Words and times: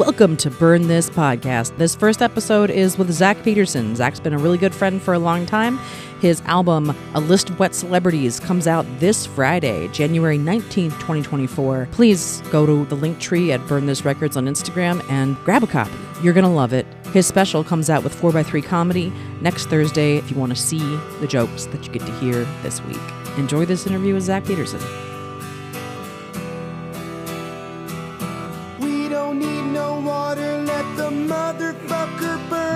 Welcome 0.00 0.38
to 0.38 0.50
Burn 0.50 0.88
This 0.88 1.10
Podcast. 1.10 1.76
This 1.76 1.94
first 1.94 2.22
episode 2.22 2.70
is 2.70 2.96
with 2.96 3.12
Zach 3.12 3.42
Peterson. 3.42 3.94
Zach's 3.94 4.18
been 4.18 4.32
a 4.32 4.38
really 4.38 4.56
good 4.56 4.74
friend 4.74 5.00
for 5.00 5.12
a 5.12 5.18
long 5.18 5.44
time. 5.44 5.78
His 6.22 6.40
album, 6.46 6.96
A 7.12 7.20
List 7.20 7.50
of 7.50 7.58
Wet 7.58 7.74
Celebrities, 7.74 8.40
comes 8.40 8.66
out 8.66 8.86
this 8.98 9.26
Friday, 9.26 9.88
January 9.88 10.38
19th, 10.38 10.92
2024. 11.00 11.88
Please 11.92 12.40
go 12.50 12.64
to 12.64 12.86
the 12.86 12.94
link 12.94 13.20
tree 13.20 13.52
at 13.52 13.64
Burn 13.66 13.84
This 13.84 14.06
Records 14.06 14.38
on 14.38 14.46
Instagram 14.46 15.04
and 15.10 15.36
grab 15.44 15.62
a 15.62 15.66
copy. 15.66 15.92
You're 16.22 16.32
going 16.32 16.44
to 16.44 16.50
love 16.50 16.72
it. 16.72 16.86
His 17.12 17.26
special 17.26 17.62
comes 17.62 17.90
out 17.90 18.02
with 18.02 18.18
4x3 18.18 18.64
comedy 18.64 19.12
next 19.42 19.66
Thursday 19.66 20.16
if 20.16 20.30
you 20.30 20.36
want 20.38 20.56
to 20.56 20.60
see 20.60 20.96
the 21.20 21.26
jokes 21.26 21.66
that 21.66 21.86
you 21.86 21.92
get 21.92 22.06
to 22.06 22.12
hear 22.20 22.46
this 22.62 22.82
week. 22.86 23.02
Enjoy 23.36 23.66
this 23.66 23.86
interview 23.86 24.14
with 24.14 24.22
Zach 24.22 24.46
Peterson. 24.46 24.80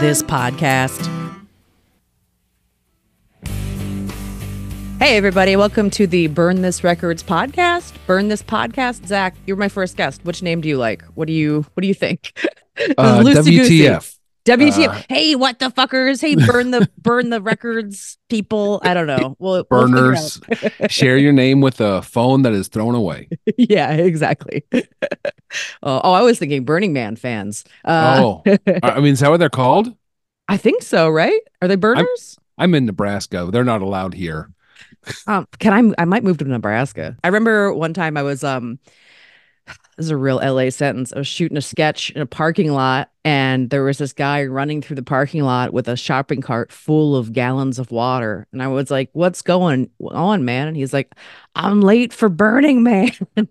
This 0.00 0.22
podcast. 0.22 1.10
Hey, 4.98 5.16
everybody, 5.16 5.54
welcome 5.54 5.88
to 5.90 6.06
the 6.08 6.26
Burn 6.26 6.62
This 6.62 6.82
Records 6.82 7.22
podcast. 7.22 7.94
Burn 8.06 8.26
This 8.28 8.42
podcast. 8.42 9.06
Zach, 9.06 9.36
you're 9.46 9.56
my 9.56 9.68
first 9.68 9.96
guest. 9.96 10.24
Which 10.24 10.42
name 10.42 10.60
do 10.60 10.68
you 10.68 10.78
like? 10.78 11.04
What 11.14 11.28
do 11.28 11.32
you 11.32 11.64
What 11.74 11.82
do 11.82 11.88
you 11.88 11.94
think? 11.94 12.32
Uh, 12.98 13.20
WTF. 13.20 14.13
WTF. 14.44 14.88
Uh, 14.88 15.02
hey, 15.08 15.34
what 15.34 15.58
the 15.58 15.70
fuckers? 15.70 16.20
Hey, 16.20 16.34
burn 16.34 16.70
the 16.70 16.88
burn 16.98 17.30
the 17.30 17.40
records, 17.40 18.18
people. 18.28 18.78
I 18.84 18.92
don't 18.92 19.06
know. 19.06 19.36
Well, 19.38 19.64
we'll 19.70 19.88
Burners. 19.88 20.38
Share 20.90 21.16
your 21.16 21.32
name 21.32 21.62
with 21.62 21.80
a 21.80 22.02
phone 22.02 22.42
that 22.42 22.52
is 22.52 22.68
thrown 22.68 22.94
away. 22.94 23.28
yeah, 23.56 23.92
exactly. 23.92 24.64
oh, 24.74 24.82
oh, 25.82 26.12
I 26.12 26.20
was 26.20 26.38
thinking 26.38 26.64
Burning 26.64 26.92
Man 26.92 27.16
fans. 27.16 27.64
Uh, 27.86 28.20
oh, 28.22 28.42
I 28.82 29.00
mean, 29.00 29.14
is 29.14 29.20
that 29.20 29.30
what 29.30 29.38
they're 29.38 29.48
called? 29.48 29.94
I 30.46 30.58
think 30.58 30.82
so. 30.82 31.08
Right? 31.08 31.40
Are 31.62 31.68
they 31.68 31.76
burners? 31.76 32.36
I'm 32.58 32.74
in 32.74 32.84
Nebraska. 32.84 33.48
They're 33.50 33.64
not 33.64 33.80
allowed 33.80 34.12
here. 34.12 34.50
Um, 35.26 35.48
can 35.58 35.94
I? 35.96 36.02
I 36.02 36.04
might 36.04 36.22
move 36.22 36.36
to 36.38 36.44
Nebraska. 36.44 37.16
I 37.24 37.28
remember 37.28 37.72
one 37.72 37.94
time 37.94 38.18
I 38.18 38.22
was 38.22 38.44
um, 38.44 38.78
this 39.66 40.06
is 40.06 40.10
a 40.10 40.16
real 40.16 40.36
LA 40.42 40.70
sentence. 40.70 41.12
I 41.12 41.18
was 41.18 41.26
shooting 41.26 41.56
a 41.56 41.60
sketch 41.62 42.10
in 42.10 42.20
a 42.20 42.26
parking 42.26 42.72
lot, 42.72 43.10
and 43.24 43.70
there 43.70 43.84
was 43.84 43.98
this 43.98 44.12
guy 44.12 44.44
running 44.44 44.82
through 44.82 44.96
the 44.96 45.02
parking 45.02 45.42
lot 45.42 45.72
with 45.72 45.88
a 45.88 45.96
shopping 45.96 46.40
cart 46.40 46.72
full 46.72 47.16
of 47.16 47.32
gallons 47.32 47.78
of 47.78 47.90
water, 47.90 48.46
and 48.52 48.62
I 48.62 48.68
was 48.68 48.90
like, 48.90 49.10
"What's 49.12 49.42
going 49.42 49.90
on, 50.00 50.44
man?" 50.44 50.68
And 50.68 50.76
he's 50.76 50.92
like, 50.92 51.14
"I'm 51.54 51.80
late 51.80 52.12
for 52.12 52.28
Burning 52.28 52.82
Man." 52.82 53.10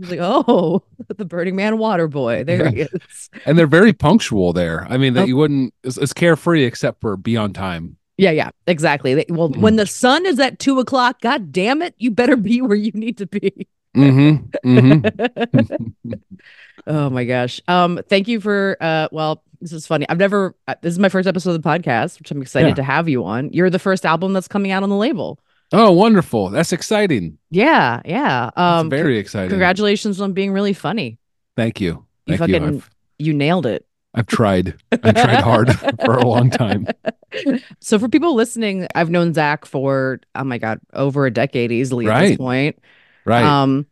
Like, 0.00 0.20
"Oh, 0.20 0.82
the 1.16 1.24
Burning 1.24 1.56
Man 1.56 1.78
water 1.78 2.06
boy, 2.06 2.44
there 2.46 2.70
he 2.70 2.82
is." 2.82 3.30
And 3.44 3.58
they're 3.58 3.66
very 3.66 3.92
punctual 3.92 4.52
there. 4.52 4.86
I 4.88 4.96
mean, 4.98 5.14
that 5.14 5.22
Oh. 5.22 5.26
you 5.26 5.36
wouldn't, 5.36 5.74
it's, 5.82 5.96
it's 5.96 6.12
carefree 6.12 6.64
except 6.64 7.00
for 7.00 7.16
be 7.16 7.36
on 7.36 7.52
time. 7.52 7.96
Yeah, 8.16 8.30
yeah, 8.30 8.50
exactly. 8.66 9.14
They- 9.14 9.26
Well, 9.28 9.48
when 9.50 9.76
the 9.76 9.86
sun 9.86 10.26
is 10.26 10.38
at 10.38 10.58
two 10.60 10.78
o'clock, 10.78 11.20
god 11.20 11.50
damn 11.52 11.82
it, 11.82 11.94
you 11.98 12.10
better 12.12 12.36
be 12.36 12.60
where 12.62 12.76
you 12.76 12.92
need 12.92 13.18
to 13.18 13.26
be. 13.26 13.66
Mm-hmm. 14.02 14.78
Mm-hmm. 14.78 16.12
oh 16.86 17.10
my 17.10 17.24
gosh. 17.24 17.60
Um, 17.68 18.00
thank 18.08 18.28
you 18.28 18.40
for 18.40 18.76
uh 18.80 19.08
well, 19.12 19.42
this 19.60 19.72
is 19.72 19.86
funny. 19.86 20.06
I've 20.08 20.18
never 20.18 20.54
uh, 20.66 20.74
this 20.82 20.92
is 20.92 20.98
my 20.98 21.08
first 21.08 21.26
episode 21.26 21.50
of 21.54 21.62
the 21.62 21.68
podcast, 21.68 22.18
which 22.18 22.30
I'm 22.30 22.40
excited 22.42 22.68
Yeah. 22.68 22.74
to 22.74 22.82
have 22.82 23.08
you 23.08 23.24
on. 23.24 23.52
You're 23.52 23.70
the 23.70 23.78
first 23.78 24.06
album 24.06 24.32
that's 24.32 24.48
coming 24.48 24.70
out 24.70 24.82
on 24.82 24.88
the 24.88 24.96
label. 24.96 25.38
oh, 25.72 25.92
wonderful. 25.92 26.48
That's 26.50 26.72
exciting. 26.72 27.38
Yeah, 27.50 28.00
yeah. 28.04 28.50
That's 28.56 28.58
Um 28.82 28.90
very 28.90 29.18
exciting. 29.18 29.50
congratulations 29.50 30.20
on 30.20 30.32
being 30.32 30.52
really 30.52 30.72
funny. 30.72 31.18
Thank 31.56 31.80
you. 31.80 32.06
You 32.26 32.36
Thank 32.36 32.50
you. 32.50 32.58
fucking- 32.60 32.76
I've, 32.78 32.90
You 33.18 33.34
nailed 33.34 33.66
it. 33.66 33.84
I've 34.14 34.26
tried. 34.26 34.74
I 34.90 35.12
tried 35.12 35.40
hard 35.42 35.78
for 36.04 36.14
a 36.14 36.26
long 36.26 36.50
time. 36.50 36.86
So 37.80 37.98
for 37.98 38.08
people 38.08 38.34
listening, 38.34 38.86
I've 38.94 39.10
known 39.10 39.34
Zach 39.34 39.66
for 39.66 40.18
oh 40.34 40.44
my 40.44 40.56
god, 40.56 40.80
over 40.94 41.26
a 41.26 41.30
decade 41.30 41.70
easily 41.70 42.08
at 42.08 42.20
this 42.22 42.36
point. 42.38 42.78
Right. 43.26 43.44
Um 43.44 43.84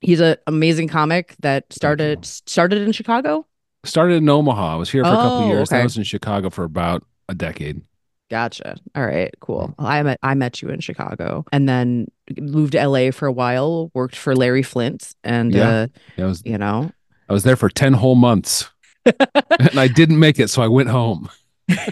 he's 0.00 0.20
an 0.20 0.36
amazing 0.46 0.88
comic 0.88 1.34
that 1.40 1.72
started 1.72 2.24
started 2.24 2.82
in 2.82 2.92
Chicago. 2.92 3.46
Started 3.84 4.16
in 4.16 4.28
Omaha. 4.28 4.74
I 4.74 4.76
was 4.76 4.90
here 4.90 5.04
for 5.04 5.10
a 5.10 5.14
couple 5.14 5.38
Oh, 5.38 5.48
years. 5.48 5.70
Okay. 5.72 5.80
I 5.80 5.84
was 5.84 5.96
in 5.96 6.04
Chicago 6.04 6.50
for 6.50 6.64
about 6.64 7.02
a 7.28 7.34
decade. 7.34 7.80
Gotcha. 8.30 8.76
All 8.94 9.04
right, 9.04 9.34
cool. 9.40 9.74
I 9.78 10.02
met 10.02 10.18
I 10.22 10.34
met 10.34 10.62
you 10.62 10.68
in 10.68 10.80
Chicago 10.80 11.44
and 11.52 11.68
then 11.68 12.06
moved 12.38 12.72
to 12.72 12.86
LA 12.86 13.10
for 13.10 13.26
a 13.26 13.32
while, 13.32 13.90
worked 13.94 14.14
for 14.16 14.36
Larry 14.36 14.62
Flynt 14.62 15.14
and 15.24 15.52
Yeah. 15.54 15.68
uh, 15.68 15.86
I 16.18 16.24
was 16.26 16.42
you 16.44 16.58
know. 16.58 16.92
I 17.28 17.32
was 17.32 17.42
there 17.44 17.56
for 17.56 17.68
10 17.68 17.92
whole 17.94 18.16
months 18.16 18.68
and 19.06 19.78
I 19.78 19.88
didn't 19.88 20.18
make 20.18 20.38
it, 20.38 20.48
so 20.48 20.62
I 20.62 20.68
went 20.68 20.88
home. 20.90 21.28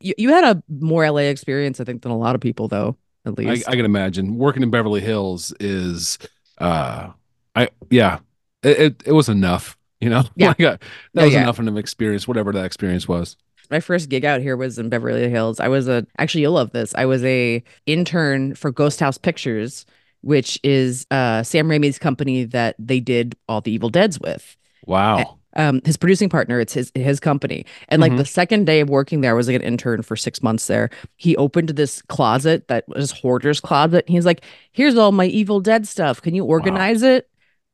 you, 0.00 0.14
you 0.18 0.28
had 0.30 0.44
a 0.44 0.62
more 0.68 1.08
LA 1.10 1.22
experience 1.22 1.80
I 1.80 1.84
think 1.84 2.02
than 2.02 2.12
a 2.12 2.18
lot 2.18 2.34
of 2.34 2.40
people 2.40 2.68
though, 2.68 2.96
at 3.24 3.32
I, 3.38 3.42
least. 3.42 3.68
I 3.68 3.76
can 3.76 3.84
imagine 3.84 4.36
working 4.36 4.62
in 4.62 4.70
Beverly 4.70 5.00
Hills 5.00 5.52
is, 5.60 6.18
uh, 6.62 7.10
I, 7.54 7.68
yeah, 7.90 8.20
it, 8.62 8.80
it, 8.80 9.02
it 9.06 9.12
was 9.12 9.28
enough, 9.28 9.76
you 10.00 10.08
know, 10.08 10.22
Yeah. 10.36 10.48
Like, 10.48 10.60
uh, 10.60 10.76
that 11.14 11.24
was 11.24 11.34
yeah. 11.34 11.42
enough 11.42 11.58
of 11.58 11.66
an 11.66 11.76
experience, 11.76 12.26
whatever 12.26 12.52
that 12.52 12.64
experience 12.64 13.06
was. 13.08 13.36
My 13.70 13.80
first 13.80 14.08
gig 14.08 14.24
out 14.24 14.40
here 14.40 14.56
was 14.56 14.78
in 14.78 14.88
Beverly 14.88 15.28
Hills. 15.30 15.58
I 15.58 15.68
was 15.68 15.88
a 15.88 16.06
actually 16.18 16.42
you'll 16.42 16.52
love 16.52 16.72
this. 16.72 16.94
I 16.94 17.06
was 17.06 17.24
a 17.24 17.62
intern 17.86 18.54
for 18.54 18.70
Ghost 18.70 19.00
House 19.00 19.16
Pictures, 19.16 19.86
which 20.20 20.60
is 20.62 21.06
uh 21.10 21.42
Sam 21.42 21.68
Raimi's 21.68 21.98
company 21.98 22.44
that 22.44 22.76
they 22.78 23.00
did 23.00 23.34
all 23.48 23.60
the 23.62 23.72
Evil 23.72 23.88
Deads 23.88 24.20
with. 24.20 24.56
Wow. 24.86 25.38
Um 25.56 25.80
his 25.84 25.96
producing 25.96 26.28
partner 26.28 26.60
it's 26.60 26.72
his 26.72 26.90
his 26.94 27.20
company. 27.20 27.64
And 27.88 28.00
like 28.00 28.12
Mhm. 28.12 28.18
the 28.18 28.24
second 28.24 28.64
day 28.66 28.80
of 28.80 28.88
working 28.90 29.20
there 29.20 29.32
i 29.32 29.34
was 29.34 29.46
like 29.46 29.56
an 29.56 29.62
intern 29.62 30.02
for 30.02 30.16
six 30.16 30.42
months 30.42 30.66
there. 30.66 30.90
He 31.16 31.36
opened 31.36 31.70
this 31.70 32.02
closet 32.02 32.68
that 32.68 32.88
was 32.88 33.10
hoarder's 33.12 33.60
closet. 33.60 34.04
He's 34.08 34.26
like 34.26 34.42
here's 34.72 34.96
all 34.96 35.12
my 35.12 35.26
evil 35.26 35.60
dead 35.60 35.86
stuff. 35.86 36.20
Can 36.22 36.34
you 36.34 36.44
organize 36.44 37.02
it? 37.02 37.28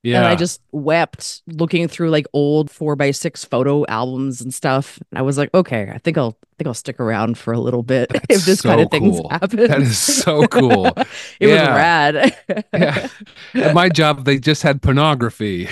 Yeah. 0.05 0.19
and 0.19 0.27
i 0.27 0.37
just 0.37 0.61
wept 0.71 1.43
looking 1.49 1.89
through 1.89 2.11
like 2.11 2.25
old 2.33 2.71
four 2.71 2.95
by 2.95 3.11
six 3.11 3.45
photo 3.45 3.85
albums 3.89 4.41
and 4.41 4.55
stuff. 4.55 5.01
And 5.11 5.19
i 5.19 5.23
was 5.23 5.37
like 5.37 5.51
okay 5.53 5.91
i 5.93 5.99
think 5.99 6.17
i'll 6.17 6.39
I 6.43 6.55
think 6.59 6.69
i'll 6.69 6.75
stick 6.75 6.99
around 7.01 7.37
for 7.39 7.53
a 7.53 7.59
little 7.59 7.83
bit 7.83 8.11
if 8.15 8.23
That's 8.29 8.47
this 8.47 8.63
kind 8.63 8.79
so 8.81 8.85
of 8.85 8.91
things 8.93 9.17
cool. 9.21 9.29
happen. 9.29 9.59
That 9.67 9.81
is 9.83 9.99
so 9.99 10.47
cool. 10.47 10.87
it 11.41 11.47
was 11.49 11.61
rad. 11.61 12.35
Yeah. 12.73 13.09
At 13.55 13.75
my 13.75 13.89
job, 13.89 14.25
they 14.25 14.39
just 14.39 14.63
had 14.65 14.83
pornography, 14.83 15.69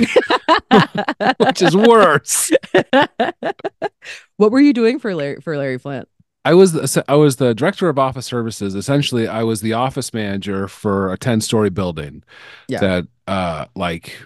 which 1.38 1.62
is 1.62 1.76
worse. 1.76 2.50
what 4.36 4.50
were 4.50 4.60
you 4.60 4.72
doing 4.72 4.98
for 4.98 5.14
larry 5.14 5.40
for 5.40 5.56
larry 5.56 5.78
flynt 5.78 6.08
I 6.44 6.54
was 6.54 6.72
the, 6.72 7.04
I 7.08 7.16
was 7.16 7.36
the 7.36 7.56
director 7.56 7.88
of 7.88 7.98
office 7.98 8.24
services. 8.24 8.76
Essentially, 8.76 9.26
I 9.26 9.42
was 9.42 9.62
the 9.62 9.72
office 9.72 10.14
manager 10.14 10.68
for 10.68 11.12
a 11.12 11.18
10 11.18 11.40
story 11.40 11.70
building 11.70 12.22
Yeah. 12.68 12.78
that 12.78 13.08
uh 13.26 13.66
like 13.74 14.16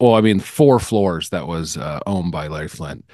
well, 0.00 0.14
I 0.14 0.20
mean 0.20 0.40
four 0.40 0.80
floors 0.80 1.28
that 1.28 1.46
was 1.46 1.76
uh, 1.76 2.00
owned 2.04 2.32
by 2.32 2.48
Larry 2.48 2.66
Flynt. 2.66 3.04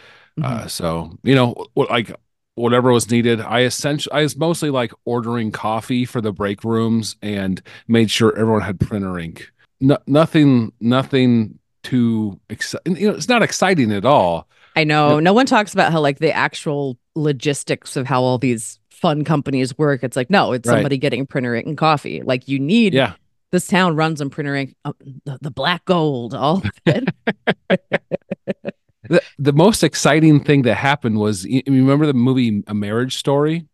Mm-hmm. 0.41 0.45
Uh 0.65 0.67
so, 0.69 1.11
you 1.23 1.35
know, 1.35 1.67
like 1.77 2.11
whatever 2.55 2.91
was 2.91 3.11
needed, 3.11 3.39
I 3.43 3.65
essentially 3.65 4.15
I 4.15 4.23
was 4.23 4.35
mostly 4.35 4.71
like 4.71 4.93
ordering 5.05 5.53
coffee 5.53 6.07
for 6.07 6.23
the 6.23 6.33
break 6.33 6.65
rooms 6.65 7.17
and 7.21 7.61
made 7.87 8.11
sure 8.11 8.35
everyone 8.35 8.63
had 8.63 8.81
printer 8.81 9.19
ink. 9.19 9.53
No, 9.83 9.99
nothing 10.07 10.73
nothing 10.81 11.59
too 11.85 12.41
exciting. 12.51 12.97
You 12.97 13.09
know, 13.11 13.15
it's 13.15 13.29
not 13.29 13.43
exciting 13.43 13.93
at 13.93 14.05
all. 14.05 14.49
I 14.75 14.83
know. 14.83 15.21
No 15.21 15.33
one 15.33 15.47
talks 15.47 15.73
about 15.73 15.93
how 15.93 16.01
like 16.01 16.19
the 16.19 16.33
actual 16.33 16.99
logistics 17.15 17.97
of 17.97 18.07
how 18.07 18.23
all 18.23 18.39
these 18.39 18.81
fun 18.91 19.23
companies 19.23 19.79
work. 19.79 20.03
It's 20.03 20.17
like, 20.17 20.31
no, 20.31 20.53
it's 20.53 20.67
Right. 20.69 20.75
somebody 20.77 20.99
getting 20.99 21.27
printer 21.27 21.55
ink 21.55 21.67
and 21.67 21.79
coffee. 21.79 22.23
Like 22.23 22.49
you 22.49 22.59
need 22.59 22.93
Yeah. 22.95 23.15
this 23.53 23.69
town 23.69 23.95
runs 23.95 24.21
on 24.21 24.31
printer 24.31 24.57
ink, 24.57 24.75
uh, 24.85 24.93
the, 25.25 25.39
the 25.43 25.51
black 25.53 25.85
gold, 25.85 26.35
all 26.35 26.57
of 26.65 26.71
it. 26.87 27.09
The, 29.07 29.21
the 29.39 29.53
most 29.53 29.85
exciting 29.85 30.43
thing 30.43 30.63
that 30.63 30.77
happened 30.77 31.19
was 31.19 31.45
you 31.45 31.63
remember 31.67 32.07
the 32.07 32.15
movie 32.15 32.65
A 32.67 32.73
Marriage 32.73 33.17
Story? 33.17 33.67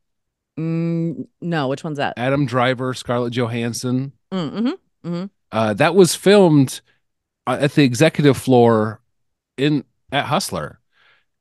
mm, 0.58 1.24
no, 1.40 1.68
which 1.68 1.84
one's 1.84 1.98
that? 1.98 2.14
Adam 2.16 2.46
Driver, 2.46 2.92
Scarlett 2.94 3.32
Johansson. 3.32 4.10
Mm, 4.32 4.74
hmm 5.04 5.24
Uh, 5.52 5.72
that 5.74 5.94
was 5.94 6.16
filmed 6.16 6.80
Uh, 7.46 7.58
at 7.60 7.72
the 7.72 7.82
executive 7.84 8.36
floor 8.36 9.00
in 9.56 9.84
at 10.12 10.26
Hustler. 10.26 10.78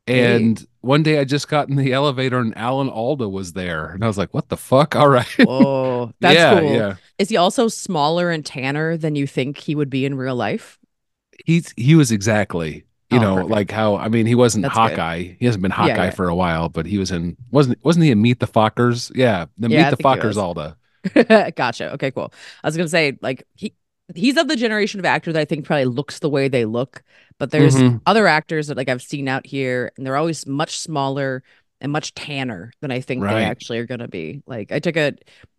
And 0.08 0.66
one 0.82 1.04
day 1.04 1.20
I 1.20 1.24
just 1.24 1.48
got 1.50 1.70
in 1.70 1.76
the 1.76 1.94
elevator 2.00 2.40
and 2.40 2.58
Alan 2.58 2.90
Alda 2.90 3.30
was 3.30 3.54
there. 3.54 3.92
And 3.92 4.04
I 4.04 4.08
was 4.08 4.18
like, 4.18 4.34
what 4.34 4.50
the 4.50 4.58
fuck? 4.58 4.96
All 4.98 5.10
right. 5.10 5.28
Whoa, 5.38 6.12
that's 6.20 6.36
yeah, 6.36 6.60
cool. 6.60 6.72
yeah. 6.74 6.96
Is 7.20 7.30
he 7.30 7.38
also 7.38 7.68
smaller 7.68 8.32
and 8.32 8.46
tanner 8.46 8.98
than 8.98 9.16
you 9.16 9.28
think 9.28 9.58
he 9.60 9.76
would 9.76 9.90
be 9.90 10.06
in 10.06 10.16
real 10.16 10.36
life? 10.36 10.80
He's 11.46 11.74
he 11.78 11.96
was 11.96 12.12
exactly, 12.12 12.86
you 13.12 13.20
Oh, 13.20 13.22
know, 13.22 13.36
perfect. 13.36 13.52
like 13.52 13.72
how 13.72 13.96
I 13.98 14.08
mean 14.10 14.26
he 14.26 14.36
wasn't 14.36 14.64
That's 14.64 14.74
good. 14.82 14.98
Hawkeye. 14.98 15.36
He 15.40 15.46
hasn't 15.46 15.62
been 15.62 15.72
Hawkeye 15.72 16.06
yeah. 16.06 16.10
for 16.12 16.28
a 16.28 16.36
while, 16.36 16.70
but 16.70 16.86
he 16.86 16.98
was 16.98 17.12
in 17.12 17.38
wasn't 17.52 17.78
wasn't 17.84 18.06
he 18.06 18.12
in 18.12 18.22
Meet 18.22 18.40
the 18.40 18.48
Fockers? 18.48 19.12
Yeah, 19.16 19.46
the 19.58 19.70
Yeah, 19.70 19.90
Meet 19.90 19.98
the 19.98 20.04
Fockers. 20.04 20.38
Alda. 20.38 20.76
gotcha. 21.56 21.94
Okay, 21.94 22.12
cool. 22.12 22.34
I 22.64 22.68
was 22.68 22.76
gonna 22.76 22.90
say, 22.90 23.18
like, 23.22 23.44
he 23.56 23.74
he's 24.16 24.38
of 24.38 24.48
the 24.48 24.56
generation 24.56 25.00
of 25.00 25.06
actor 25.06 25.32
that 25.34 25.40
I 25.40 25.46
think 25.46 25.66
probably 25.66 25.86
looks 25.86 26.20
the 26.20 26.30
way 26.30 26.48
they 26.48 26.66
look. 26.66 27.04
But 27.38 27.52
there's 27.52 27.76
Mhm. 27.76 28.02
other 28.06 28.28
actors 28.28 28.68
that 28.68 28.78
like 28.78 28.90
I've 28.90 29.02
seen 29.02 29.28
out 29.28 29.46
here, 29.46 29.92
and 29.98 30.06
they're 30.06 30.16
always 30.18 30.46
much 30.48 30.78
smaller 30.78 31.44
and 31.82 31.92
much 31.92 32.14
tanner 32.14 32.74
than 32.82 32.92
I 32.92 33.00
think 33.00 33.24
Right. 33.24 33.36
they 33.36 33.44
actually 33.46 33.80
are 33.80 33.86
going 33.86 34.00
to 34.02 34.08
be. 34.10 34.42
Like 34.46 34.72
I 34.72 34.80
took 34.80 34.98
a 34.98 35.14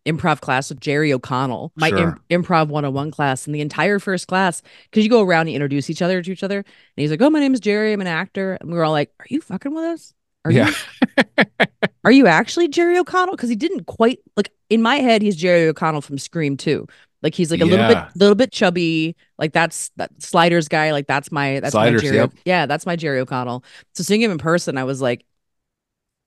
improv 0.07 0.41
class 0.41 0.69
with 0.69 0.81
Jerry 0.81 1.13
O'Connell, 1.13 1.73
my 1.77 1.89
Sure. 1.89 2.19
im- 2.29 2.43
improv 2.43 2.69
101 2.69 3.11
class, 3.11 3.47
and 3.47 3.55
the 3.55 3.61
entire 3.63 3.99
first 3.99 4.27
class, 4.27 4.61
because 4.91 5.05
you 5.05 5.11
go 5.11 5.23
around 5.23 5.47
and 5.49 5.57
introduce 5.57 5.89
each 5.89 6.03
other 6.03 6.21
to 6.23 6.33
each 6.33 6.43
other, 6.43 6.59
and 6.59 6.67
he's 6.97 7.11
like, 7.11 7.23
"Oh, 7.23 7.31
my 7.31 7.41
name 7.41 7.55
is 7.55 7.61
Jerry. 7.61 7.93
I'm 7.93 8.01
an 8.01 8.07
actor," 8.07 8.59
and 8.61 8.71
we 8.71 8.77
were 8.77 8.85
all 8.85 8.93
like, 8.93 9.11
"Are 9.21 9.27
you 9.31 9.41
fucking 9.41 9.73
with 9.75 9.85
us? 9.85 10.13
Are 10.45 10.51
Yeah. 10.51 10.69
you 10.69 10.75
are 12.05 12.13
you 12.13 12.27
actually 12.27 12.69
Jerry 12.69 12.99
O'Connell? 12.99 13.37
Because 13.37 13.51
he 13.51 13.57
didn't 13.57 13.85
quite 13.85 14.19
like 14.37 14.51
in 14.69 14.83
my 14.83 14.97
head, 14.97 15.23
he's 15.23 15.37
Jerry 15.37 15.67
O'Connell 15.69 16.01
from 16.01 16.19
Scream 16.19 16.57
2. 16.57 16.87
Like 17.23 17.35
he's 17.35 17.51
like 17.51 17.61
a 17.61 17.65
little 17.67 17.87
bit 17.89 17.99
little 18.17 18.35
bit 18.35 18.51
chubby. 18.53 19.15
Like 19.39 19.53
that's 19.53 19.91
that 19.97 20.11
sliders 20.23 20.69
guy. 20.69 20.93
Like 20.93 21.07
that's 21.07 21.31
my 21.31 21.61
that's 21.61 21.73
Sliders, 21.73 22.03
my 22.03 22.07
Jerry. 22.09 22.17
yep. 22.19 22.33
Yeah, 22.45 22.67
that's 22.67 22.87
my 22.87 22.97
Jerry 22.97 23.21
O'Connell. 23.21 23.63
So 23.95 24.03
seeing 24.03 24.23
him 24.23 24.31
in 24.31 24.39
person, 24.39 24.79
I 24.79 24.85
was 24.85 25.03
like, 25.03 25.25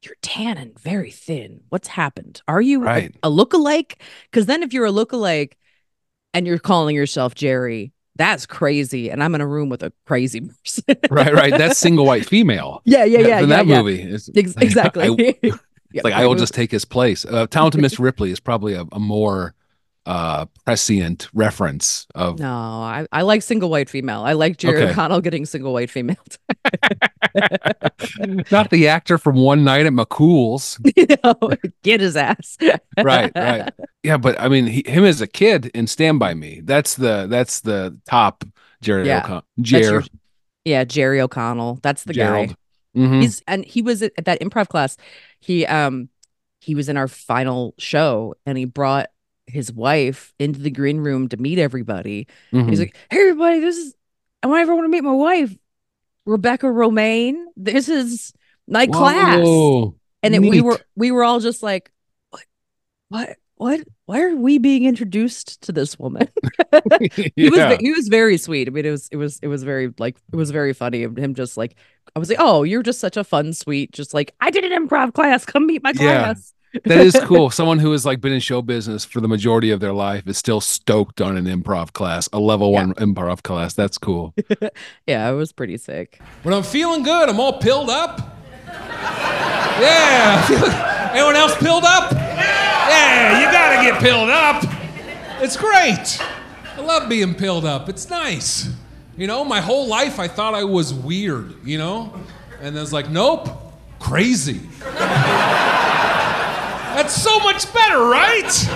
You're 0.04 0.16
tan 0.22 0.58
and 0.58 0.78
very 0.80 1.10
thin. 1.12 1.62
What's 1.70 1.88
happened? 1.88 2.42
Are 2.48 2.62
you 2.62 2.82
a- 2.82 2.86
Right. 2.86 3.16
a, 3.24 3.30
lookalike? 3.30 3.96
Because 4.30 4.46
then 4.46 4.62
if 4.62 4.72
you're 4.74 4.86
a 4.86 4.92
lookalike 4.92 5.54
and 6.34 6.46
you're 6.46 6.60
calling 6.60 6.96
yourself 6.96 7.34
Jerry, 7.34 7.92
that's 8.16 8.46
crazy. 8.46 9.10
And 9.10 9.24
I'm 9.24 9.34
in 9.34 9.42
a 9.42 9.48
room 9.48 9.70
with 9.70 9.82
a 9.82 9.92
crazy 10.06 10.42
person. 10.64 10.84
right, 11.10 11.34
right. 11.34 11.58
That's 11.58 11.80
single 11.80 12.06
white 12.06 12.26
female. 12.28 12.82
yeah, 12.86 13.04
yeah, 13.04 13.20
yeah. 13.20 13.40
In 13.40 13.50
yeah, 13.50 13.56
that 13.58 13.66
yeah. 13.68 13.82
movie, 13.82 14.02
it's 14.04 14.28
exactly. 14.36 15.04
I- 15.44 15.52
Yeah, 15.92 16.02
like 16.04 16.14
I 16.14 16.26
will 16.28 16.36
just 16.36 16.54
take 16.56 16.72
his 16.72 16.86
place. 16.86 17.24
Uh, 17.24 17.46
Talented 17.48 17.80
Miss 17.82 18.00
Ripley 18.00 18.32
is 18.32 18.40
probably 18.40 18.74
a, 18.74 18.84
a 18.92 19.00
more 19.00 19.54
uh 20.06 20.46
prescient 20.66 21.30
reference 21.34 22.06
of 22.14 22.38
No, 22.40 22.52
I, 22.52 23.08
I 23.12 23.22
like 23.22 23.42
single 23.42 23.70
white 23.70 23.90
female. 23.90 24.22
I 24.24 24.34
like 24.34 24.58
Jerry 24.58 24.82
Okay. 24.84 24.92
O'Connell 24.92 25.22
getting 25.22 25.46
single 25.46 25.72
white 25.74 25.90
female. 25.90 26.18
not 28.52 28.70
the 28.70 28.88
actor 28.88 29.18
from 29.18 29.38
One 29.38 29.64
Night 29.64 29.86
at 29.86 29.94
McCool's. 29.94 30.80
you 30.96 31.08
know, 31.24 31.36
get 31.84 32.00
his 32.02 32.16
ass. 32.16 32.58
right, 33.02 33.32
right. 33.36 33.74
Yeah, 34.04 34.18
but 34.18 34.40
I 34.40 34.50
mean, 34.50 34.68
he, 34.68 34.84
him 34.86 35.04
as 35.04 35.22
a 35.22 35.28
kid 35.28 35.68
in 35.68 35.88
Stand 35.88 36.20
by 36.20 36.34
Me. 36.34 36.62
That's 36.64 36.96
the 36.96 37.28
that's 37.30 37.62
the 37.62 37.98
top 38.06 38.44
Jerry 38.82 39.08
Yeah, 39.08 39.20
O'Connell. 39.20 39.46
That's 39.58 39.70
Jer, 39.70 40.04
yeah, 40.66 40.84
Jerry 40.84 41.22
O'Connell. 41.22 41.80
That's 41.82 42.04
the 42.04 42.14
guy. 42.14 42.24
Gerald. 42.26 42.56
Mhm. 42.96 43.22
He's 43.22 43.42
and 43.48 43.66
he 43.66 43.82
was 43.82 44.02
at 44.04 44.26
that 44.26 44.40
improv 44.42 44.68
class. 44.68 44.98
He 45.40 45.66
um 45.66 46.10
he 46.60 46.76
was 46.76 46.90
in 46.90 46.98
our 46.98 47.08
final 47.08 47.74
show 47.78 48.36
and 48.46 48.58
he 48.58 48.66
brought 48.66 49.08
his 49.48 49.72
wife 49.72 50.34
into 50.40 50.60
the 50.60 50.72
green 50.72 50.98
room 51.00 51.28
to 51.30 51.38
meet 51.38 51.60
everybody. 51.60 52.28
Mhm. 52.52 52.70
He's 52.70 52.80
like, 52.80 52.96
"Hey, 53.10 53.20
everybody, 53.22 53.60
this 53.60 53.78
is 53.78 53.94
I 54.42 54.48
want 54.48 54.62
everyone 54.62 54.84
to 54.84 54.90
meet 54.90 55.04
my 55.04 55.12
wife, 55.14 55.56
Rebecca 56.26 56.68
Romijn. 56.68 57.36
This 57.56 57.90
is 57.90 58.34
my 58.68 58.88
class." 58.88 59.40
Whoa, 59.44 59.96
and 60.22 60.34
it, 60.36 60.40
we 60.42 60.62
were 60.62 60.80
we 60.96 61.12
were 61.12 61.24
all 61.24 61.40
just 61.40 61.62
like 61.64 61.92
what 62.30 62.44
what 63.10 63.38
what 63.56 63.80
why 64.06 64.22
are 64.22 64.36
we 64.36 64.58
being 64.58 64.86
introduced 64.86 65.62
to 65.62 65.72
this 65.72 65.98
woman 66.00 66.28
he 67.36 67.50
was 67.50 67.58
Yeah. 67.60 67.70
ve- 67.78 67.86
he 67.86 67.92
was 67.92 68.08
very 68.08 68.38
sweet 68.38 68.68
i 68.68 68.72
mean 68.72 68.86
it 68.86 68.90
was 68.92 69.08
it 69.12 69.16
was 69.18 69.40
it 69.42 69.48
was 69.48 69.64
very 69.64 69.94
like 70.00 70.18
it 70.32 70.36
was 70.36 70.50
very 70.52 70.74
funny 70.74 71.04
of 71.04 71.18
him 71.18 71.36
just 71.36 71.56
like 71.56 71.76
i 72.16 72.20
was 72.20 72.30
like 72.30 72.40
oh 72.42 72.64
you're 72.64 72.82
just 72.84 73.00
such 73.00 73.16
a 73.16 73.24
fun 73.24 73.54
sweet 73.54 73.92
just 73.92 74.14
like 74.14 74.34
i 74.42 74.50
did 74.50 74.64
an 74.70 74.88
improv 74.88 75.14
class 75.14 75.46
come 75.46 75.68
meet 75.68 75.84
my 75.84 75.92
Yeah. 75.96 76.24
class 76.34 76.53
that 76.86 77.00
is 77.00 77.16
cool. 77.24 77.50
Someone 77.50 77.80
who 77.80 77.92
has 77.92 78.06
like 78.06 78.20
been 78.22 78.34
in 78.34 78.40
show 78.40 78.62
business 78.62 79.06
for 79.06 79.22
the 79.22 79.28
majority 79.28 79.72
of 79.72 79.80
their 79.80 79.94
life 79.94 80.28
is 80.28 80.38
still 80.38 80.60
stoked 80.62 81.22
on 81.22 81.38
an 81.38 81.46
improv 81.46 81.94
class, 81.94 82.28
a 82.34 82.40
level 82.40 82.72
Yeah. 82.72 82.86
one 82.86 82.94
improv 82.96 83.44
class. 83.44 83.74
That's 83.74 83.98
cool. 83.98 84.34
yeah 85.08 85.30
it 85.30 85.34
was 85.34 85.52
pretty 85.52 85.78
sick 85.78 86.20
When 86.44 86.54
I'm 86.54 86.64
feeling 86.64 87.04
good, 87.04 87.30
I'm 87.30 87.40
all 87.40 87.60
pilled 87.60 87.90
up. 87.90 88.38
Yeah. 89.80 91.10
Anyone 91.14 91.36
else 91.36 91.56
pilled 91.58 91.84
up? 91.84 92.12
Yeah, 92.12 93.40
you 93.40 93.52
gotta 93.52 93.90
get 93.90 94.02
pilled 94.02 94.30
up. 94.30 94.64
It's 95.42 95.58
great. 95.58 96.20
I 96.76 96.82
love 96.82 97.08
being 97.10 97.36
pilled 97.36 97.66
up. 97.66 97.90
It's 97.90 98.10
nice. 98.10 98.70
You 99.18 99.28
know, 99.28 99.44
my 99.46 99.62
whole 99.62 99.88
life 99.88 100.20
I 100.20 100.28
thought 100.28 100.54
I 100.56 100.64
was 100.64 100.92
weird, 100.94 101.54
you 101.64 101.78
know? 101.78 102.14
And 102.62 102.76
then 102.76 102.82
was 102.82 102.94
like, 102.94 103.10
nope, 103.10 103.48
crazy. 104.00 104.62
That's 106.96 107.14
so 107.14 107.40
much 107.40 107.72
better, 107.74 108.00
right? 108.06 108.68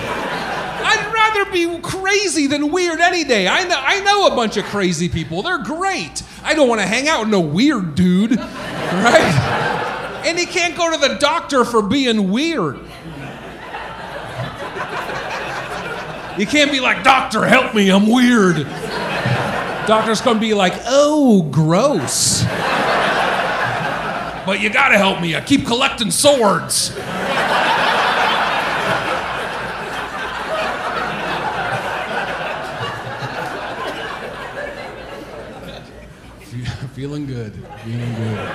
I'd 0.80 1.10
rather 1.12 1.50
be 1.50 1.78
crazy 1.80 2.46
than 2.46 2.72
weird 2.72 3.00
any 3.00 3.24
day. 3.24 3.46
I 3.46 3.64
know, 3.64 3.78
I 3.78 4.00
know 4.00 4.26
a 4.26 4.34
bunch 4.34 4.56
of 4.56 4.64
crazy 4.64 5.08
people. 5.08 5.42
They're 5.42 5.62
great. 5.62 6.22
I 6.42 6.54
don't 6.54 6.68
want 6.68 6.80
to 6.80 6.86
hang 6.86 7.08
out 7.08 7.20
with 7.20 7.28
no 7.28 7.40
weird 7.40 7.94
dude, 7.94 8.36
right? 8.38 10.22
And 10.24 10.38
he 10.38 10.46
can't 10.46 10.76
go 10.76 10.90
to 10.90 10.98
the 10.98 11.14
doctor 11.16 11.64
for 11.64 11.82
being 11.82 12.30
weird. 12.30 12.78
You 16.38 16.46
can't 16.46 16.70
be 16.70 16.78
like, 16.78 17.02
Doctor, 17.02 17.44
help 17.44 17.74
me, 17.74 17.90
I'm 17.90 18.06
weird. 18.06 18.64
Doctor's 19.88 20.20
gonna 20.20 20.38
be 20.38 20.54
like, 20.54 20.74
oh, 20.86 21.42
gross. 21.50 22.44
But 24.46 24.60
you 24.60 24.70
gotta 24.70 24.96
help 24.96 25.20
me, 25.20 25.34
I 25.34 25.40
keep 25.40 25.66
collecting 25.66 26.12
swords. 26.12 26.96
Feeling 36.98 37.26
good. 37.26 37.52
Feeling 37.84 38.14
good. 38.16 38.50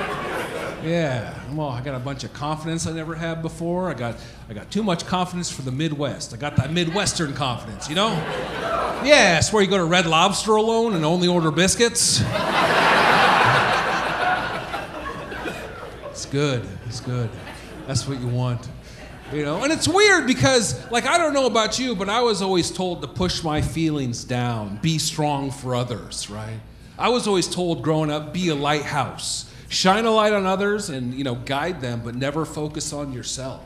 Yeah. 0.83 1.33
I'm 1.49 1.57
I 1.61 1.79
got 1.79 1.95
a 1.95 1.99
bunch 1.99 2.25
of 2.25 2.33
confidence 2.33 2.85
I 2.85 2.91
never 2.91 3.15
had 3.15 3.41
before. 3.41 3.89
I 3.89 3.93
got 3.93 4.17
I 4.49 4.53
got 4.53 4.69
too 4.69 4.83
much 4.83 5.05
confidence 5.05 5.49
for 5.49 5.61
the 5.61 5.71
Midwest. 5.71 6.33
I 6.33 6.35
got 6.35 6.57
that 6.57 6.73
Midwestern 6.73 7.33
confidence, 7.35 7.87
you 7.87 7.95
know? 7.95 8.09
Yeah, 9.05 9.37
it's 9.37 9.53
where 9.53 9.63
you 9.63 9.69
go 9.69 9.77
to 9.77 9.85
Red 9.85 10.07
Lobster 10.07 10.57
alone 10.57 10.93
and 10.93 11.05
only 11.05 11.29
order 11.29 11.51
biscuits. 11.51 12.19
It's 16.11 16.25
good. 16.25 16.67
It's 16.87 16.99
good. 16.99 17.29
That's 17.87 18.05
what 18.09 18.19
you 18.19 18.27
want. 18.27 18.67
You 19.31 19.45
know, 19.45 19.63
and 19.63 19.71
it's 19.71 19.87
weird 19.87 20.27
because, 20.27 20.85
like, 20.91 21.05
I 21.05 21.17
don't 21.17 21.33
know 21.33 21.45
about 21.45 21.79
you, 21.79 21.95
but 21.95 22.09
I 22.09 22.19
was 22.21 22.41
always 22.41 22.69
told 22.69 23.03
to 23.03 23.07
push 23.07 23.41
my 23.41 23.61
feelings 23.61 24.25
down, 24.25 24.79
be 24.81 24.99
strong 24.99 25.49
for 25.49 25.75
others, 25.75 26.29
right? 26.29 26.59
I 26.97 27.09
was 27.09 27.27
always 27.27 27.47
told 27.47 27.81
growing 27.81 28.11
up, 28.11 28.33
be 28.33 28.49
a 28.49 28.55
lighthouse, 28.55 29.51
shine 29.67 30.05
a 30.05 30.11
light 30.11 30.31
on 30.31 30.45
others 30.45 30.89
and, 30.89 31.13
you 31.13 31.23
know, 31.23 31.35
guide 31.35 31.81
them, 31.81 32.01
but 32.03 32.13
never 32.13 32.45
focus 32.45 32.93
on 32.93 33.11
yourself. 33.11 33.61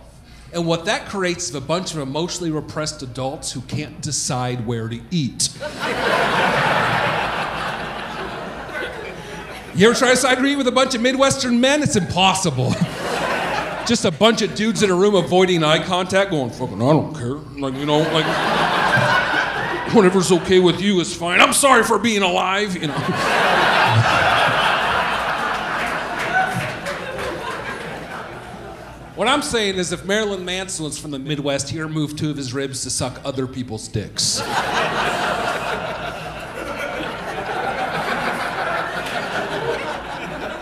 And 0.54 0.66
what 0.66 0.86
that 0.86 1.08
creates 1.10 1.50
is 1.50 1.56
a 1.56 1.62
bunch 1.62 1.94
of 1.94 2.00
emotionally 2.00 2.52
repressed 2.52 3.04
adults 3.04 3.52
who 3.52 3.60
can't 3.62 4.02
decide 4.02 4.66
where 4.66 4.88
to 4.88 5.02
eat. 5.12 5.50
You 9.76 9.90
ever 9.90 10.00
try 10.00 10.08
to 10.08 10.16
decide 10.16 10.36
to 10.36 10.46
eat 10.46 10.56
with 10.56 10.68
a 10.68 10.72
bunch 10.72 10.96
of 10.96 11.02
Midwestern 11.02 11.60
men? 11.60 11.84
It's 11.84 11.98
impossible. 11.98 12.72
Just 13.86 14.06
a 14.06 14.12
bunch 14.12 14.42
of 14.42 14.56
dudes 14.56 14.84
in 14.84 14.90
a 14.90 14.96
room 14.96 15.16
avoiding 15.16 15.64
eye 15.66 15.84
contact, 15.84 16.32
going, 16.32 16.50
fucking, 16.50 16.82
I 16.82 16.94
don't 16.94 17.14
care. 17.14 17.36
Like, 17.62 17.74
you 17.74 17.86
know, 17.86 18.00
like, 18.00 18.26
whatever's 19.94 20.32
okay 20.32 20.60
with 20.60 20.82
you 20.82 21.00
is 21.00 21.16
fine. 21.16 21.42
I'm 21.42 21.54
sorry 21.54 21.84
for 21.84 21.98
being 22.00 22.22
alive, 22.22 22.76
you 22.76 22.88
know. 22.88 22.94
What 29.16 29.28
I'm 29.28 29.42
saying 29.42 29.78
is, 29.78 29.92
if 29.92 30.06
Marilyn 30.06 30.46
Manson 30.46 30.86
was 30.86 31.00
from 31.00 31.10
the 31.10 31.18
Midwest, 31.18 31.70
he 31.70 31.82
removed 31.82 32.20
two 32.20 32.30
of 32.30 32.38
his 32.38 32.54
ribs 32.54 32.84
to 32.84 32.92
suck 32.92 33.20
other 33.26 33.48
people's 33.48 33.88
dicks. 33.88 34.40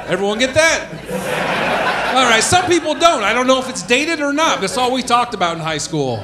Everyone 0.08 0.40
get 0.40 0.54
that? 0.54 2.14
All 2.16 2.24
right, 2.30 2.42
some 2.42 2.66
people 2.68 2.94
don't. 2.94 3.24
I 3.24 3.34
don't 3.34 3.46
know 3.46 3.60
if 3.60 3.68
it's 3.70 3.84
dated 3.84 4.22
or 4.22 4.32
not. 4.32 4.62
That's 4.62 4.78
all 4.78 4.94
we 4.94 5.02
talked 5.02 5.34
about 5.34 5.58
in 5.58 5.62
high 5.62 5.80
school. 5.80 6.18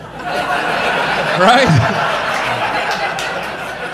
Right? 1.41 2.10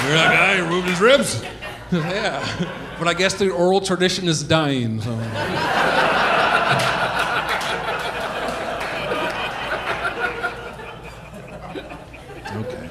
You're 0.08 0.16
that 0.16 0.34
guy 0.34 0.58
who 0.58 0.64
removed 0.64 0.88
his 0.88 1.02
ribs? 1.02 1.44
yeah. 1.92 2.96
But 2.98 3.08
I 3.08 3.14
guess 3.14 3.34
the 3.36 3.50
oral 3.50 3.82
tradition 3.82 4.28
is 4.28 4.42
dying. 4.44 5.02
So. 5.02 5.14
Okay. 12.56 12.90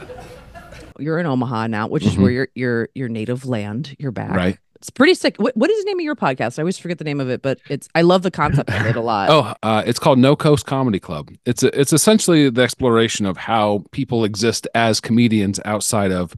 you're 0.98 1.18
in 1.18 1.26
omaha 1.26 1.66
now 1.66 1.86
which 1.88 2.04
is 2.04 2.16
where 2.16 2.30
your 2.30 2.48
your 2.54 2.88
your 2.94 3.08
native 3.08 3.46
land 3.46 3.96
you're 3.98 4.10
back 4.12 4.30
Right. 4.36 4.58
it's 4.76 4.90
pretty 4.90 5.14
sick 5.14 5.36
what, 5.38 5.56
what 5.56 5.70
is 5.70 5.82
the 5.84 5.88
name 5.90 5.98
of 5.98 6.04
your 6.04 6.14
podcast 6.14 6.58
i 6.58 6.62
always 6.62 6.78
forget 6.78 6.98
the 6.98 7.04
name 7.04 7.20
of 7.20 7.28
it 7.30 7.42
but 7.42 7.58
it's 7.68 7.88
i 7.94 8.02
love 8.02 8.22
the 8.22 8.30
concept 8.30 8.70
of 8.70 8.86
it 8.86 8.96
a 8.96 9.00
lot 9.00 9.30
Oh, 9.30 9.54
uh, 9.62 9.82
it's 9.86 9.98
called 9.98 10.18
No 10.18 10.36
Coast 10.36 10.66
Comedy 10.66 11.00
Club. 11.00 11.30
It's 11.46 11.62
a, 11.62 11.78
it's 11.78 11.92
essentially 11.92 12.48
the 12.50 12.62
exploration 12.62 13.26
of 13.26 13.36
how 13.38 13.84
people 13.90 14.24
exist 14.24 14.68
as 14.74 15.00
comedians 15.00 15.58
outside 15.64 16.12
of 16.12 16.34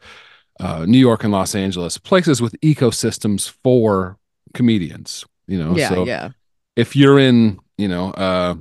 uh, 0.61 0.85
New 0.87 0.99
York 0.99 1.25
and 1.25 1.33
Los 1.33 1.55
Angeles, 1.55 1.99
places 1.99 2.41
with 2.41 2.61
ecosystems 2.61 3.51
for 3.63 4.19
comedians. 4.55 5.25
You 5.47 5.59
know, 5.59 5.77
yeah, 5.77 5.89
so 5.89 6.05
yeah. 6.05 6.31
if 6.77 6.95
you're 6.95 7.19
in, 7.19 7.59
you 7.77 7.89
know, 7.89 8.11
uh, 8.13 8.57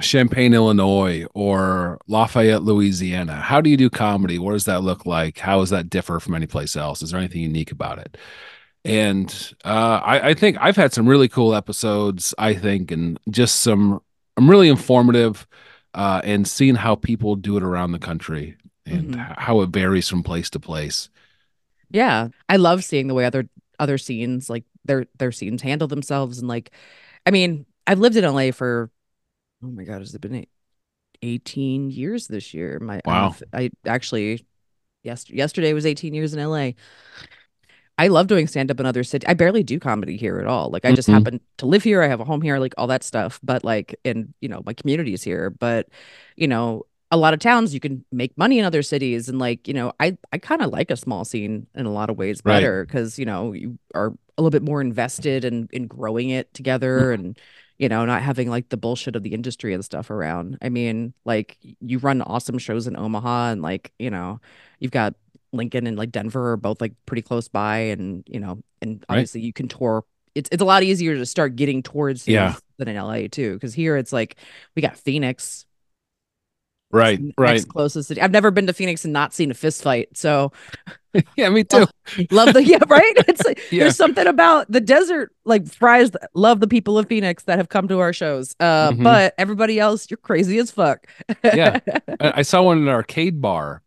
Champaign, 0.00 0.52
Illinois, 0.52 1.24
or 1.34 1.98
Lafayette, 2.06 2.62
Louisiana, 2.62 3.36
how 3.36 3.60
do 3.60 3.70
you 3.70 3.76
do 3.76 3.88
comedy? 3.88 4.38
What 4.38 4.52
does 4.52 4.66
that 4.66 4.82
look 4.82 5.06
like? 5.06 5.38
How 5.38 5.60
does 5.60 5.70
that 5.70 5.88
differ 5.88 6.20
from 6.20 6.34
any 6.34 6.46
place 6.46 6.76
else? 6.76 7.02
Is 7.02 7.10
there 7.10 7.18
anything 7.18 7.42
unique 7.42 7.72
about 7.72 7.98
it? 7.98 8.16
And 8.84 9.54
uh, 9.64 10.00
I, 10.04 10.28
I 10.28 10.34
think 10.34 10.58
I've 10.60 10.76
had 10.76 10.92
some 10.92 11.08
really 11.08 11.28
cool 11.28 11.54
episodes. 11.54 12.34
I 12.38 12.54
think, 12.54 12.90
and 12.90 13.18
just 13.30 13.60
some, 13.60 14.00
I'm 14.36 14.50
really 14.50 14.68
informative, 14.68 15.46
uh, 15.94 16.20
and 16.24 16.46
seeing 16.46 16.74
how 16.74 16.94
people 16.94 17.34
do 17.34 17.56
it 17.56 17.62
around 17.62 17.92
the 17.92 17.98
country 17.98 18.56
and 18.86 19.14
Mhm. 19.14 19.38
how 19.38 19.60
it 19.60 19.70
varies 19.70 20.08
from 20.08 20.22
place 20.22 20.48
to 20.50 20.60
place. 20.60 21.08
Yeah. 21.90 22.28
I 22.48 22.56
love 22.56 22.84
seeing 22.84 23.06
the 23.08 23.14
way 23.14 23.24
other 23.24 23.48
other 23.78 23.98
scenes 23.98 24.48
like 24.48 24.64
their 24.84 25.06
their 25.18 25.32
scenes 25.32 25.60
handle 25.62 25.88
themselves 25.88 26.38
and 26.38 26.48
like 26.48 26.70
I 27.26 27.30
mean, 27.30 27.66
I've 27.86 27.98
lived 27.98 28.16
in 28.16 28.24
LA 28.24 28.52
for 28.52 28.90
oh 29.62 29.68
my 29.68 29.84
god, 29.84 29.98
has 30.00 30.14
it 30.14 30.20
been 30.20 30.46
18 31.22 31.90
years 31.90 32.26
this 32.28 32.54
year? 32.54 32.78
My 32.80 33.00
Wow. 33.04 33.28
f- 33.28 33.42
I 33.52 33.70
actually 33.86 34.46
yes 35.02 35.28
yesterday 35.30 35.72
was 35.72 35.86
18 35.86 36.14
years 36.14 36.34
in 36.34 36.40
LA. 36.40 36.74
I 37.98 38.08
love 38.08 38.26
doing 38.26 38.46
stand 38.46 38.70
up 38.70 38.78
in 38.78 38.84
other 38.84 39.02
cities. 39.04 39.26
I 39.26 39.32
barely 39.34 39.62
do 39.62 39.80
comedy 39.80 40.18
here 40.18 40.38
at 40.38 40.46
all. 40.46 40.68
Like 40.70 40.84
I 40.84 40.92
just 40.92 41.08
Mhm. 41.08 41.12
happen 41.14 41.40
to 41.58 41.66
live 41.66 41.82
here. 41.82 42.02
I 42.02 42.08
have 42.08 42.20
a 42.20 42.24
home 42.24 42.42
here, 42.42 42.58
like 42.58 42.74
all 42.76 42.88
that 42.88 43.02
stuff. 43.02 43.40
But 43.42 43.64
like 43.64 43.94
and 44.04 44.34
you 44.40 44.48
know, 44.48 44.62
my 44.66 44.74
community 44.74 45.14
is 45.14 45.22
here. 45.22 45.48
But 45.50 45.88
you 46.36 46.46
know, 46.46 46.84
a 47.10 47.16
lot 47.16 47.34
of 47.34 47.40
towns 47.40 47.72
you 47.72 47.80
can 47.80 48.04
make 48.10 48.36
money 48.36 48.58
in 48.58 48.64
other 48.64 48.82
cities 48.82 49.28
and 49.28 49.38
like, 49.38 49.68
you 49.68 49.74
know, 49.74 49.92
I 50.00 50.16
I 50.32 50.38
kind 50.38 50.62
of 50.62 50.70
like 50.70 50.90
a 50.90 50.96
small 50.96 51.24
scene 51.24 51.66
in 51.74 51.86
a 51.86 51.92
lot 51.92 52.10
of 52.10 52.16
ways 52.16 52.40
better 52.40 52.84
because, 52.84 53.18
you 53.18 53.24
know, 53.24 53.52
you 53.52 53.78
are 53.94 54.08
a 54.08 54.42
little 54.42 54.50
bit 54.50 54.62
more 54.62 54.80
invested 54.80 55.44
in 55.44 55.68
in 55.72 55.86
growing 55.86 56.30
it 56.30 56.52
together 56.54 57.00
mm-hmm. 57.00 57.26
and 57.26 57.40
you 57.78 57.90
know, 57.90 58.06
not 58.06 58.22
having 58.22 58.48
like 58.48 58.70
the 58.70 58.76
bullshit 58.78 59.16
of 59.16 59.22
the 59.22 59.34
industry 59.34 59.74
and 59.74 59.84
stuff 59.84 60.10
around. 60.10 60.56
I 60.62 60.70
mean, 60.70 61.12
like 61.26 61.58
you 61.80 61.98
run 61.98 62.22
awesome 62.22 62.56
shows 62.56 62.86
in 62.86 62.96
Omaha 62.96 63.50
and 63.50 63.60
like, 63.60 63.92
you 63.98 64.10
know, 64.10 64.40
you've 64.80 64.92
got 64.92 65.14
Lincoln 65.52 65.86
and 65.86 65.96
like 65.98 66.10
Denver 66.10 66.52
are 66.52 66.56
both 66.56 66.80
like 66.80 66.94
pretty 67.04 67.20
close 67.20 67.48
by 67.48 67.76
and, 67.78 68.24
you 68.26 68.40
know, 68.40 68.62
and 68.80 69.04
Right. 69.08 69.16
obviously 69.16 69.42
you 69.42 69.52
can 69.52 69.68
tour 69.68 70.04
it's 70.34 70.48
it's 70.52 70.62
a 70.62 70.66
lot 70.66 70.82
easier 70.82 71.16
to 71.16 71.26
start 71.26 71.54
getting 71.56 71.82
towards 71.82 72.26
Yeah. 72.26 72.56
than 72.78 72.88
in 72.88 72.96
LA 72.96 73.26
too. 73.28 73.54
Because 73.54 73.74
here 73.74 73.96
it's 73.96 74.12
like 74.12 74.36
we 74.74 74.80
got 74.82 74.96
Phoenix, 74.96 75.65
Right, 76.92 77.20
next 77.20 77.34
right. 77.38 77.68
closest 77.68 78.08
city. 78.08 78.20
I've 78.20 78.30
never 78.30 78.50
been 78.50 78.66
to 78.68 78.72
Phoenix 78.72 79.04
and 79.04 79.12
not 79.12 79.34
seen 79.34 79.50
a 79.50 79.54
fist 79.54 79.82
fight. 79.82 80.08
So 80.16 80.52
Yeah, 81.36 81.48
me 81.48 81.64
too. 81.64 81.86
love 82.30 82.52
the 82.54 82.62
yeah, 82.62 82.78
right? 82.88 83.12
It's 83.28 83.44
like 83.44 83.60
Yeah. 83.70 83.84
there's 83.84 83.96
something 83.96 84.26
about 84.26 84.70
the 84.70 84.80
desert, 84.80 85.32
like 85.44 85.66
fries. 85.66 86.10
Love 86.34 86.60
the 86.60 86.68
people 86.68 86.96
of 86.98 87.08
Phoenix 87.08 87.42
that 87.44 87.58
have 87.58 87.68
come 87.68 87.88
to 87.88 87.98
our 88.00 88.12
shows. 88.12 88.54
Uh, 88.60 88.90
Mhm. 88.92 89.02
but 89.02 89.34
everybody 89.36 89.80
else, 89.80 90.08
you're 90.10 90.18
crazy 90.18 90.58
as 90.58 90.70
fuck. 90.70 91.06
Yeah. 91.42 91.80
I 92.20 92.32
I 92.36 92.42
saw 92.42 92.62
one 92.62 92.78
in 92.78 92.84
an 92.84 92.88
arcade 92.90 93.40
bar. 93.40 93.82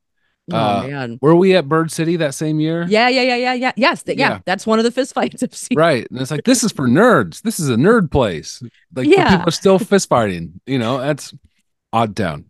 oh 0.52 0.58
Uh, 0.58 0.88
man. 0.88 1.20
Were 1.22 1.36
we 1.36 1.56
at 1.56 1.70
Bird 1.70 1.92
City 1.92 2.18
that 2.18 2.34
same 2.34 2.60
year? 2.60 2.86
Yeah, 2.90 3.08
yeah, 3.08 3.22
yeah, 3.22 3.36
yeah, 3.38 3.54
yeah. 3.54 3.72
Yes, 3.78 4.04
th- 4.04 4.18
yeah, 4.18 4.30
Yeah. 4.30 4.40
That's 4.46 4.68
one 4.68 4.78
of 4.80 4.84
the 4.86 4.92
fist 4.92 5.14
fights 5.14 5.42
I've 5.42 5.56
seen. 5.56 5.78
Right. 5.78 6.06
And 6.12 6.20
it's 6.20 6.32
like, 6.32 6.44
this 6.44 6.64
is 6.64 6.72
for 6.74 6.88
nerds. 6.88 7.44
This 7.44 7.60
is 7.62 7.70
a 7.70 7.76
nerd 7.76 8.12
place. 8.12 8.62
Like, 8.94 9.08
Yeah. 9.08 9.30
people 9.38 9.48
are 9.48 9.52
still 9.52 9.80
fist 9.80 10.10
fighting. 10.10 10.60
You 10.66 10.80
know, 10.80 10.98
that's 11.00 11.34
odd 11.94 12.16
town. 12.16 12.46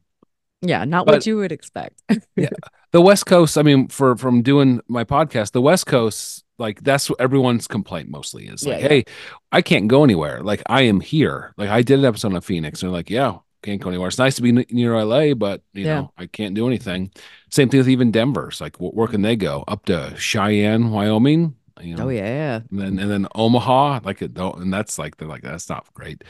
Yeah, 0.61 0.83
not 0.85 1.05
But- 1.05 1.15
what 1.15 1.25
you 1.25 1.37
would 1.37 1.51
expect. 1.51 2.01
Yeah. 2.35 2.49
The 2.91 3.01
West 3.01 3.25
Coast, 3.27 3.57
I 3.57 3.61
mean, 3.61 3.87
for 3.87 4.15
from 4.17 4.41
doing 4.41 4.81
my 4.87 5.03
podcast, 5.03 5.51
the 5.51 5.61
West 5.61 5.85
Coast, 5.85 6.43
like 6.57 6.81
that's 6.83 7.09
what 7.09 7.21
everyone's 7.21 7.67
complaint 7.67 8.09
mostly 8.09 8.47
is 8.47 8.65
like, 8.65 8.77
Yeah, 8.77 8.83
yeah. 8.83 8.87
hey, 8.89 9.03
I 9.51 9.61
can't 9.61 9.87
go 9.87 10.03
anywhere. 10.03 10.41
Like 10.41 10.63
I 10.67 10.81
am 10.83 10.99
here. 10.99 11.53
Like 11.57 11.69
I 11.69 11.81
did 11.83 11.99
an 11.99 12.05
episode 12.05 12.33
on 12.33 12.41
Phoenix, 12.41 12.81
and 12.81 12.89
they're 12.89 12.97
like, 12.97 13.09
yeah, 13.11 13.37
can't 13.61 13.79
go 13.79 13.89
anywhere. 13.89 14.07
It's 14.07 14.17
nice 14.17 14.35
to 14.37 14.41
be 14.41 14.51
near 14.51 14.95
LA, 15.03 15.33
but 15.35 15.61
you 15.73 15.85
Yeah. 15.85 15.95
know, 16.01 16.11
I 16.17 16.25
can't 16.25 16.55
do 16.55 16.65
anything. 16.67 17.11
Same 17.51 17.69
thing 17.69 17.77
with 17.77 17.89
even 17.89 18.09
Denver. 18.11 18.47
It's 18.47 18.59
like, 18.59 18.75
wh- 18.77 18.93
where 18.95 19.07
can 19.07 19.21
they 19.21 19.35
go? 19.35 19.63
Up 19.67 19.85
to 19.85 20.15
Cheyenne, 20.17 20.89
Wyoming. 20.91 21.55
You 21.81 21.95
know, 21.95 22.05
oh 22.07 22.09
yeah, 22.09 22.61
and 22.71 22.79
then 22.79 22.99
and 22.99 23.09
then 23.11 23.27
Omaha, 23.35 23.99
like 24.03 24.21
it 24.21 24.33
don't, 24.33 24.57
and 24.59 24.73
that's 24.73 24.97
like 24.99 25.15
they're 25.17 25.29
like 25.29 25.43
that's 25.43 25.69
not 25.69 25.85
great. 25.93 26.23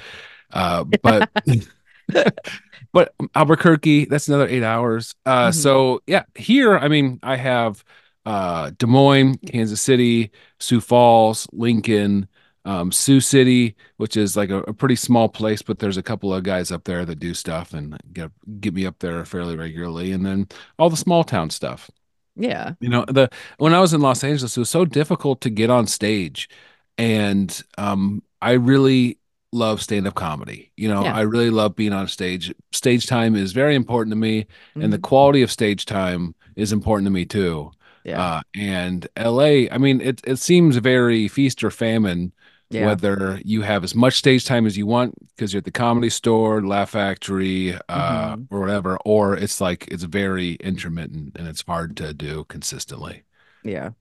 Uh, 0.52 0.84
but 1.02 1.30
but 2.94 3.14
Albuquerque, 3.36 4.06
that's 4.06 4.28
another 4.28 4.48
eight 4.48 4.64
hours. 4.64 5.16
Uh, 5.26 5.50
Mhm. 5.50 5.54
so 5.54 6.02
yeah, 6.08 6.24
here, 6.36 6.78
I 6.78 6.88
mean, 6.88 7.20
I 7.24 7.36
have 7.38 7.84
uh 8.26 8.72
Des 8.78 8.86
Moines, 8.88 9.38
Kansas 9.48 9.82
City, 9.82 10.32
Sioux 10.60 10.82
Falls, 10.82 11.48
Lincoln, 11.54 12.28
um, 12.66 12.92
Sioux 12.92 13.22
City, 13.22 13.76
which 13.98 14.18
is 14.18 14.36
like 14.38 14.50
a, 14.50 14.60
a 14.64 14.74
pretty 14.74 14.96
small 14.96 15.30
place, 15.30 15.62
but 15.62 15.80
there's 15.80 15.98
a 15.98 16.04
couple 16.04 16.34
of 16.34 16.44
guys 16.44 16.72
up 16.72 16.84
there 16.84 17.06
that 17.06 17.20
do 17.20 17.34
stuff 17.34 17.74
and 17.74 17.98
get 18.14 18.32
get 18.60 18.74
me 18.74 18.86
up 18.86 19.00
there 19.00 19.24
fairly 19.26 19.56
regularly, 19.56 20.12
and 20.12 20.26
then 20.26 20.48
all 20.78 20.90
the 20.90 20.98
small 20.98 21.24
town 21.24 21.50
stuff. 21.50 21.90
yeah, 22.36 22.74
You 22.80 22.90
know, 22.90 23.04
the 23.08 23.30
when 23.58 23.74
I 23.74 23.80
was 23.82 23.94
in 23.94 24.02
Los 24.02 24.24
Angeles, 24.24 24.56
it 24.56 24.60
was 24.60 24.70
so 24.70 24.86
difficult 24.86 25.42
to 25.42 25.50
get 25.50 25.70
on 25.70 25.86
stage, 25.88 26.50
and 26.98 27.62
um, 27.78 28.24
I 28.42 28.54
really 28.54 29.19
love 29.52 29.82
stand-up 29.82 30.16
comedy. 30.16 30.72
You 30.78 30.90
know, 30.90 31.06
Yeah. 31.06 31.14
I 31.14 31.22
really 31.22 31.50
love 31.50 31.76
being 31.76 31.94
on 31.94 32.08
stage. 32.08 32.54
Stage 32.72 33.08
time 33.08 33.36
is 33.36 33.52
very 33.54 33.76
important 33.76 34.12
to 34.12 34.16
me, 34.18 34.48
and 34.80 34.94
the 34.94 34.98
Mhm. 34.98 35.02
quality 35.02 35.42
of 35.42 35.52
stage 35.52 35.86
time 35.86 36.36
is 36.56 36.72
important 36.72 37.08
to 37.08 37.12
me 37.12 37.26
too. 37.26 37.72
yeah, 38.04 38.24
Uh, 38.24 38.42
and 38.56 39.08
LA, 39.16 39.70
I 39.72 39.78
mean, 39.78 40.02
it 40.02 40.22
it 40.26 40.38
seems 40.38 40.78
very 40.78 41.28
feast 41.28 41.64
or 41.64 41.72
famine 41.72 42.34
yeah, 42.70 42.80
whether 42.86 43.42
you 43.44 43.62
have 43.64 43.84
as 43.84 43.94
much 43.96 44.16
stage 44.16 44.46
time 44.46 44.66
as 44.66 44.78
you 44.78 44.86
want 44.86 45.14
because 45.36 45.52
you're 45.54 45.60
at 45.60 45.66
the 45.66 45.72
comedy 45.72 46.10
store, 46.10 46.66
Laugh 46.66 46.92
Factory, 46.92 47.76
uh, 47.90 48.36
Mhm. 48.36 48.50
or 48.50 48.60
whatever, 48.62 48.98
or 49.06 49.36
it's 49.36 49.60
like 49.62 49.88
it's 49.90 50.04
very 50.04 50.54
intermittent 50.56 51.36
and 51.36 51.48
it's 51.48 51.64
hard 51.68 51.98
to 51.98 52.14
do 52.14 52.46
consistently. 52.46 53.24
yeah, 53.64 53.92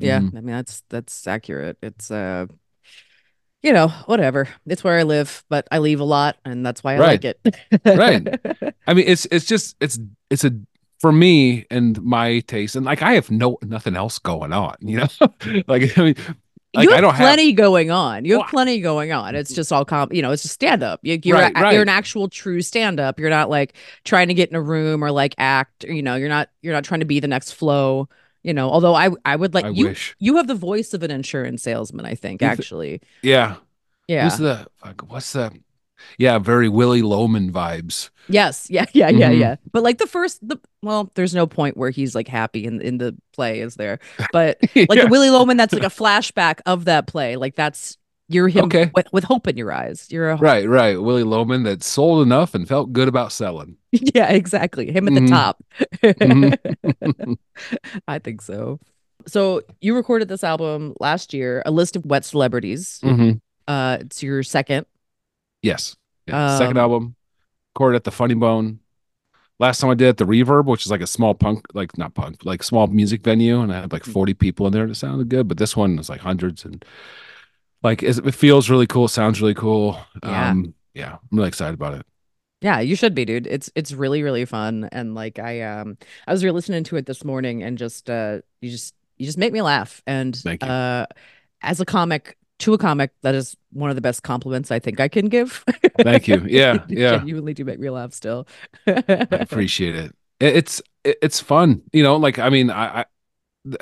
yeah. 0.00 0.18
Mhm. 0.20 0.32
I 0.34 0.42
mean, 0.42 0.56
that's 0.56 0.82
that's 0.90 1.26
accurate. 1.26 1.78
It's 1.82 2.10
uh, 2.10 2.46
you 3.62 3.72
know, 3.72 3.88
whatever. 4.06 4.48
It's 4.66 4.82
where 4.84 4.98
I 4.98 5.02
live, 5.04 5.44
but 5.48 5.66
I 5.70 5.78
leave 5.78 6.00
a 6.00 6.04
lot, 6.04 6.36
and 6.44 6.64
that's 6.66 6.82
why 6.82 6.94
I 6.94 6.98
like 6.98 7.24
it. 7.24 7.40
Right. 7.84 8.26
I 8.86 8.94
mean, 8.94 9.04
it's 9.06 9.26
it's 9.30 9.46
just 9.46 9.76
it's 9.80 9.98
it's 10.30 10.44
a 10.44 10.52
for 11.00 11.12
me 11.12 11.66
and 11.70 12.00
my 12.02 12.40
taste, 12.40 12.76
and 12.76 12.84
like 12.86 13.02
I 13.02 13.12
have 13.14 13.30
no 13.30 13.58
nothing 13.62 13.96
else 13.96 14.18
going 14.18 14.52
on, 14.52 14.76
you 14.80 14.98
know. 14.98 15.08
like 15.68 15.98
I 15.98 16.02
mean, 16.02 16.14
like 16.74 16.84
you 16.84 16.90
have 16.90 16.98
I 16.98 17.00
don't 17.00 17.14
have 17.14 17.24
plenty 17.26 17.52
going 17.52 17.90
on. 17.90 18.24
You 18.24 18.34
have 18.34 18.40
Well, 18.40 18.48
plenty 18.50 18.80
going 18.80 19.12
on. 19.12 19.34
It's 19.34 19.52
just 19.52 19.72
all 19.72 19.84
com. 19.84 20.12
You 20.12 20.22
know, 20.22 20.30
it's 20.32 20.42
just 20.42 20.54
stand 20.54 20.82
up. 20.82 21.00
You, 21.02 21.18
you're 21.22 21.36
Right, 21.36 21.54
right. 21.54 21.72
you're 21.72 21.82
an 21.82 21.88
actual 21.88 22.28
true 22.28 22.62
stand 22.62 22.98
up. 23.00 23.18
You're 23.20 23.30
not 23.30 23.50
like 23.50 23.74
trying 24.04 24.28
to 24.28 24.34
get 24.34 24.48
in 24.48 24.56
a 24.56 24.62
room 24.62 25.04
or 25.04 25.10
like 25.10 25.34
act. 25.38 25.84
You 25.84 26.02
know, 26.02 26.14
you're 26.16 26.28
not 26.28 26.48
you're 26.62 26.74
not 26.74 26.84
trying 26.84 27.00
to 27.00 27.06
be 27.06 27.20
the 27.20 27.28
next 27.28 27.52
Flo. 27.52 28.08
You 28.42 28.52
know, 28.52 28.70
although 28.70 28.94
I 28.94 29.10
I 29.24 29.36
would 29.36 29.54
like 29.54 29.64
I 29.64 29.70
you. 29.70 29.86
wish. 29.86 30.16
You 30.18 30.36
have 30.36 30.46
the 30.46 30.54
voice 30.54 30.94
of 30.94 31.02
an 31.02 31.10
insurance 31.10 31.62
salesman. 31.62 32.06
I 32.06 32.14
think 32.14 32.42
actually. 32.42 33.00
Yeah. 33.22 33.56
Yeah. 34.08 34.24
Who's 34.24 34.38
the 34.38 34.66
what's 35.06 35.32
the 35.32 35.52
yeah, 36.18 36.38
very 36.38 36.68
Willy 36.68 37.02
Loman 37.02 37.52
vibes. 37.52 38.10
Yes. 38.28 38.66
Yeah. 38.68 38.86
Yeah. 38.92 39.08
Yeah. 39.10 39.30
Mhm. 39.30 39.38
Yeah. 39.38 39.56
But 39.70 39.84
like 39.84 39.98
the 39.98 40.06
first, 40.08 40.46
the 40.46 40.58
well, 40.82 41.10
there's 41.14 41.34
no 41.34 41.46
point 41.46 41.76
where 41.76 41.90
he's 41.90 42.14
like 42.14 42.26
happy 42.26 42.64
in 42.64 42.80
in 42.80 42.98
the 42.98 43.16
play, 43.32 43.60
is 43.60 43.76
there? 43.76 44.00
But 44.32 44.58
like 44.74 44.98
Yeah. 44.98 45.04
the 45.04 45.08
Willy 45.08 45.30
Loman, 45.30 45.56
that's 45.56 45.72
like 45.72 45.84
a 45.84 45.86
flashback 45.86 46.60
of 46.66 46.86
that 46.86 47.06
play. 47.06 47.36
Like 47.36 47.54
that's 47.54 47.98
you're 48.32 48.48
him 48.48 48.64
Okay. 48.66 48.90
with, 48.94 49.12
with 49.12 49.24
hope 49.24 49.46
in 49.48 49.56
your 49.56 49.72
eyes. 49.72 50.06
You're 50.10 50.30
a 50.30 50.36
Right, 50.36 50.68
right. 50.68 51.00
Willy 51.00 51.22
Loman 51.24 51.62
that 51.64 51.82
sold 51.82 52.22
enough 52.26 52.54
and 52.54 52.66
felt 52.66 52.92
good 52.92 53.08
about 53.08 53.32
selling. 53.32 53.76
yeah, 53.92 54.30
exactly. 54.30 54.90
Him 54.90 55.08
at 55.08 55.14
the 55.14 55.20
Mhm. 55.20 55.28
top. 55.28 55.64
Mhm. 56.02 57.36
I 58.08 58.18
think 58.18 58.42
so. 58.42 58.80
So 59.26 59.62
you 59.80 59.94
recorded 59.94 60.28
this 60.28 60.42
album 60.44 60.94
last 61.00 61.32
year, 61.32 61.62
a 61.64 61.70
list 61.70 61.94
of 61.96 62.04
wet 62.06 62.24
celebrities. 62.24 62.98
Mhm. 63.02 63.40
Uh, 63.68 63.98
it's 64.00 64.22
your 64.22 64.42
second. 64.42 64.86
Yes. 65.62 65.96
Yeah. 66.26 66.58
Second 66.58 66.76
Um, 66.78 66.82
album, 66.82 67.16
recorded 67.74 67.96
at 67.96 68.04
the 68.04 68.10
Funny 68.10 68.34
Bone. 68.34 68.80
Last 69.60 69.80
time 69.80 69.90
I 69.90 69.94
did 69.94 70.08
at 70.08 70.16
the 70.16 70.24
Reverb, 70.24 70.64
which 70.64 70.84
is 70.84 70.90
like 70.90 71.00
a 71.02 71.06
small 71.06 71.34
punk, 71.34 71.66
like 71.72 71.96
not 71.96 72.14
punk, 72.14 72.44
like 72.44 72.64
small 72.64 72.88
music 72.88 73.22
venue, 73.22 73.60
and 73.60 73.72
I 73.72 73.82
had 73.82 73.92
like 73.92 74.04
40 74.04 74.34
people 74.34 74.66
in 74.66 74.72
there. 74.72 74.86
It 74.88 74.96
sounded 74.96 75.28
good, 75.28 75.46
but 75.46 75.58
this 75.58 75.76
one 75.76 75.94
was 75.96 76.08
like 76.08 76.20
hundreds 76.22 76.64
and 76.64 76.84
like 77.82 78.02
it 78.02 78.34
feels 78.34 78.70
really 78.70 78.86
cool. 78.86 79.08
Sounds 79.08 79.40
really 79.40 79.54
cool. 79.54 79.98
Yeah. 80.22 80.50
Um, 80.50 80.74
yeah, 80.94 81.12
I'm 81.14 81.36
really 81.38 81.48
excited 81.48 81.74
about 81.74 81.94
it. 81.94 82.06
Yeah, 82.60 82.78
you 82.80 82.94
should 82.94 83.14
be, 83.14 83.24
dude. 83.24 83.46
It's 83.46 83.70
it's 83.74 83.92
really 83.92 84.22
really 84.22 84.44
fun, 84.44 84.88
and 84.92 85.14
like 85.14 85.38
I 85.38 85.62
um 85.62 85.98
I 86.26 86.32
was 86.32 86.44
re-listening 86.44 86.84
to 86.84 86.96
it 86.96 87.06
this 87.06 87.24
morning, 87.24 87.62
and 87.62 87.76
just 87.76 88.08
uh 88.08 88.38
you 88.60 88.70
just 88.70 88.94
you 89.16 89.26
just 89.26 89.38
make 89.38 89.52
me 89.52 89.62
laugh, 89.62 90.02
and 90.06 90.40
uh 90.60 91.06
as 91.62 91.80
a 91.80 91.84
comic 91.84 92.36
to 92.60 92.74
a 92.74 92.78
comic, 92.78 93.10
that 93.22 93.34
is 93.34 93.56
one 93.72 93.90
of 93.90 93.96
the 93.96 94.02
best 94.02 94.22
compliments 94.22 94.70
I 94.70 94.78
think 94.78 95.00
I 95.00 95.08
can 95.08 95.28
give. 95.28 95.64
Thank 95.98 96.28
you. 96.28 96.40
Yeah, 96.48 96.74
You 96.88 97.00
yeah. 97.00 97.16
genuinely 97.18 97.54
do 97.54 97.64
make 97.64 97.80
me 97.80 97.90
laugh 97.90 98.12
still. 98.12 98.46
I 98.86 99.02
appreciate 99.30 99.96
it. 99.96 100.14
It- 100.38 100.56
It's 100.56 100.82
it's 101.04 101.40
fun, 101.40 101.82
you 101.92 102.02
know. 102.04 102.14
Like 102.16 102.38
I 102.38 102.48
mean, 102.48 102.70
I, 102.70 103.06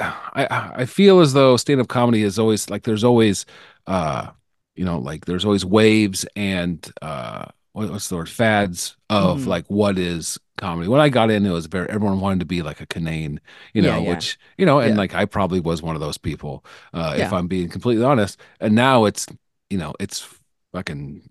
I 0.00 0.72
I 0.76 0.84
feel 0.84 1.20
as 1.20 1.32
though 1.32 1.56
stand 1.56 1.80
up 1.80 1.88
comedy 1.88 2.22
is 2.22 2.38
always 2.38 2.68
like 2.68 2.82
there's 2.82 3.04
always 3.04 3.46
uh 3.86 4.30
you 4.76 4.84
know 4.84 4.98
like 4.98 5.24
there's 5.24 5.44
always 5.44 5.64
waves 5.64 6.26
and 6.36 6.86
uh 7.02 7.46
what- 7.72 7.90
what's 7.90 8.08
the 8.08 8.16
word 8.16 8.28
fads 8.28 8.96
of 9.08 9.40
Mhm. 9.42 9.46
like 9.46 9.66
what 9.68 9.96
is 9.98 10.38
comedy. 10.58 10.88
When 10.88 11.00
I 11.00 11.08
got 11.08 11.30
in, 11.30 11.46
it 11.46 11.50
was 11.50 11.66
very 11.66 11.88
everyone 11.88 12.20
wanted 12.20 12.40
to 12.40 12.46
be 12.46 12.62
like 12.62 12.80
a 12.80 12.86
Kinane, 12.86 13.38
you 13.72 13.80
know, 13.80 14.00
yeah. 14.02 14.08
which 14.10 14.38
you 14.58 14.66
know, 14.66 14.80
and 14.80 14.94
Yeah. 14.94 14.98
like 14.98 15.14
I 15.14 15.24
probably 15.24 15.60
was 15.60 15.80
one 15.80 15.94
of 15.94 16.00
those 16.00 16.18
people, 16.18 16.64
uh, 16.92 17.14
if 17.16 17.32
I'm 17.32 17.46
being 17.46 17.68
completely 17.70 18.04
honest. 18.04 18.38
And 18.60 18.74
now 18.74 19.04
it's 19.06 19.26
you 19.70 19.78
know 19.78 19.94
it's 20.00 20.26
fucking 20.74 21.22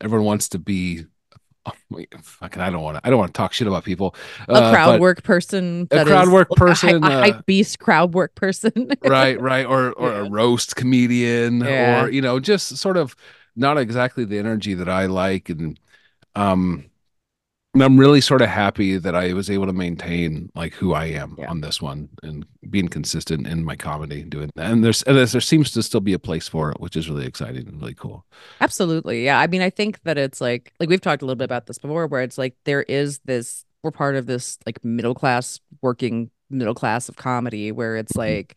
everyone 0.00 0.26
wants 0.26 0.48
to 0.50 0.58
be. 0.58 1.06
wait, 1.90 2.14
Fucking, 2.22 2.60
I 2.62 2.70
don't 2.70 2.82
want 2.82 2.96
to. 2.96 3.06
I 3.06 3.10
don't 3.10 3.18
want 3.18 3.32
to 3.34 3.38
talk 3.38 3.52
shit 3.52 3.66
about 3.66 3.84
people. 3.84 4.14
A 4.48 4.52
uh, 4.52 4.72
crowd 4.72 4.92
but- 4.92 5.00
work 5.00 5.22
person. 5.22 5.88
A 5.90 6.04
crowd 6.04 6.28
work 6.28 6.48
a 6.50 6.54
person, 6.54 7.02
A, 7.04 7.06
uh, 7.06 7.20
hype 7.20 7.46
beast 7.46 7.78
crowd 7.78 8.14
work 8.14 8.34
person. 8.34 8.90
right 9.04 9.40
right 9.40 9.66
or 9.66 9.92
or 9.92 10.12
a 10.12 10.30
roast 10.30 10.76
comedian 10.76 11.60
Yeah. 11.60 12.04
or 12.04 12.10
you 12.10 12.20
know 12.20 12.40
just 12.40 12.76
sort 12.76 12.96
of 12.96 13.14
not 13.56 13.78
exactly 13.78 14.24
the 14.24 14.38
energy 14.38 14.74
that 14.74 14.88
i 14.88 15.06
like 15.06 15.48
and 15.48 15.78
um 16.36 16.84
and 17.78 17.84
i'm 17.84 17.98
really 17.98 18.20
sort 18.20 18.42
of 18.42 18.48
happy 18.48 18.98
that 18.98 19.14
i 19.14 19.32
was 19.32 19.48
able 19.48 19.66
to 19.66 19.72
maintain 19.72 20.50
like 20.54 20.74
who 20.74 20.92
i 20.94 21.04
am 21.04 21.36
Yeah. 21.38 21.48
on 21.48 21.60
this 21.60 21.80
one 21.80 22.08
and 22.22 22.44
being 22.70 22.88
consistent 22.88 23.46
in 23.46 23.64
my 23.64 23.76
comedy 23.76 24.22
and 24.22 24.30
doing 24.30 24.50
that 24.56 24.70
and 24.70 24.84
there's 24.84 25.02
and 25.04 25.16
there's, 25.16 25.32
there 25.32 25.40
seems 25.40 25.70
to 25.72 25.82
still 25.82 26.00
be 26.00 26.12
a 26.12 26.18
place 26.18 26.48
for 26.48 26.70
it 26.72 26.80
which 26.80 26.96
is 26.96 27.08
really 27.08 27.24
exciting 27.26 27.68
and 27.68 27.80
really 27.80 27.94
cool 27.94 28.24
Absolutely. 28.60 29.24
Yeah. 29.24 29.38
I 29.38 29.46
mean, 29.46 29.62
I 29.62 29.70
think 29.70 30.02
that 30.02 30.18
it's 30.18 30.40
like 30.40 30.72
like 30.80 30.88
we've 30.88 31.00
talked 31.00 31.22
a 31.22 31.24
little 31.24 31.36
bit 31.36 31.44
about 31.44 31.66
this 31.66 31.78
before 31.78 32.06
where 32.06 32.22
it's 32.22 32.36
like 32.38 32.54
there 32.64 32.82
is 32.82 33.20
this 33.24 33.64
we're 33.82 33.90
part 33.92 34.16
of 34.16 34.26
this 34.26 34.58
like 34.66 34.84
middle 34.84 35.14
class 35.14 35.60
working 35.80 36.30
middle 36.50 36.74
class 36.74 37.08
of 37.08 37.16
comedy 37.16 37.70
where 37.72 37.96
it's 37.96 38.12
Mhm. 38.12 38.18
like 38.18 38.56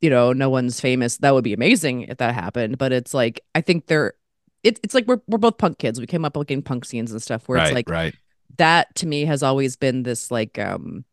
you 0.00 0.10
know, 0.10 0.32
no 0.32 0.50
one's 0.50 0.80
famous. 0.80 1.18
That 1.18 1.32
would 1.34 1.44
be 1.44 1.52
amazing 1.54 2.02
if 2.02 2.18
that 2.18 2.34
happened, 2.34 2.76
but 2.78 2.92
it's 2.92 3.14
like 3.14 3.40
I 3.54 3.60
think 3.60 3.86
there 3.86 4.14
it's 4.62 4.80
it's 4.82 4.94
like 4.94 5.06
we're 5.06 5.20
we're 5.28 5.38
both 5.38 5.58
punk 5.58 5.78
kids. 5.78 6.00
We 6.00 6.06
came 6.06 6.24
up 6.24 6.36
like 6.36 6.50
in 6.50 6.62
punk 6.62 6.84
scenes 6.84 7.12
and 7.12 7.22
stuff 7.22 7.46
where 7.48 7.58
right 7.58 7.66
it's 7.68 7.74
like 7.74 7.88
right 7.88 8.14
that 8.58 8.94
to 8.96 9.06
me 9.06 9.24
has 9.24 9.42
always 9.42 9.76
been 9.76 10.02
this 10.02 10.30
like 10.30 10.58
um 10.58 11.04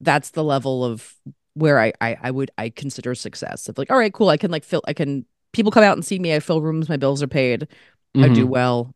that's 0.00 0.30
the 0.30 0.44
level 0.44 0.84
of 0.84 1.14
where 1.54 1.78
I, 1.78 1.92
I 2.00 2.16
I 2.22 2.30
would 2.30 2.50
I 2.58 2.68
consider 2.70 3.14
success 3.14 3.68
of 3.68 3.78
like 3.78 3.90
all 3.90 3.98
right 3.98 4.12
cool 4.12 4.28
I 4.28 4.36
can 4.36 4.50
like 4.50 4.64
fill 4.64 4.82
I 4.86 4.92
can 4.92 5.24
people 5.52 5.70
come 5.72 5.84
out 5.84 5.96
and 5.96 6.04
see 6.04 6.18
me 6.18 6.34
I 6.34 6.40
fill 6.40 6.60
rooms 6.60 6.88
my 6.88 6.96
bills 6.96 7.22
are 7.22 7.28
paid 7.28 7.68
I 8.16 8.28
do 8.28 8.46
Mhm. 8.46 8.50
well 8.50 8.94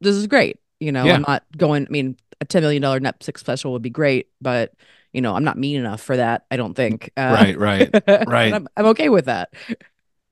this 0.00 0.16
is 0.16 0.26
great 0.26 0.58
you 0.80 0.92
know 0.92 1.06
Yeah. 1.06 1.16
I'm 1.16 1.22
not 1.22 1.44
going 1.56 1.86
I 1.86 1.90
mean 1.90 2.16
a 2.40 2.44
ten 2.44 2.62
million 2.62 2.82
dollar 2.82 3.00
Netflix 3.00 3.38
special 3.38 3.72
would 3.72 3.82
be 3.82 3.90
great 3.90 4.28
but 4.40 4.74
you 5.12 5.20
know 5.20 5.34
I'm 5.34 5.44
not 5.44 5.58
mean 5.58 5.80
enough 5.80 6.02
for 6.02 6.16
that 6.16 6.46
I 6.50 6.56
don't 6.56 6.74
think 6.74 7.10
uh, 7.16 7.34
right 7.34 7.58
right 7.58 7.90
right. 8.26 8.54
I'm, 8.54 8.68
I'm 8.76 8.86
okay 8.86 9.08
with 9.08 9.26
that 9.26 9.50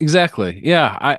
Exactly. 0.00 0.60
Yeah. 0.64 0.96
I 1.00 1.18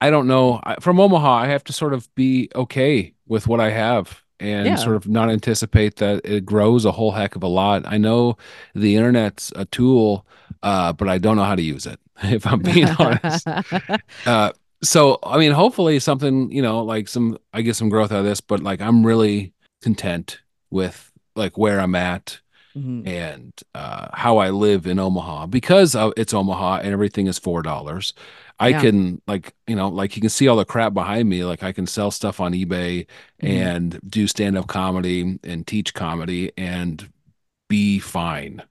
I 0.00 0.10
don't 0.10 0.28
know. 0.28 0.60
I, 0.64 0.76
from 0.80 1.00
Omaha, 1.00 1.34
I 1.34 1.48
have 1.48 1.64
to 1.66 1.74
sort 1.74 1.94
of 1.94 2.14
be 2.16 2.50
okay 2.54 3.14
with 3.26 3.48
what 3.48 3.60
I 3.60 3.70
have 3.70 4.22
and 4.40 4.66
Yeah. 4.66 4.76
sort 4.76 4.96
of 4.96 5.08
not 5.08 5.30
anticipate 5.30 5.96
that 5.96 6.24
it 6.24 6.44
grows 6.44 6.84
a 6.84 6.92
whole 6.92 7.12
heck 7.12 7.36
of 7.36 7.42
a 7.42 7.48
lot. 7.48 7.82
I 7.86 7.98
know 7.98 8.36
the 8.74 8.96
internet's 8.96 9.52
a 9.56 9.64
tool, 9.66 10.26
uh, 10.62 10.92
but 10.92 11.08
I 11.08 11.18
don't 11.18 11.36
know 11.36 11.44
how 11.44 11.54
to 11.54 11.62
use 11.62 11.86
it, 11.86 12.00
if 12.22 12.46
I'm 12.46 12.60
being 12.60 12.88
honest. 12.98 13.46
Uh, 14.26 14.52
so 14.82 15.18
I 15.22 15.38
mean, 15.38 15.52
hopefully 15.52 15.98
something, 15.98 16.50
you 16.52 16.62
know, 16.62 16.82
like 16.82 17.08
some 17.08 17.38
I 17.52 17.62
get 17.62 17.76
some 17.76 17.88
growth 17.88 18.12
out 18.12 18.18
of 18.20 18.24
this, 18.24 18.40
but 18.40 18.60
like 18.60 18.80
I'm 18.80 19.04
really 19.06 19.52
content 19.82 20.40
with 20.70 21.10
like 21.36 21.56
where 21.58 21.80
I'm 21.80 21.94
at 21.94 22.40
Mhm. 22.76 23.06
and 23.06 23.52
uh, 23.74 24.08
how 24.12 24.38
I 24.38 24.50
live 24.50 24.86
in 24.86 24.98
Omaha 24.98 25.46
because 25.46 25.94
it's 26.16 26.34
Omaha 26.34 26.78
and 26.82 26.92
everything 26.92 27.26
is 27.28 27.38
four 27.38 27.62
dollars. 27.62 28.14
I 28.58 28.68
Yeah. 28.68 28.80
can 28.80 29.22
like 29.26 29.54
you 29.66 29.76
know 29.76 29.88
like 29.88 30.16
you 30.16 30.20
can 30.20 30.30
see 30.30 30.48
all 30.48 30.56
the 30.56 30.64
crap 30.64 30.92
behind 30.94 31.28
me. 31.28 31.44
Like 31.44 31.62
I 31.62 31.72
can 31.72 31.86
sell 31.86 32.10
stuff 32.10 32.40
on 32.40 32.52
eBay 32.52 33.06
Mhm. 33.42 33.48
and 33.48 34.00
do 34.08 34.26
stand 34.26 34.58
up 34.58 34.66
comedy 34.66 35.38
and 35.44 35.66
teach 35.66 35.94
comedy 35.94 36.50
and 36.56 37.08
be 37.68 37.98
fine. 38.00 38.62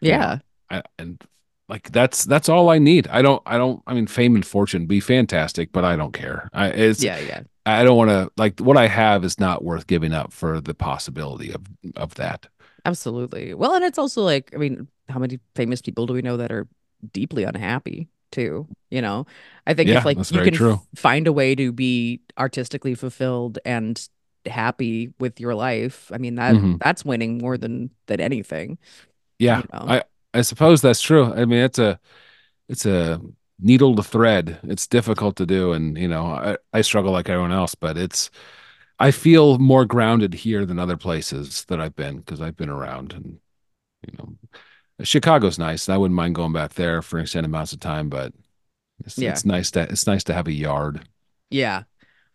you 0.00 0.10
know. 0.12 0.16
yeah 0.18 0.38
I, 0.70 0.82
and 0.98 1.22
like 1.68 1.90
that's 1.92 2.24
that's 2.24 2.48
all 2.48 2.70
I 2.70 2.78
need. 2.78 3.08
I 3.08 3.20
don't 3.22 3.42
I 3.44 3.58
don't 3.58 3.82
I 3.86 3.92
mean 3.94 4.06
fame 4.06 4.34
and 4.36 4.46
fortune 4.46 4.86
be 4.86 5.00
fantastic, 5.00 5.70
but 5.72 5.84
I 5.84 5.96
don't 5.96 6.12
care. 6.14 6.48
I 6.54 6.68
it's 6.68 7.02
yeah 7.02 7.18
yeah 7.18 7.42
I 7.66 7.84
don't 7.84 7.98
want 7.98 8.08
to 8.10 8.30
like 8.38 8.58
what 8.60 8.78
I 8.78 8.86
have 8.88 9.22
is 9.24 9.38
not 9.38 9.62
worth 9.62 9.86
giving 9.86 10.14
up 10.14 10.32
for 10.32 10.60
the 10.62 10.72
possibility 10.74 11.52
of 11.52 11.62
of 11.96 12.14
that. 12.14 12.46
Absolutely. 12.84 13.54
Well, 13.54 13.74
and 13.74 13.84
it's 13.84 13.98
also 13.98 14.22
like, 14.22 14.50
I 14.54 14.58
mean, 14.58 14.88
how 15.08 15.18
many 15.18 15.38
famous 15.54 15.80
people 15.82 16.06
do 16.06 16.14
we 16.14 16.22
know 16.22 16.36
that 16.36 16.50
are 16.52 16.66
deeply 17.12 17.44
unhappy 17.44 18.08
too? 18.32 18.66
You 18.90 19.02
know, 19.02 19.26
I 19.66 19.74
think 19.74 19.88
Yeah, 19.88 19.98
if 19.98 20.04
like 20.04 20.18
you 20.30 20.40
can 20.40 20.54
f- 20.54 20.86
find 20.96 21.26
a 21.26 21.32
way 21.32 21.54
to 21.54 21.72
be 21.72 22.20
artistically 22.38 22.94
fulfilled 22.94 23.58
and 23.64 24.00
happy 24.46 25.12
with 25.18 25.38
your 25.40 25.54
life, 25.54 26.10
I 26.12 26.18
mean 26.18 26.36
that 26.36 26.54
Mhm. 26.56 26.78
that's 26.78 27.04
winning 27.04 27.38
more 27.38 27.58
than 27.58 27.90
than 28.06 28.20
anything. 28.20 28.78
Yeah, 29.38 29.58
you 29.58 29.64
know? 29.72 29.86
I 29.88 30.02
I 30.34 30.42
suppose 30.42 30.80
that's 30.82 31.00
true. 31.00 31.32
I 31.32 31.44
mean, 31.44 31.60
it's 31.60 31.78
a 31.78 31.98
it's 32.68 32.86
a 32.86 33.20
needle 33.60 33.96
to 33.96 34.02
thread. 34.02 34.60
It's 34.64 34.86
difficult 34.86 35.36
to 35.36 35.46
do, 35.46 35.72
and 35.72 35.98
you 35.98 36.08
know, 36.08 36.26
I, 36.26 36.56
I 36.72 36.82
struggle 36.82 37.12
like 37.12 37.28
everyone 37.28 37.52
else, 37.52 37.74
but 37.74 37.98
it's 37.98 38.30
I 39.00 39.10
feel 39.10 39.58
more 39.58 39.86
grounded 39.86 40.34
here 40.34 40.66
than 40.66 40.78
other 40.78 40.96
places 40.96 41.64
that 41.64 41.80
I've 41.80 41.96
been 41.96 42.18
because 42.18 42.40
I've 42.40 42.56
been 42.56 42.68
around, 42.68 43.14
and 43.14 43.40
you 44.06 44.16
know, 44.18 44.34
Chicago's 45.02 45.58
nice. 45.58 45.88
I 45.88 45.96
wouldn't 45.96 46.14
mind 46.16 46.34
going 46.34 46.52
back 46.52 46.74
there 46.74 47.00
for 47.02 47.18
extended 47.18 47.48
amounts 47.48 47.72
of 47.72 47.80
time, 47.80 48.10
but 48.10 48.32
it's, 49.04 49.18
Yeah. 49.18 49.30
it's 49.30 49.44
nice 49.44 49.70
to 49.72 49.80
it's 49.82 50.06
nice 50.06 50.24
to 50.24 50.34
have 50.34 50.46
a 50.46 50.52
yard. 50.52 51.08
Yeah. 51.48 51.84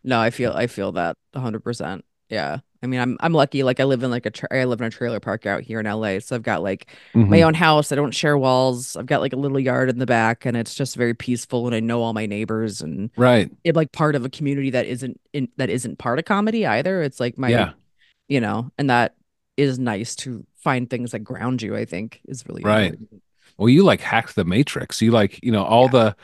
No, 0.02 0.20
I 0.20 0.30
feel 0.30 0.52
I 0.52 0.66
feel 0.66 0.92
that 0.92 1.16
100%. 1.32 2.04
Yeah. 2.28 2.58
I 2.86 2.88
mean, 2.88 3.00
I'm 3.00 3.16
I'm 3.18 3.32
lucky 3.32 3.64
like 3.64 3.80
I 3.80 3.84
live 3.84 4.04
in 4.04 4.10
like 4.12 4.26
a 4.26 4.30
tra- 4.30 4.48
I 4.52 4.64
live 4.64 4.80
in 4.80 4.86
a 4.86 4.90
trailer 4.90 5.18
park 5.18 5.44
out 5.44 5.62
here 5.62 5.80
in 5.80 5.86
LA, 5.86 6.20
so 6.20 6.36
I've 6.36 6.44
got 6.44 6.62
like 6.62 6.86
my 7.14 7.38
Mhm. 7.38 7.46
own 7.46 7.54
house. 7.54 7.90
I 7.90 7.96
don't 7.96 8.12
share 8.14 8.38
walls. 8.38 8.94
I've 8.96 9.06
got 9.06 9.20
like 9.20 9.32
a 9.32 9.36
little 9.36 9.58
yard 9.58 9.90
in 9.90 9.98
the 9.98 10.06
back 10.06 10.46
and 10.46 10.56
it's 10.56 10.74
just 10.74 10.94
very 10.94 11.14
peaceful 11.14 11.66
and 11.66 11.74
I 11.74 11.80
know 11.80 12.00
all 12.02 12.12
my 12.12 12.26
neighbors 12.26 12.80
and 12.80 13.10
Right. 13.16 13.50
it 13.64 13.74
like 13.74 13.90
part 13.90 14.14
of 14.14 14.24
a 14.24 14.28
community 14.28 14.70
that 14.70 14.86
isn't 14.86 15.18
in 15.32 15.48
that 15.56 15.68
isn't 15.68 15.98
part 15.98 16.20
of 16.20 16.24
comedy 16.26 16.64
either. 16.64 17.02
It's 17.02 17.18
like 17.18 17.36
my 17.36 17.48
Yeah. 17.48 17.72
you 18.28 18.40
know, 18.40 18.70
and 18.78 18.88
that 18.88 19.14
is 19.56 19.78
nice 19.80 20.14
to 20.16 20.46
find 20.54 20.88
things 20.88 21.10
that 21.10 21.20
ground 21.20 21.62
you, 21.62 21.74
I 21.74 21.84
think 21.86 22.20
is 22.28 22.44
really 22.46 22.62
Right. 22.62 22.92
important. 22.92 23.22
Well, 23.58 23.68
you 23.68 23.82
like 23.84 24.00
hacked 24.02 24.34
the 24.36 24.44
matrix. 24.44 25.00
You 25.02 25.10
like, 25.10 25.42
you 25.42 25.50
know, 25.50 25.64
all 25.64 25.84
Yeah. 25.86 25.90
the 25.90 26.16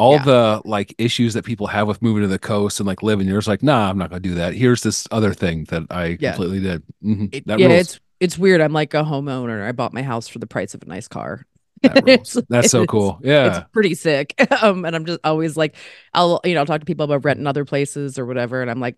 all 0.00 0.14
Yeah. 0.14 0.24
the 0.24 0.62
like 0.64 0.94
issues 0.98 1.34
that 1.34 1.44
people 1.44 1.66
have 1.68 1.86
with 1.86 2.00
moving 2.02 2.22
to 2.22 2.28
the 2.28 2.38
coast 2.38 2.80
and 2.80 2.86
like 2.86 3.02
living. 3.02 3.26
You're 3.28 3.38
just 3.38 3.48
like, 3.48 3.62
nah, 3.62 3.88
I'm 3.90 3.98
not 3.98 4.10
gonna 4.10 4.20
do 4.20 4.34
that. 4.36 4.54
Here's 4.54 4.82
this 4.82 5.06
other 5.10 5.34
thing 5.34 5.64
that 5.70 5.84
I 5.90 6.16
Yeah. 6.18 6.32
completely 6.32 6.60
did. 6.60 6.82
Mhm. 7.04 7.28
It- 7.34 7.46
that 7.46 7.58
yeah, 7.58 7.66
rules. 7.68 7.80
it's 7.80 8.00
it's 8.18 8.38
weird. 8.38 8.60
I'm 8.60 8.72
like 8.72 8.92
a 8.94 9.02
homeowner. 9.02 9.66
I 9.66 9.72
bought 9.72 9.92
my 9.94 10.02
house 10.02 10.26
for 10.28 10.38
the 10.38 10.46
price 10.46 10.74
of 10.74 10.82
a 10.82 10.86
nice 10.86 11.08
car. 11.08 11.46
That 11.82 12.04
rules. 12.06 12.36
That's 12.50 12.70
so 12.70 12.84
cool 12.86 13.18
yeah 13.22 13.46
It's 13.60 13.66
pretty 13.72 13.94
sick. 13.94 14.34
Um, 14.62 14.84
and 14.84 14.94
I'm 14.96 15.04
just 15.06 15.20
always 15.24 15.56
like, 15.56 15.76
I'll 16.14 16.40
you 16.44 16.54
know, 16.54 16.60
I'll 16.60 16.66
talk 16.66 16.80
to 16.80 16.86
people 16.86 17.04
about 17.04 17.24
renting 17.24 17.46
other 17.46 17.64
places 17.64 18.18
or 18.18 18.26
whatever, 18.26 18.60
and 18.62 18.70
I'm 18.70 18.80
like, 18.80 18.96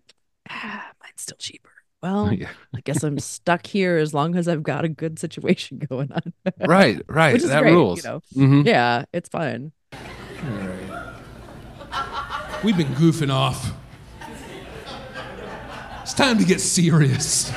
ah, 0.49 0.85
mine's 1.01 1.21
still 1.21 1.37
cheaper. 1.37 1.69
Well, 2.01 2.33
yeah. 2.41 2.49
I 2.75 2.81
guess 2.81 3.01
I'm 3.03 3.17
stuck 3.19 3.65
here 3.65 3.95
as 3.97 4.13
long 4.13 4.35
as 4.35 4.49
I've 4.49 4.63
got 4.63 4.83
a 4.83 4.89
good 4.89 5.17
situation 5.19 5.77
going 5.89 6.11
on. 6.11 6.33
Right. 6.59 7.01
Right. 7.07 7.31
Which 7.33 7.43
is 7.43 7.49
that 7.49 7.61
great, 7.61 7.71
rules. 7.73 8.03
you 8.03 8.09
know. 8.09 8.21
Mhm. 8.35 8.65
Yeah, 8.65 9.05
it's 9.13 9.29
fine. 9.29 9.71
We've 12.63 12.77
been 12.77 12.95
goofing 12.95 13.29
off. 13.29 13.73
It's 16.01 16.13
time 16.13 16.37
to 16.37 16.45
get 16.45 16.61
serious. 16.61 17.51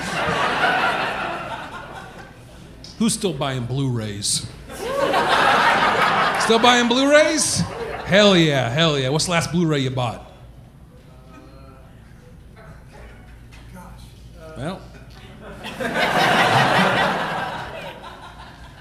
Who's 2.99 3.15
still 3.15 3.33
buying 3.33 3.67
Blu-rays? 3.67 4.47
Still 6.41 6.59
buying 6.59 6.89
Blu-rays? 6.89 7.61
Hell 8.07 8.37
yeah, 8.37 8.69
hell 8.69 8.99
yeah. 8.99 9.11
What's 9.11 9.27
the 9.27 9.31
last 9.31 9.53
Blu-ray 9.53 9.79
you 9.81 9.91
bought? 9.91 10.29
Well, 14.57 14.81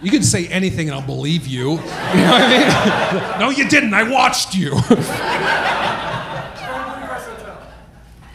you 0.01 0.09
can 0.09 0.23
say 0.23 0.47
anything 0.47 0.88
and 0.89 0.95
I'll 0.97 1.05
believe 1.05 1.45
you. 1.45 1.71
You 1.71 1.75
know 1.75 1.81
what 1.81 2.41
I 2.41 3.29
mean? 3.29 3.39
no, 3.39 3.49
you 3.51 3.67
didn't. 3.69 3.93
I 3.93 4.09
watched 4.09 4.55
you. 4.55 4.71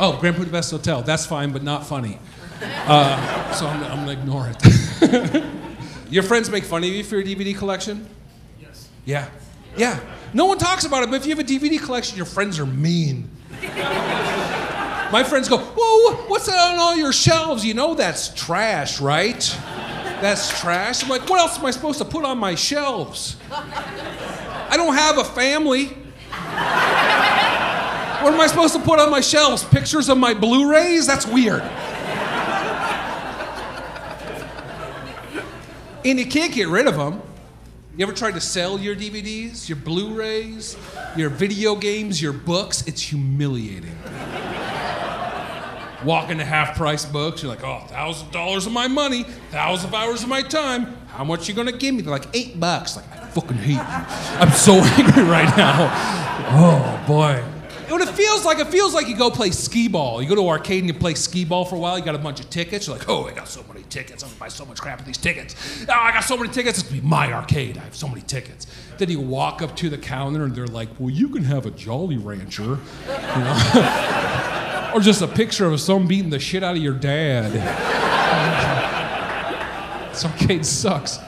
oh, 0.01 0.19
Grand 0.19 0.37
Budapest 0.37 0.71
Hotel. 0.71 1.03
That's 1.03 1.27
fine, 1.27 1.53
but 1.53 1.63
not 1.63 1.87
funny. 1.87 2.19
Uh, 2.63 3.53
so 3.53 3.67
I'm, 3.67 3.83
I'm 3.85 4.07
gonna 4.07 4.13
ignore 4.13 4.53
it. 4.53 5.45
your 6.11 6.23
friends 6.23 6.51
make 6.51 6.65
fun 6.65 6.83
of 6.83 6.89
you 6.89 7.05
for 7.05 7.17
your 7.17 7.25
DVD 7.25 7.57
collection? 7.57 8.09
Yes. 8.61 8.89
Yeah. 9.05 9.29
Yeah. 9.77 10.01
No 10.33 10.47
one 10.47 10.59
talks 10.59 10.85
about 10.85 11.03
it, 11.03 11.11
but 11.11 11.17
if 11.17 11.27
you 11.27 11.35
have 11.35 11.45
a 11.45 11.49
DVD 11.49 11.81
collection, 11.81 12.17
your 12.17 12.27
friends 12.27 12.59
are 12.59 12.67
mean. 12.67 13.31
My 15.13 15.25
friends 15.25 15.49
go, 15.49 15.59
Whoa, 15.59 16.17
what's 16.29 16.47
that 16.47 16.73
on 16.73 16.79
all 16.79 16.97
your 16.97 17.13
shelves? 17.13 17.65
You 17.65 17.75
know 17.75 17.95
that's 17.95 18.33
trash, 18.35 19.01
right? 19.01 19.41
That's 20.21 20.61
trash. 20.61 21.03
I'm 21.03 21.09
like, 21.09 21.29
what 21.29 21.41
else 21.41 21.59
am 21.59 21.65
I 21.65 21.71
supposed 21.71 21.99
to 21.99 22.05
put 22.05 22.25
on 22.25 22.39
my 22.39 22.55
shelves? 22.55 23.37
I 23.51 24.77
don't 24.77 24.95
have 24.95 25.19
a 25.19 25.25
family. 25.25 25.97
What 28.23 28.35
am 28.35 28.41
I 28.41 28.47
supposed 28.49 28.75
to 28.75 28.81
put 28.81 28.99
on 28.99 29.11
my 29.11 29.21
shelves? 29.23 29.65
Pictures 29.65 30.11
of 30.11 30.19
my 30.19 30.35
Blu 30.35 30.71
rays? 30.71 31.07
That's 31.07 31.27
weird. 31.27 31.63
And 36.05 36.19
you 36.19 36.27
can't 36.27 36.53
get 36.53 36.69
rid 36.69 36.87
of 36.87 36.97
them. 36.97 37.23
You 37.97 38.07
ever 38.07 38.13
tried 38.13 38.35
to 38.35 38.41
sell 38.41 38.79
your 38.79 38.95
DVDs, 38.95 39.69
your 39.69 39.77
Blu 39.77 40.15
rays, 40.15 40.77
your 41.17 41.29
video 41.31 41.75
games, 41.75 42.21
your 42.21 42.33
books? 42.33 42.87
It's 42.87 43.03
humiliating. 43.03 43.97
Walk 46.05 46.31
into 46.31 46.45
half 46.45 46.77
price 46.77 47.05
books, 47.05 47.43
you're 47.43 47.51
like, 47.51 47.63
oh, 47.63 47.81
thousand 47.89 48.31
dollars 48.33 48.67
of 48.67 48.73
my 48.73 48.89
money, 48.89 49.25
thousand 49.51 49.95
hours 49.95 50.23
of 50.23 50.31
my 50.31 50.41
time. 50.41 50.97
How 51.09 51.25
much 51.25 51.47
you 51.49 51.55
gonna 51.55 51.73
give 51.73 51.95
me? 51.95 52.01
They're 52.01 52.11
like, 52.11 52.29
eight 52.33 52.59
bucks. 52.59 52.97
Like, 52.97 53.11
I 53.13 53.27
fucking 53.27 53.59
hate 53.59 53.73
you. 53.73 54.41
I'm 54.41 54.51
so 54.53 54.73
angry 54.99 55.25
right 55.25 55.55
now. 55.57 55.91
Oh 56.53 57.05
boy. 57.07 57.43
What 57.91 58.03
it 58.03 58.09
feels 58.11 58.45
like, 58.45 58.61
it 58.61 58.69
feels 58.69 58.95
like 58.95 59.09
you 59.09 59.17
go 59.17 59.31
play 59.31 59.51
skee 59.51 59.89
ball. 59.89 60.23
You 60.23 60.29
go 60.29 60.37
to 60.37 60.49
arcade 60.49 60.85
and 60.85 60.87
you 60.87 60.95
play 60.95 61.15
skee 61.15 61.45
ball 61.45 61.65
for 61.65 61.75
a 61.75 61.79
while, 61.79 61.99
you 61.99 62.05
got 62.05 62.15
a 62.15 62.19
bunch 62.19 62.39
of 62.39 62.49
tickets. 62.49 62.87
You're 62.87 62.97
like, 62.97 63.09
oh, 63.09 63.27
I 63.27 63.33
got 63.33 63.49
so 63.49 63.65
many 63.67 63.83
tickets. 63.85 64.23
I'm 64.23 64.29
gonna 64.29 64.39
buy 64.39 64.49
so 64.49 64.65
much 64.65 64.81
crap 64.81 64.99
with 64.99 65.07
these 65.07 65.19
tickets. 65.19 65.57
Oh, 65.89 65.93
I 65.93 66.13
got 66.13 66.21
so 66.21 66.37
many 66.37 66.51
tickets, 66.51 66.79
it's 66.79 66.89
gonna 66.89 67.03
be 67.03 67.07
my 67.07 67.33
arcade. 67.33 67.79
I 67.79 67.81
have 67.81 67.97
so 67.97 68.07
many 68.07 68.21
tickets. 68.21 68.69
Then 68.97 69.11
you 69.11 69.21
walk 69.21 69.61
up 69.61 69.75
to 69.77 69.89
the 69.89 69.99
counter 69.99 70.45
and 70.45 70.55
they're 70.55 70.69
like, 70.69 70.89
well, 71.01 71.11
you 71.11 71.31
can 71.31 71.43
have 71.43 71.67
a 71.67 71.73
Jolly 71.73 72.17
Rancher. 72.17 72.63
You 72.63 72.79
know? 73.09 74.91
or 74.95 75.01
just 75.01 75.21
a 75.21 75.29
picture 75.29 75.67
of 75.67 75.81
someone 75.81 76.07
beating 76.07 76.31
the 76.31 76.39
shit 76.39 76.63
out 76.63 76.77
of 76.77 76.83
your 76.83 76.95
dad. 76.95 77.51
this 80.13 80.25
arcade 80.25 80.65
sucks. 80.65 81.19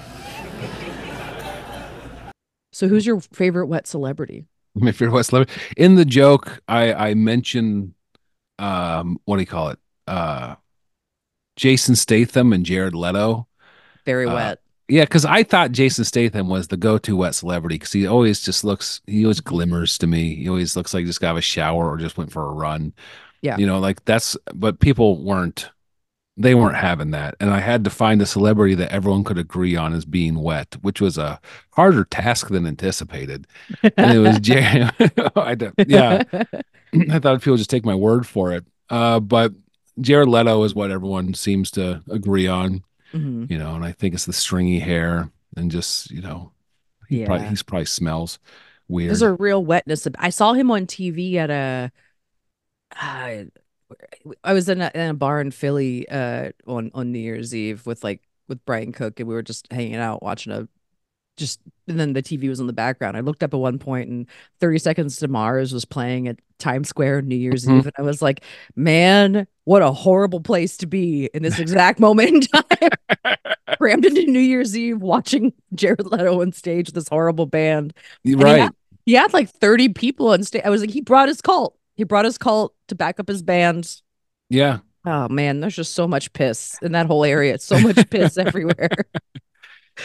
So, 2.71 2.87
who's 2.87 3.05
your 3.05 3.21
favorite 3.21 3.67
wet 3.67 3.89
celebrity? 3.89 4.47
my 4.75 4.93
favorite 4.93 5.15
West 5.15 5.31
celebrity. 5.31 5.61
In 5.77 5.95
the 5.97 6.05
joke, 6.05 6.61
I 6.69 6.93
I 6.93 7.15
mention 7.15 7.95
um 8.59 9.19
what 9.25 9.37
do 9.37 9.43
you 9.43 9.47
call 9.47 9.71
it? 9.71 9.79
Uh 10.07 10.57
Jason 11.57 11.97
Statham 11.97 12.53
and 12.53 12.65
Jared 12.65 12.95
Leto. 12.95 13.47
Very 14.05 14.27
Uh, 14.27 14.35
wet. 14.35 14.61
Yeah, 14.89 15.05
because 15.05 15.25
I 15.25 15.43
thought 15.43 15.73
Jason 15.73 16.05
Statham 16.05 16.49
was 16.49 16.69
the 16.69 16.77
go-to 16.77 17.17
wet 17.17 17.35
celebrity 17.35 17.77
because 17.77 17.93
he 17.93 18.07
always 18.07 18.43
just 18.43 18.65
looks 18.65 19.01
he 19.07 19.25
always 19.25 19.41
glimmers 19.41 19.97
to 19.99 20.07
me. 20.07 20.37
He 20.37 20.49
always 20.49 20.77
looks 20.77 20.93
like 20.93 21.03
he 21.03 21.07
just 21.07 21.21
got 21.21 21.37
a 21.39 21.41
shower 21.41 21.89
or 21.89 21.97
just 21.97 22.19
went 22.19 22.33
for 22.33 22.43
a 22.47 22.53
run. 22.53 22.93
Yeah. 23.41 23.57
You 23.59 23.67
know, 23.67 23.79
like 23.79 24.05
that's 24.05 24.37
but 24.55 24.81
people 24.81 25.23
weren't 25.23 25.71
they 26.37 26.55
weren't 26.55 26.77
having 26.77 27.11
that. 27.11 27.35
And 27.41 27.51
I 27.51 27.61
had 27.61 27.85
to 27.85 27.91
find 27.91 28.23
a 28.23 28.27
celebrity 28.27 28.75
that 28.77 28.91
everyone 28.93 29.23
could 29.25 29.39
agree 29.39 29.77
on 29.77 29.93
as 29.93 30.05
being 30.05 30.41
wet, 30.43 30.77
which 30.81 31.01
was 31.01 31.19
a 31.19 31.41
harder 31.73 32.05
task 32.05 32.49
than 32.49 32.67
anticipated. 32.67 33.47
And 33.97 34.17
it 34.17 34.19
was 34.19 34.39
Jared. 34.41 34.93
I 35.37 35.55
don't, 35.55 35.75
yeah. 35.87 36.23
I 36.33 37.19
thought 37.19 37.41
people 37.41 37.53
would 37.53 37.59
just 37.59 37.71
take 37.71 37.85
my 37.85 37.95
word 37.95 38.27
for 38.27 38.53
it. 38.53 38.65
Uh, 38.89 39.21
but 39.21 39.53
Jared 40.01 40.29
Leto 40.29 40.63
is 40.65 40.75
what 40.75 40.91
everyone 40.91 41.35
seems 41.35 41.71
to 41.73 42.03
agree 42.11 42.47
on, 42.47 42.83
Mhm. 43.13 43.51
you 43.51 43.59
know, 43.59 43.75
and 43.75 43.85
I 43.85 43.93
think 43.93 44.15
it's 44.15 44.25
the 44.25 44.33
stringy 44.33 44.79
hair 44.79 45.31
and 45.55 45.71
just, 45.71 46.11
you 46.11 46.23
know, 46.23 46.53
he 47.09 47.27
probably 47.27 47.47
he's 47.49 47.63
probably 47.63 47.85
smells 47.85 48.39
weird. 48.89 49.11
There's 49.11 49.21
a 49.21 49.35
real 49.35 49.63
wetness. 49.63 50.09
I 50.19 50.31
saw 50.31 50.55
him 50.55 50.71
on 50.71 50.87
TV 50.87 51.35
at 51.37 51.51
a. 51.51 51.93
Uh, 52.99 53.45
I 54.45 54.53
was 54.53 54.69
in 54.69 54.81
a, 54.81 54.91
in 54.95 55.11
a 55.11 55.15
bar 55.15 55.41
in 55.41 55.51
Philly 55.51 56.09
uh, 56.09 56.51
on 56.67 56.91
on 56.95 57.13
New 57.13 57.19
Year's 57.19 57.55
Eve 57.55 57.85
with 57.87 58.03
like 58.05 58.23
with 58.49 58.65
Brian 58.65 58.93
Cook, 58.93 59.21
and 59.21 59.29
we 59.29 59.35
were 59.35 59.43
just 59.43 59.71
hanging 59.73 59.97
out 59.97 60.23
watching 60.23 60.53
a 60.53 60.69
just. 61.37 61.61
And 61.89 61.99
then 61.99 62.13
the 62.13 62.23
TV 62.23 62.49
was 62.49 62.61
in 62.61 62.67
the 62.69 62.73
background. 62.73 63.17
I 63.17 63.21
looked 63.21 63.43
up 63.43 63.53
at 63.55 63.61
one 63.61 63.79
point, 63.79 64.09
and 64.09 64.27
Thirty 64.61 64.79
Seconds 64.79 65.19
to 65.19 65.29
Mars 65.29 65.73
was 65.73 65.85
playing 65.85 66.29
at 66.29 66.39
Times 66.59 66.89
Square 66.89 67.19
on 67.19 67.29
New 67.29 67.37
Year's 67.37 67.65
Mhm. 67.67 67.79
Eve, 67.79 67.87
and 67.87 67.95
I 67.99 68.03
was 68.03 68.23
like, 68.23 68.45
"Man, 68.77 69.47
what 69.65 69.83
a 69.83 69.91
horrible 69.93 70.41
place 70.41 70.77
to 70.79 70.87
be 70.87 71.29
in 71.35 71.43
this 71.43 71.59
exact 71.59 71.99
moment 72.01 72.29
in 72.31 72.41
time." 72.43 73.37
Crammed 73.79 74.05
into 74.05 74.25
New 74.31 74.39
Year's 74.41 74.77
Eve, 74.77 75.01
watching 75.03 75.53
Jared 75.75 76.07
Leto 76.07 76.41
on 76.41 76.53
stage 76.53 76.87
with 76.89 76.95
this 76.95 77.09
horrible 77.09 77.47
band. 77.47 77.95
You're 78.23 78.39
he 78.39 78.45
right. 78.45 78.61
had- 78.63 78.75
He 79.07 79.13
had 79.15 79.33
like 79.33 79.49
30 79.51 79.89
people 79.91 80.29
on 80.29 80.45
stage. 80.45 80.63
I 80.65 80.71
was 80.71 80.81
like, 80.83 80.91
he 80.91 81.01
brought 81.01 81.29
his 81.29 81.41
cult. 81.41 81.77
He 81.95 82.05
brought 82.05 82.25
his 82.25 82.39
cult 82.39 82.75
to 82.89 82.95
back 82.95 83.21
up 83.21 83.29
his 83.29 83.43
band. 83.43 84.01
yeah. 84.49 84.79
Oh 85.05 85.29
man, 85.29 85.59
there's 85.59 85.75
just 85.75 85.95
so 85.95 86.07
much 86.07 86.33
piss 86.33 86.77
in 86.81 86.93
that 86.93 87.07
whole 87.07 87.25
area. 87.25 87.55
It's 87.55 87.65
so 87.65 87.77
much 87.81 88.09
piss 88.11 88.39
everywhere. 88.39 88.89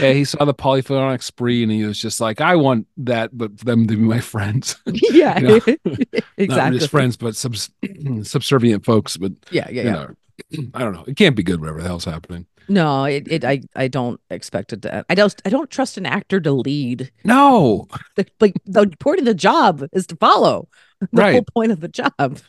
Yeah. 0.02 0.12
He 0.12 0.26
saw 0.26 0.44
the 0.44 0.54
polyphonic 0.54 1.22
spree 1.22 1.64
and 1.64 1.72
he 1.72 1.86
was 1.86 1.98
just 1.98 2.20
like, 2.20 2.42
I 2.42 2.58
want 2.58 2.88
that, 2.98 3.36
but 3.36 3.58
for 3.58 3.64
them 3.64 3.88
to 3.88 3.96
be 3.96 4.02
my 4.04 4.20
friends. 4.20 4.76
yeah, 4.86 5.40
You 5.40 5.48
know, 5.48 5.60
Not 5.86 6.16
exactly. 6.38 6.80
just 6.80 6.92
friends, 6.92 7.16
but 7.16 7.38
subs- 7.38 7.70
subservient 8.24 8.84
folks. 8.84 9.16
But 9.16 9.32
Yeah, 9.50 9.70
yeah, 9.70 9.82
you 9.84 9.88
yeah. 9.88 9.92
know, 9.94 10.16
I 10.74 10.80
don't 10.80 10.94
know. 10.94 11.06
It 11.08 11.16
can't 11.16 11.38
be 11.38 11.44
good, 11.44 11.62
whatever 11.62 11.82
the 11.82 11.88
hell's 11.88 12.04
happening. 12.04 12.48
No, 12.70 13.06
it, 13.06 13.28
it 13.32 13.46
I 13.46 13.62
I 13.76 13.88
don't 13.88 14.20
expect 14.30 14.74
it 14.74 14.82
to. 14.84 15.06
I 15.10 15.16
don't 15.16 15.34
I 15.46 15.50
don't 15.50 15.70
trust 15.70 15.98
an 15.98 16.06
actor 16.06 16.40
to 16.42 16.52
lead. 16.52 17.12
No. 17.24 17.88
The- 18.16 18.28
Like 18.40 18.56
the 18.66 18.88
point 19.00 19.20
of 19.20 19.26
the 19.26 19.34
job 19.34 19.88
is 19.94 20.08
to 20.08 20.16
follow. 20.18 20.68
The 21.14 21.32
whole 21.34 21.46
point 21.54 21.72
of 21.72 21.80
the 21.80 21.88
job. 21.88 22.40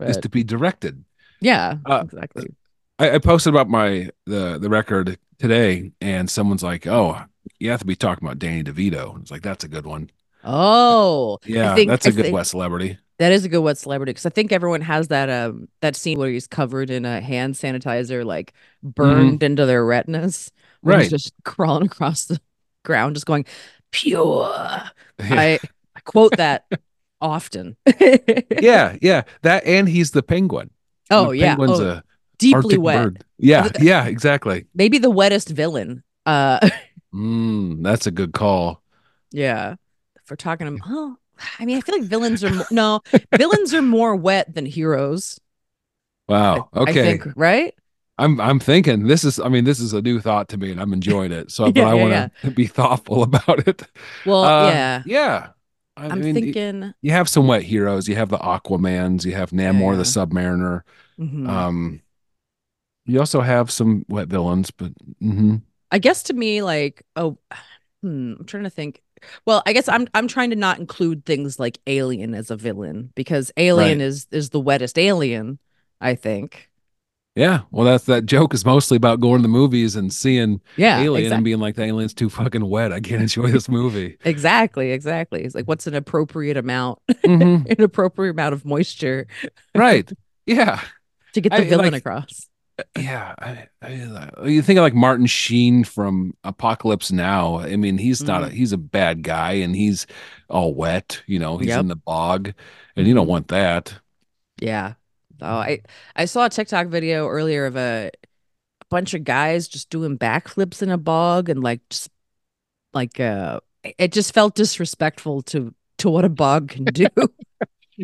Is 0.00 0.16
to 0.18 0.28
be 0.28 0.44
directed. 0.44 1.04
yeah, 1.40 1.78
Uh, 1.86 2.02
exactly. 2.04 2.54
I, 2.98 3.12
I 3.12 3.18
posted 3.18 3.52
about 3.52 3.68
my 3.68 4.10
the 4.26 4.58
the 4.58 4.68
record 4.70 5.18
today, 5.38 5.92
and 6.00 6.30
someone's 6.30 6.62
like, 6.62 6.86
"Oh, 6.86 7.20
you 7.58 7.70
have 7.70 7.80
to 7.80 7.86
be 7.86 7.96
talking 7.96 8.26
about 8.26 8.38
Danny 8.38 8.62
DeVito." 8.62 9.20
It's 9.20 9.30
like 9.30 9.42
that's 9.42 9.64
a 9.64 9.68
good 9.68 9.86
one. 9.86 10.10
Oh, 10.46 11.38
Yeah, 11.44 11.74
think- 11.74 11.90
that's 11.90 12.06
a 12.06 12.12
good 12.12 12.32
West 12.32 12.50
celebrity. 12.52 12.98
That 13.18 13.32
is 13.32 13.46
a 13.46 13.48
good 13.48 13.60
wet 13.62 13.78
celebrity 13.78 14.10
because 14.10 14.26
I 14.26 14.30
think 14.30 14.52
everyone 14.52 14.82
has 14.82 15.08
that 15.08 15.30
um 15.30 15.68
that 15.80 15.96
scene 15.96 16.18
where 16.18 16.28
he's 16.30 16.46
covered 16.46 16.90
in 16.90 17.06
a 17.06 17.20
hand 17.22 17.54
sanitizer, 17.54 18.26
like 18.26 18.52
burned 18.82 19.42
into 19.42 19.64
their 19.64 19.82
retinas. 19.86 20.50
when 20.82 20.98
he's 21.00 21.06
Mm-hmm. 21.08 21.14
Right. 21.14 21.18
just 21.18 21.32
crawling 21.44 21.86
across 21.86 22.26
the 22.26 22.38
ground, 22.84 23.16
just 23.16 23.24
going 23.26 23.46
pure. 23.90 24.52
Yeah. 25.18 25.40
I, 25.40 25.58
I 25.96 26.00
quote 26.04 26.36
that 26.36 26.66
often. 27.22 27.76
yeah, 28.60 28.96
yeah. 29.00 29.22
That 29.40 29.64
and 29.64 29.88
he's 29.88 30.10
the 30.10 30.22
penguin. 30.22 30.68
Oh 31.10 31.30
The 31.30 31.38
yeah. 31.38 31.56
penguin's 31.56 31.80
Oh, 31.80 31.88
a 31.88 32.04
deeply 32.38 32.56
Arctic 32.56 32.80
wet. 32.82 33.02
bird. 33.02 33.24
Yeah, 33.38 33.68
yeah, 33.80 34.04
exactly. 34.04 34.66
Maybe 34.74 34.98
the 34.98 35.08
wettest 35.10 35.48
villain. 35.48 36.02
Uh, 36.26 36.68
Mm, 37.14 37.82
that's 37.82 38.06
a 38.06 38.10
good 38.10 38.34
call. 38.34 38.82
yeah. 39.32 39.76
We're 40.30 40.36
talking, 40.36 40.66
about, 40.66 40.80
oh, 40.86 41.16
I 41.58 41.64
mean, 41.66 41.78
I 41.78 41.80
feel 41.80 41.96
like 41.98 42.08
villains 42.08 42.42
are 42.42 42.50
mo- 42.50 42.66
no 42.70 43.02
villains 43.32 43.74
are 43.74 43.82
more 43.82 44.16
wet 44.16 44.54
than 44.54 44.66
heroes. 44.66 45.38
Wow. 46.28 46.68
I 46.84 46.90
Okay. 46.90 47.02
think, 47.02 47.26
right? 47.36 47.74
I'm 48.18 48.40
I'm 48.40 48.58
thinking 48.60 49.06
this 49.06 49.24
is 49.24 49.38
I 49.40 49.48
mean 49.48 49.64
this 49.64 49.80
is 49.80 49.92
a 49.92 50.00
new 50.02 50.20
thought 50.20 50.48
to 50.50 50.56
me 50.56 50.70
and 50.72 50.80
I'm 50.80 50.92
enjoying 50.92 51.32
it. 51.32 51.50
So 51.50 51.70
but 51.72 51.84
I 51.86 51.94
want 51.94 52.32
to 52.44 52.50
be 52.50 52.66
thoughtful 52.66 53.22
about 53.24 53.66
it. 53.68 53.82
Well, 54.24 54.44
Uh, 54.44 54.66
yeah. 54.66 55.02
Yeah. 55.04 55.50
I 55.96 56.10
I'm 56.10 56.20
mean, 56.20 56.34
thinking. 56.34 56.94
you 57.02 57.12
have 57.12 57.28
some 57.28 57.46
wet 57.48 57.62
heroes. 57.62 58.08
You 58.08 58.16
have 58.16 58.28
the 58.30 58.38
Aquamans. 58.38 59.24
You 59.24 59.34
have 59.34 59.50
Namor 59.50 59.92
yeah. 59.92 59.96
the 59.96 60.04
Submariner. 60.04 60.82
mhm. 61.18 61.46
Um, 61.48 62.02
you 63.04 63.20
also 63.20 63.40
have 63.40 63.70
some 63.70 64.04
wet 64.08 64.28
villains, 64.28 64.70
but 64.70 64.92
mhm. 65.22 65.62
I 65.90 65.98
guess 65.98 66.24
to 66.24 66.34
me, 66.34 66.62
like, 66.62 67.04
oh, 67.14 67.38
hmm, 68.02 68.34
I'm 68.38 68.44
trying 68.46 68.64
to 68.64 68.70
think. 68.70 69.02
Well, 69.46 69.62
I 69.66 69.72
guess 69.72 69.88
I'm 69.88 70.06
I'm 70.14 70.28
trying 70.28 70.50
to 70.50 70.56
not 70.56 70.78
include 70.78 71.24
things 71.24 71.58
like 71.58 71.78
Alien 71.86 72.34
as 72.34 72.50
a 72.50 72.56
villain 72.56 73.10
because 73.14 73.50
Alien 73.56 73.98
Right. 73.98 74.06
is 74.06 74.26
is 74.30 74.50
the 74.50 74.60
wettest 74.60 74.98
alien. 74.98 75.58
I 76.00 76.14
think. 76.14 76.68
yeah. 77.34 77.60
Well, 77.70 77.84
that's 77.86 78.04
that 78.04 78.26
joke 78.26 78.52
is 78.54 78.64
mostly 78.64 78.96
about 78.96 79.20
going 79.20 79.38
to 79.38 79.42
the 79.42 79.48
movies 79.48 79.96
and 79.96 80.12
seeing 80.12 80.60
Yeah, 80.76 81.00
Alien 81.00 81.26
exact- 81.26 81.36
and 81.36 81.44
being 81.44 81.58
like 81.58 81.74
the 81.76 81.84
alien's 81.84 82.14
too 82.14 82.28
fucking 82.30 82.68
wet. 82.68 82.92
I 82.92 83.00
can't 83.00 83.22
enjoy 83.28 83.50
this 83.50 83.68
movie. 83.68 84.16
exactly, 84.24 84.92
exactly. 84.92 85.42
It's 85.44 85.54
like 85.54 85.66
what's 85.66 85.86
an 85.86 85.94
appropriate 85.94 86.56
amount, 86.56 86.98
Mhm. 87.24 87.70
an 87.78 87.82
appropriate 87.82 88.30
amount 88.32 88.52
of 88.54 88.64
moisture 88.64 89.26
Right. 89.74 90.10
Yeah. 90.46 90.80
to 91.32 91.40
get 91.40 91.50
the 91.52 91.58
I- 91.58 91.68
villain 91.68 91.92
like- 91.92 92.00
across. 92.02 92.48
Yeah, 92.94 93.34
I, 93.38 93.68
I, 93.80 94.46
you 94.46 94.60
think 94.60 94.78
of 94.78 94.82
like 94.82 94.94
Martin 94.94 95.24
Sheen 95.26 95.82
from 95.84 96.34
Apocalypse 96.44 97.10
Now. 97.10 97.58
I 97.58 97.76
mean, 97.76 97.96
he's 97.96 98.26
not 98.26 98.42
a 98.44 98.50
he's 98.50 98.72
a 98.72 98.76
bad 98.78 99.22
guy, 99.22 99.52
and 99.54 99.74
he's 99.74 100.06
all 100.50 100.74
wet. 100.74 101.22
You 101.26 101.38
know, 101.38 101.56
he's 101.56 101.68
Yep. 101.68 101.78
in 101.78 101.88
the 101.88 101.96
bog, 101.96 102.52
and 102.94 103.06
you 103.06 103.14
don't 103.14 103.26
Mhm. 103.26 103.28
want 103.28 103.48
that. 103.48 103.98
Yeah. 104.60 104.94
Oh, 105.40 105.56
I 105.56 105.82
I 106.14 106.24
saw 106.24 106.46
a 106.46 106.50
TikTok 106.50 106.88
video 106.88 107.28
earlier 107.28 107.66
of 107.66 107.76
a, 107.76 108.10
a 108.82 108.84
bunch 108.90 109.14
of 109.14 109.24
guys 109.24 109.68
just 109.68 109.90
doing 109.90 110.18
backflips 110.18 110.82
in 110.82 110.90
a 110.90 110.98
bog 110.98 111.48
and 111.50 111.62
like 111.62 111.82
just 111.90 112.10
like 112.94 113.20
uh 113.20 113.60
it 113.98 114.12
just 114.12 114.34
felt 114.34 114.54
disrespectful 114.56 115.42
to 115.44 115.74
to 115.98 116.10
what 116.10 116.24
a 116.26 116.30
bog 116.30 116.70
can 116.70 116.92
do. 116.92 117.08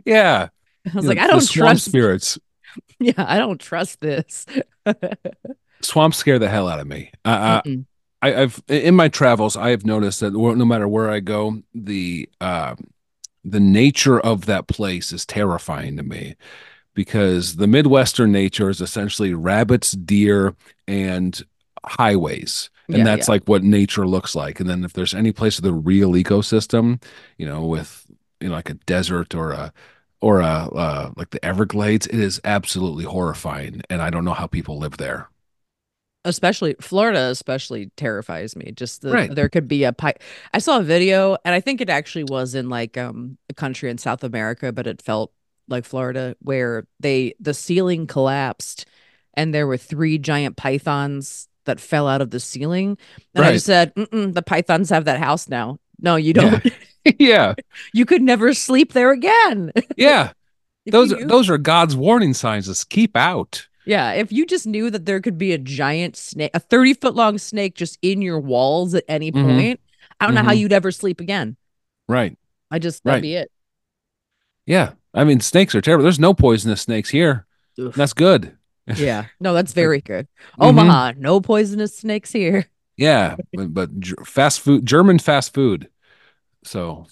Yeah, 0.05 0.49
I 0.87 0.97
was 0.97 1.05
You 1.05 1.09
like, 1.09 1.19
know, 1.19 1.25
I 1.25 1.27
don't 1.27 1.49
trust 1.49 1.85
spirits. 1.85 2.39
Yeah, 2.99 3.13
I 3.19 3.39
don't 3.39 3.61
trust 3.61 4.01
this. 4.01 4.47
swamps 5.83 6.19
scare 6.19 6.39
the 6.39 6.49
hell 6.49 6.69
out 6.69 6.81
of 6.81 6.87
me. 6.87 7.11
I, 7.25 7.63
I, 8.23 8.43
I've 8.43 8.63
in 8.69 8.95
my 8.95 9.09
travels, 9.09 9.57
I 9.57 9.71
have 9.71 9.85
noticed 9.85 10.21
that 10.21 10.33
no 10.33 10.65
matter 10.65 10.89
where 10.89 11.11
I 11.11 11.21
go, 11.21 11.63
the 11.75 12.29
uh, 12.41 12.77
the 13.45 13.61
nature 13.61 14.21
of 14.21 14.47
that 14.47 14.69
place 14.69 15.13
is 15.13 15.27
terrifying 15.27 15.97
to 15.99 16.03
me 16.03 16.37
because 16.95 17.57
the 17.57 17.67
midwestern 17.69 18.33
nature 18.33 18.71
is 18.71 18.81
essentially 18.81 19.35
rabbits, 19.35 19.93
deer, 19.93 20.57
and 20.89 21.43
highways, 21.87 22.71
and 22.93 23.07
Yeah, 23.07 23.07
that's 23.07 23.29
yeah. 23.29 23.35
like 23.35 23.45
what 23.47 23.65
nature 23.65 24.07
looks 24.07 24.35
like. 24.37 24.61
And 24.61 24.71
then 24.71 24.85
if 24.85 24.93
there's 24.95 25.15
any 25.15 25.33
place 25.33 25.61
with 25.61 25.67
a 25.71 25.75
real 25.75 26.13
ecosystem, 26.13 27.03
you 27.39 27.47
know, 27.47 27.65
with 27.67 28.07
you 28.41 28.49
know 28.49 28.55
like 28.57 28.71
a 28.71 28.75
desert 28.75 29.35
or 29.35 29.53
a 29.53 29.73
or 30.23 30.41
a 30.41 30.47
uh, 30.75 31.13
like 31.17 31.31
the 31.31 31.45
Everglades, 31.45 32.07
it 32.07 32.21
is 32.21 32.41
absolutely 32.45 33.05
horrifying, 33.05 33.83
and 33.91 34.03
I 34.03 34.11
don't 34.11 34.25
know 34.25 34.35
how 34.35 34.47
people 34.49 34.79
live 34.79 34.97
there. 34.99 35.29
especially 36.25 36.77
Florida 36.81 37.29
especially 37.31 37.91
terrifies 37.97 38.55
me. 38.55 38.73
Just 38.73 39.03
the 39.03 39.11
Right. 39.13 39.35
there 39.35 39.49
could 39.49 39.67
be 39.69 39.85
a 39.85 39.93
pi- 39.93 40.15
I 40.55 40.59
saw 40.59 40.79
a 40.79 40.83
video 40.83 41.37
and 41.45 41.55
I 41.55 41.61
think 41.61 41.81
it 41.81 41.91
actually 41.91 42.25
was 42.25 42.55
in 42.55 42.69
like 42.69 42.97
um 42.97 43.39
a 43.51 43.55
country 43.55 43.91
in 43.91 43.99
South 43.99 44.23
America, 44.25 44.73
but 44.73 44.87
it 44.87 45.03
felt 45.03 45.33
like 45.69 45.85
Florida 45.85 46.37
where 46.41 46.87
they 47.01 47.35
the 47.41 47.55
ceiling 47.55 48.07
collapsed 48.07 48.87
and 49.35 49.53
there 49.53 49.67
were 49.67 49.77
three 49.77 50.19
giant 50.19 50.57
pythons 50.57 51.49
that 51.65 51.81
fell 51.81 52.07
out 52.09 52.21
of 52.21 52.31
the 52.31 52.41
ceiling. 52.41 52.99
And 53.35 53.45
I 53.45 53.53
just 53.53 53.67
said, 53.67 53.93
the 53.95 54.43
pythons 54.45 54.91
have 54.91 55.05
that 55.07 55.21
house 55.21 55.49
now. 55.49 55.79
No, 56.01 56.17
you 56.17 56.33
don't. 56.35 56.53
yeah, 56.65 56.71
you 57.93 58.05
could 58.07 58.23
never 58.23 58.55
sleep 58.55 58.93
there 58.93 59.11
again. 59.11 59.73
yeah. 59.97 60.33
If 60.85 60.93
those 60.93 61.11
you 61.11 61.19
are, 61.19 61.25
those 61.27 61.49
are 61.51 61.59
God's 61.59 61.95
warning 61.97 62.35
signs. 62.35 62.67
Just 62.67 62.91
keep 62.91 63.17
out. 63.17 63.67
Yeah, 63.85 64.13
if 64.13 64.31
you 64.31 64.47
just 64.47 64.67
knew 64.67 64.91
that 64.91 65.07
there 65.07 65.21
could 65.21 65.39
be 65.39 65.53
a 65.53 65.59
giant 65.59 66.17
snake, 66.17 66.51
a 66.55 66.61
30 66.61 66.95
foot 66.95 67.15
long 67.15 67.39
snake 67.39 67.75
just 67.75 67.99
in 68.03 68.23
your 68.23 68.39
walls 68.39 68.95
at 68.95 69.05
any 69.09 69.33
Mhm. 69.33 69.43
point, 69.45 69.81
I 70.21 70.27
don't 70.27 70.35
know 70.35 70.43
how 70.45 70.53
Mhm. 70.53 70.59
you'd 70.59 70.73
ever 70.73 70.93
sleep 70.93 71.21
again. 71.21 71.57
Right. 72.09 72.37
I 72.71 72.79
just, 72.79 73.03
that'd 73.05 73.17
Right. 73.17 73.23
be 73.23 73.35
it. 73.35 73.51
Yeah. 74.67 74.93
I 75.15 75.25
mean, 75.25 75.41
snakes 75.41 75.75
are 75.75 75.81
terrible. 75.81 76.05
There's 76.05 76.21
no 76.21 76.33
poisonous 76.35 76.81
snakes 76.83 77.11
here. 77.11 77.47
Oof. 77.79 77.95
That's 77.95 78.13
good. 78.13 78.57
Yeah, 78.97 79.27
no, 79.39 79.55
that's 79.55 79.73
very 79.73 80.01
good. 80.01 80.27
Mhm. 80.59 80.67
Omaha, 80.67 81.13
no 81.17 81.41
poisonous 81.41 81.97
snakes 81.97 82.33
here. 82.33 82.67
Yeah, 82.97 83.37
but, 83.55 83.73
but 83.73 83.91
fast 84.27 84.59
food, 84.61 84.85
German 84.85 85.21
fast 85.21 85.55
food. 85.55 85.89
So 86.65 87.07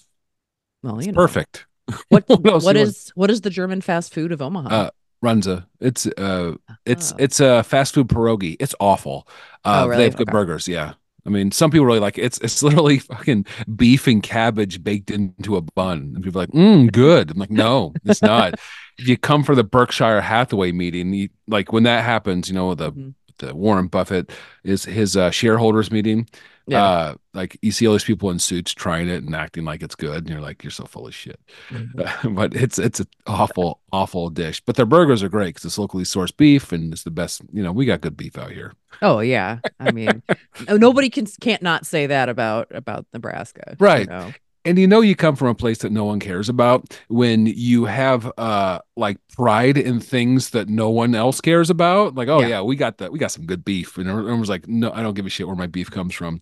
Well, 0.83 0.97
it's 0.97 1.07
you 1.07 1.13
know. 1.13 1.17
perfect. 1.17 1.65
What, 2.09 2.23
What 2.27 2.63
what 2.63 2.75
is 2.77 3.11
what 3.15 3.29
is 3.31 3.41
the 3.41 3.49
German 3.49 3.81
fast 3.81 4.13
food 4.13 4.31
of 4.31 4.41
Omaha? 4.41 4.69
Uh, 4.69 4.89
Runza. 5.23 5.65
It's 5.79 6.05
uh, 6.07 6.53
it's 6.85 7.11
Oh. 7.11 7.15
it's 7.19 7.39
a 7.39 7.63
fast 7.63 7.93
food 7.93 8.07
pierogi. 8.07 8.55
It's 8.59 8.75
awful. 8.79 9.27
Uh, 9.65 9.83
Oh, 9.83 9.87
really? 9.87 9.97
They 9.97 10.03
have 10.05 10.15
good 10.15 10.29
Okay. 10.29 10.31
burgers. 10.31 10.67
Yeah. 10.67 10.93
I 11.25 11.29
mean, 11.29 11.51
some 11.51 11.69
people 11.69 11.85
really 11.85 11.99
like 11.99 12.17
it. 12.17 12.23
it's 12.23 12.37
it's 12.39 12.63
literally 12.67 12.99
fucking 12.99 13.45
beef 13.75 14.07
and 14.07 14.23
cabbage 14.23 14.83
baked 14.83 15.11
into 15.11 15.55
a 15.57 15.61
bun, 15.61 16.13
and 16.15 16.23
people 16.23 16.39
are 16.41 16.45
like, 16.45 16.51
mm, 16.55 16.91
good. 16.91 17.31
I'm 17.31 17.37
like, 17.37 17.51
no, 17.51 17.93
it's 18.05 18.21
not. 18.33 18.53
if 18.97 19.07
you 19.07 19.17
come 19.17 19.43
for 19.43 19.53
the 19.55 19.63
Berkshire 19.63 20.21
Hathaway 20.21 20.71
meeting, 20.71 21.13
you, 21.13 21.29
like 21.47 21.71
when 21.71 21.83
that 21.83 22.03
happens, 22.05 22.47
you 22.49 22.55
know, 22.55 22.73
the 22.75 22.91
Mhm. 22.91 23.13
the 23.39 23.53
Warren 23.55 23.87
Buffett 23.87 24.31
is 24.63 24.85
his 24.85 25.15
uh, 25.17 25.29
shareholders 25.31 25.91
meeting. 25.91 26.27
Yeah. 26.71 26.83
Uh, 26.83 27.15
like 27.33 27.57
you 27.61 27.71
see 27.71 27.87
all 27.87 27.93
these 27.93 28.03
people 28.03 28.29
in 28.31 28.39
suits 28.39 28.73
trying 28.73 29.07
it 29.09 29.23
and 29.23 29.35
acting 29.35 29.63
like 29.65 29.81
it's 29.83 29.95
good, 29.95 30.19
and 30.23 30.29
you're 30.29 30.41
like, 30.41 30.63
you're 30.63 30.71
so 30.71 30.85
full 30.85 31.07
of 31.07 31.13
shit. 31.15 31.39
Mhm. 31.69 32.35
but 32.35 32.53
it's 32.55 32.77
it's 32.79 32.99
an 32.99 33.07
awful, 33.27 33.81
awful 33.91 34.29
dish. 34.29 34.61
But 34.65 34.75
their 34.75 34.85
burgers 34.85 35.21
are 35.23 35.29
great 35.29 35.49
because 35.55 35.65
it's 35.65 35.77
locally 35.77 36.03
sourced 36.03 36.35
beef 36.35 36.71
and 36.71 36.91
it's 36.93 37.03
the 37.03 37.11
best. 37.11 37.41
You 37.53 37.63
know, 37.63 37.71
we 37.71 37.85
got 37.85 38.01
good 38.01 38.17
beef 38.17 38.37
out 38.37 38.51
here. 38.51 38.73
Oh 39.01 39.19
yeah, 39.19 39.59
I 39.79 39.91
mean, 39.91 40.21
nobody 40.69 41.09
can 41.09 41.25
can't 41.39 41.61
not 41.61 41.85
say 41.85 42.07
that 42.07 42.27
about 42.29 42.67
about 42.71 43.05
Nebraska, 43.13 43.75
Right. 43.79 44.01
you 44.01 44.07
know? 44.07 44.33
And 44.63 44.77
you 44.77 44.87
know, 44.87 45.01
you 45.01 45.15
come 45.15 45.35
from 45.35 45.47
a 45.47 45.55
place 45.55 45.79
that 45.79 45.91
no 45.91 46.05
one 46.05 46.19
cares 46.19 46.47
about 46.47 46.97
when 47.07 47.47
you 47.47 47.85
have 47.85 48.31
uh 48.37 48.79
like 48.95 49.17
pride 49.35 49.77
in 49.77 49.99
things 49.99 50.51
that 50.51 50.69
no 50.69 50.89
one 50.89 51.15
else 51.15 51.41
cares 51.41 51.69
about. 51.69 52.15
Like, 52.15 52.27
oh 52.27 52.41
Yeah. 52.41 52.47
yeah, 52.47 52.61
we 52.61 52.75
got 52.75 52.99
that. 52.99 53.11
We 53.11 53.17
got 53.19 53.31
some 53.31 53.45
good 53.45 53.65
beef, 53.65 53.97
and 53.97 54.07
everyone's 54.07 54.49
like, 54.49 54.67
no, 54.67 54.91
I 54.91 55.01
don't 55.01 55.15
give 55.15 55.25
a 55.25 55.29
shit 55.29 55.47
where 55.47 55.55
my 55.55 55.67
beef 55.67 55.89
comes 55.89 56.13
from. 56.13 56.41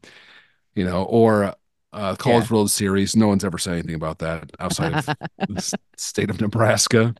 You 0.76 0.86
know, 0.86 1.04
or 1.04 1.56
uh 1.94 2.16
College 2.16 2.52
World 2.52 2.72
Series. 2.72 3.16
No 3.16 3.28
one's 3.28 3.46
ever 3.46 3.58
said 3.58 3.74
anything 3.74 3.96
about 3.96 4.20
that 4.20 4.52
outside 4.60 4.94
of 4.94 5.10
the 5.48 5.76
state 5.98 6.30
of 6.30 6.42
Nebraska. 6.42 7.16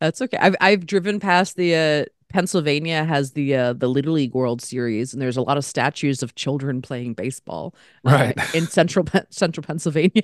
That's 0.00 0.20
okay. 0.22 0.36
I've 0.38 0.56
I've 0.60 0.86
driven 0.86 1.20
past 1.20 1.56
the 1.56 1.74
uh 1.74 2.04
Pennsylvania 2.34 3.04
has 3.04 3.30
the 3.32 3.54
uh 3.54 3.72
the 3.72 3.88
Little 3.88 4.14
League 4.14 4.34
World 4.34 4.60
Series 4.60 5.12
and 5.12 5.22
there's 5.22 5.36
a 5.36 5.42
lot 5.42 5.56
of 5.56 5.64
statues 5.64 6.22
of 6.22 6.34
children 6.34 6.82
playing 6.82 7.14
baseball 7.14 7.74
uh, 8.04 8.32
in 8.52 8.66
central 8.66 9.04
central 9.30 9.62
Pennsylvania. 9.64 10.22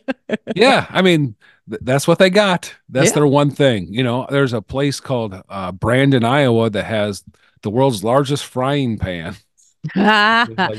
yeah 0.57 0.87
i 0.90 1.01
mean 1.03 1.37
th- 1.70 1.81
that's 1.85 2.09
what 2.09 2.18
they 2.18 2.29
got 2.29 2.75
that's 2.88 3.11
Yeah. 3.11 3.14
their 3.14 3.27
one 3.29 3.51
thing 3.53 3.94
you 3.94 4.03
know 4.03 4.27
there's 4.29 4.53
a 4.53 4.61
place 4.61 4.99
called 4.99 5.35
uh, 5.49 5.70
brandon 5.73 6.25
iowa 6.25 6.68
that 6.70 6.85
has 6.85 7.23
the 7.62 7.70
world's 7.70 8.03
largest 8.03 8.44
frying 8.44 8.99
pan 8.99 9.37
like, 9.96 10.79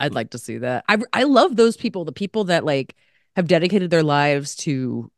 I'd 0.00 0.14
like 0.14 0.30
to 0.30 0.38
see 0.38 0.58
that. 0.58 0.84
I 0.88 0.98
I 1.12 1.22
love 1.24 1.54
those 1.54 1.76
people, 1.76 2.04
the 2.04 2.12
people 2.12 2.44
that 2.44 2.64
like 2.64 2.96
have 3.36 3.46
dedicated 3.46 3.90
their 3.90 4.02
lives 4.02 4.56
to 4.56 5.10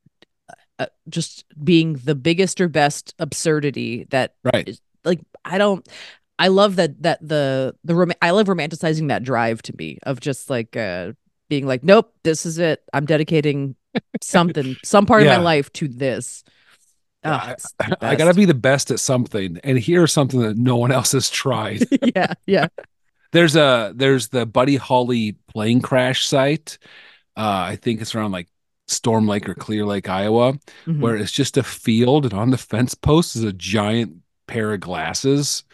uh, 0.78 0.86
just 1.08 1.44
being 1.64 1.94
the 2.04 2.14
biggest 2.14 2.60
or 2.60 2.68
best 2.68 3.14
absurdity 3.18 4.06
that 4.10 4.34
right 4.44 4.68
is 4.68 4.80
like 5.04 5.20
I 5.44 5.58
don't 5.58 5.86
I 6.38 6.48
love 6.48 6.76
that 6.76 7.02
that 7.02 7.26
the 7.26 7.74
the 7.84 7.94
rom- 7.94 8.12
I 8.22 8.30
love 8.30 8.46
romanticizing 8.46 9.08
that 9.08 9.22
drive 9.22 9.62
to 9.62 9.74
me 9.78 9.98
of 10.04 10.20
just 10.20 10.50
like 10.50 10.76
uh 10.76 11.12
being 11.48 11.66
like 11.66 11.84
nope 11.84 12.12
this 12.24 12.46
is 12.46 12.58
it. 12.58 12.82
I'm 12.92 13.06
dedicating 13.06 13.76
something 14.22 14.76
some 14.84 15.06
part 15.06 15.22
of 15.22 15.28
my 15.28 15.36
life 15.38 15.72
to 15.74 15.88
this. 15.88 16.42
Oh, 17.26 17.54
the 17.78 17.96
i 18.02 18.16
gotta 18.16 18.34
be 18.34 18.44
the 18.44 18.52
best 18.52 18.90
at 18.90 19.00
something 19.00 19.58
and 19.64 19.78
here's 19.78 20.12
something 20.12 20.40
that 20.40 20.58
no 20.58 20.76
one 20.76 20.92
else 20.92 21.12
has 21.12 21.30
tried. 21.30 21.84
Yeah 22.14 22.34
yeah. 22.46 22.68
There's 23.32 23.56
a 23.56 23.92
there's 23.96 24.28
the 24.28 24.44
buddy 24.46 24.76
holly 24.76 25.36
plane 25.48 25.80
crash 25.80 26.26
site. 26.26 26.78
Uh 27.36 27.64
i 27.72 27.76
think 27.76 28.00
it's 28.00 28.14
around 28.14 28.32
like 28.32 28.48
storm 28.88 29.26
lake 29.26 29.48
or 29.48 29.54
clear 29.54 29.86
lake 29.86 30.08
iowa 30.10 30.52
Mhm. 30.86 31.00
where 31.00 31.16
it's 31.16 31.32
just 31.32 31.56
a 31.56 31.62
field 31.62 32.24
and 32.26 32.34
on 32.34 32.50
the 32.50 32.58
fence 32.58 32.94
post 32.94 33.36
is 33.36 33.42
a 33.42 33.52
giant 33.54 34.16
pair 34.54 34.72
of 34.72 34.80
glasses 34.80 35.64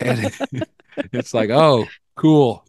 and 0.00 0.32
it's 1.12 1.34
like 1.34 1.50
oh 1.50 1.86
cool 2.16 2.64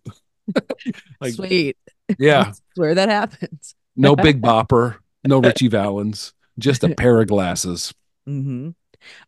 like 1.21 1.33
sweet 1.33 1.77
yeah 2.19 2.43
That's 2.45 2.61
where 2.75 2.95
that 2.95 3.09
happens. 3.09 3.75
no 3.95 4.15
big 4.15 4.41
bopper 4.41 4.97
no 5.23 5.39
richie 5.39 5.67
valens 5.69 6.33
just 6.59 6.83
a 6.83 6.89
pair 6.89 7.21
of 7.21 7.27
glasses 7.27 7.93
hmm 8.25 8.69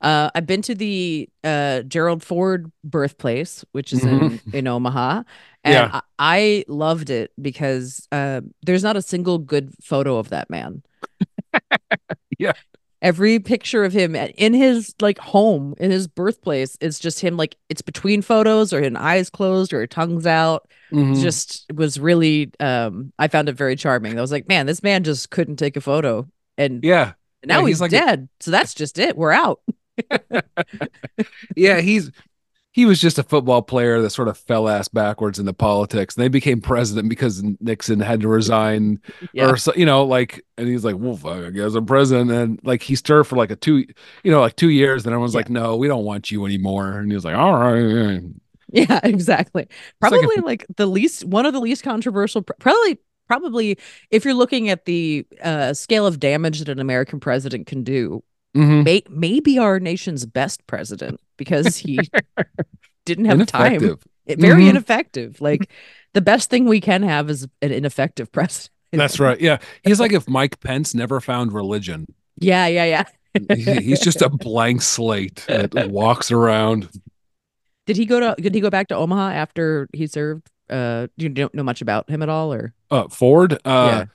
Uh, 0.01 0.29
I've 0.35 0.45
been 0.45 0.61
to 0.69 0.75
the 0.75 1.27
uh, 1.43 1.81
Gerald 1.89 2.21
Ford 2.21 2.71
birthplace, 2.83 3.65
which 3.71 3.91
is 3.91 4.05
Mhm. 4.05 4.39
in, 4.53 4.59
in 4.59 4.67
Omaha, 4.67 5.23
and 5.63 5.73
Yeah. 5.73 5.89
I, 5.93 6.01
I 6.19 6.65
loved 6.67 7.09
it 7.09 7.31
because 7.41 8.07
uh, 8.11 8.41
there's 8.61 8.83
not 8.83 8.97
a 8.97 9.01
single 9.01 9.39
good 9.39 9.73
photo 9.81 10.19
of 10.19 10.29
that 10.29 10.51
man. 10.51 10.83
Yeah. 12.37 12.53
Every 13.03 13.37
picture 13.37 13.83
of 13.83 13.93
him 13.93 14.15
at- 14.15 14.31
in 14.31 14.53
his 14.53 14.95
like 15.01 15.19
home, 15.19 15.75
in 15.77 15.91
his 15.91 16.07
birthplace, 16.07 16.77
it's 16.81 16.97
just 16.99 17.19
him 17.19 17.37
like 17.37 17.55
it's 17.69 17.81
between 17.83 18.21
photos 18.23 18.71
or 18.73 18.81
his 18.81 18.95
eyes 18.95 19.29
closed 19.29 19.73
or 19.73 19.81
his 19.81 19.89
tongues 19.89 20.25
out. 20.25 20.67
Mhm. 20.91 21.21
Just 21.21 21.65
was 21.75 21.99
really 21.99 22.51
um 22.59 23.11
I 23.19 23.27
found 23.27 23.49
it 23.49 23.53
very 23.57 23.75
charming. 23.75 24.17
I 24.17 24.21
was 24.21 24.31
like, 24.31 24.47
man, 24.47 24.65
this 24.65 24.81
man 24.81 25.03
just 25.03 25.29
couldn't 25.29 25.57
take 25.57 25.75
a 25.77 25.81
photo. 25.81 26.27
And 26.57 26.83
yeah 26.83 27.13
now 27.45 27.59
yeah, 27.59 27.67
he's, 27.67 27.67
he's 27.67 27.81
like 27.81 27.91
a- 27.91 27.99
dead. 27.99 28.29
so 28.39 28.51
that's 28.51 28.73
just 28.73 28.97
it. 28.97 29.17
We're 29.17 29.33
out. 29.33 29.59
yeah 31.55 31.81
he's 31.81 32.09
he 32.73 32.85
was 32.85 32.99
just 32.99 33.17
a 33.19 33.23
football 33.23 33.61
player 33.61 34.01
that 34.01 34.09
sort 34.09 34.27
of 34.27 34.37
fell 34.37 34.67
ass 34.67 34.87
backwards 34.87 35.39
into 35.39 35.53
politics. 35.53 36.15
And 36.15 36.23
they 36.23 36.27
became 36.27 36.59
president 36.59 37.07
because 37.07 37.41
Nixon 37.61 37.99
had 38.01 38.19
to 38.21 38.27
resign, 38.27 38.99
Yeah. 39.33 39.49
or 39.51 39.57
so, 39.57 39.73
you 39.75 39.85
know, 39.85 40.03
like, 40.03 40.43
and 40.57 40.67
he's 40.67 40.83
like, 40.83 40.95
"Well, 40.97 41.15
fuck, 41.15 41.45
I 41.45 41.51
guess 41.51 41.75
I'm 41.75 41.85
president." 41.85 42.31
And 42.31 42.59
like 42.63 42.81
he 42.81 42.95
stirred 42.95 43.23
for 43.25 43.35
like 43.37 43.51
a 43.51 43.55
two, 43.55 43.85
you 44.23 44.31
know, 44.31 44.41
like 44.41 44.55
two 44.57 44.69
years. 44.69 45.03
Then 45.03 45.13
everyone's 45.13 45.33
Yeah. 45.33 45.39
like, 45.39 45.49
"No, 45.49 45.77
we 45.77 45.87
don't 45.87 46.03
want 46.03 46.29
you 46.31 46.45
anymore." 46.45 46.97
And 46.99 47.09
he 47.11 47.15
was 47.15 47.23
like, 47.25 47.35
"All 47.35 47.53
right." 47.57 48.21
yeah." 48.71 48.99
Exactly. 49.03 49.61
like 49.63 49.71
Probably 50.01 50.35
a- 50.37 50.41
like 50.41 50.65
the 50.75 50.87
least 50.87 51.23
one 51.25 51.45
of 51.45 51.53
the 51.53 51.61
least 51.61 51.83
controversial 51.83 52.41
probably 52.41 52.97
probably 53.27 53.77
if 54.11 54.25
you're 54.25 54.33
looking 54.33 54.69
at 54.69 54.85
the 54.85 55.25
uh 55.43 55.73
scale 55.73 56.05
of 56.07 56.19
damage 56.19 56.59
that 56.59 56.69
an 56.69 56.79
American 56.79 57.19
president 57.19 57.67
can 57.67 57.83
do, 57.83 58.23
Mhm. 58.55 58.83
may, 58.85 59.01
maybe 59.09 59.57
our 59.57 59.79
nation's 59.79 60.25
best 60.25 60.65
president 60.67 61.19
because 61.37 61.77
he 61.77 61.97
didn't 63.05 63.25
have 63.25 63.45
time. 63.47 63.97
It- 64.25 64.39
very 64.39 64.63
Mhm. 64.63 64.69
ineffective. 64.69 65.41
Like 65.41 65.69
the 66.13 66.21
best 66.21 66.49
thing 66.49 66.65
we 66.65 66.79
can 66.79 67.03
have 67.03 67.29
is 67.29 67.47
an 67.61 67.71
ineffective 67.71 68.31
president. 68.31 68.69
That's 68.91 69.19
right. 69.19 69.39
Yeah, 69.41 69.57
he's 69.83 69.99
like 69.99 70.13
if 70.13 70.29
Mike 70.29 70.59
Pence 70.59 70.93
never 70.93 71.19
found 71.19 71.51
religion. 71.51 72.05
Yeah, 72.39 72.67
yeah, 72.67 72.85
yeah. 72.85 73.55
He- 73.55 73.81
he's 73.81 73.99
just 73.99 74.21
a 74.21 74.29
blank 74.29 74.81
slate 74.83 75.43
that 75.47 75.89
walks 75.89 76.31
around. 76.31 76.89
Did 77.87 77.97
he 77.97 78.05
go 78.05 78.19
to? 78.19 78.35
Did 78.41 78.53
he 78.55 78.61
go 78.61 78.69
back 78.69 78.87
to 78.89 78.95
Omaha 78.95 79.31
after 79.31 79.89
he 79.93 80.05
served? 80.07 80.47
Uh, 80.69 81.07
do 81.17 81.23
you 81.25 81.29
don't 81.29 81.53
know 81.53 81.63
much 81.63 81.81
about 81.81 82.09
him 82.09 82.21
at 82.21 82.29
all, 82.29 82.53
or 82.53 82.73
Uh, 82.91 83.07
Ford. 83.09 83.57
Uh, 83.65 84.05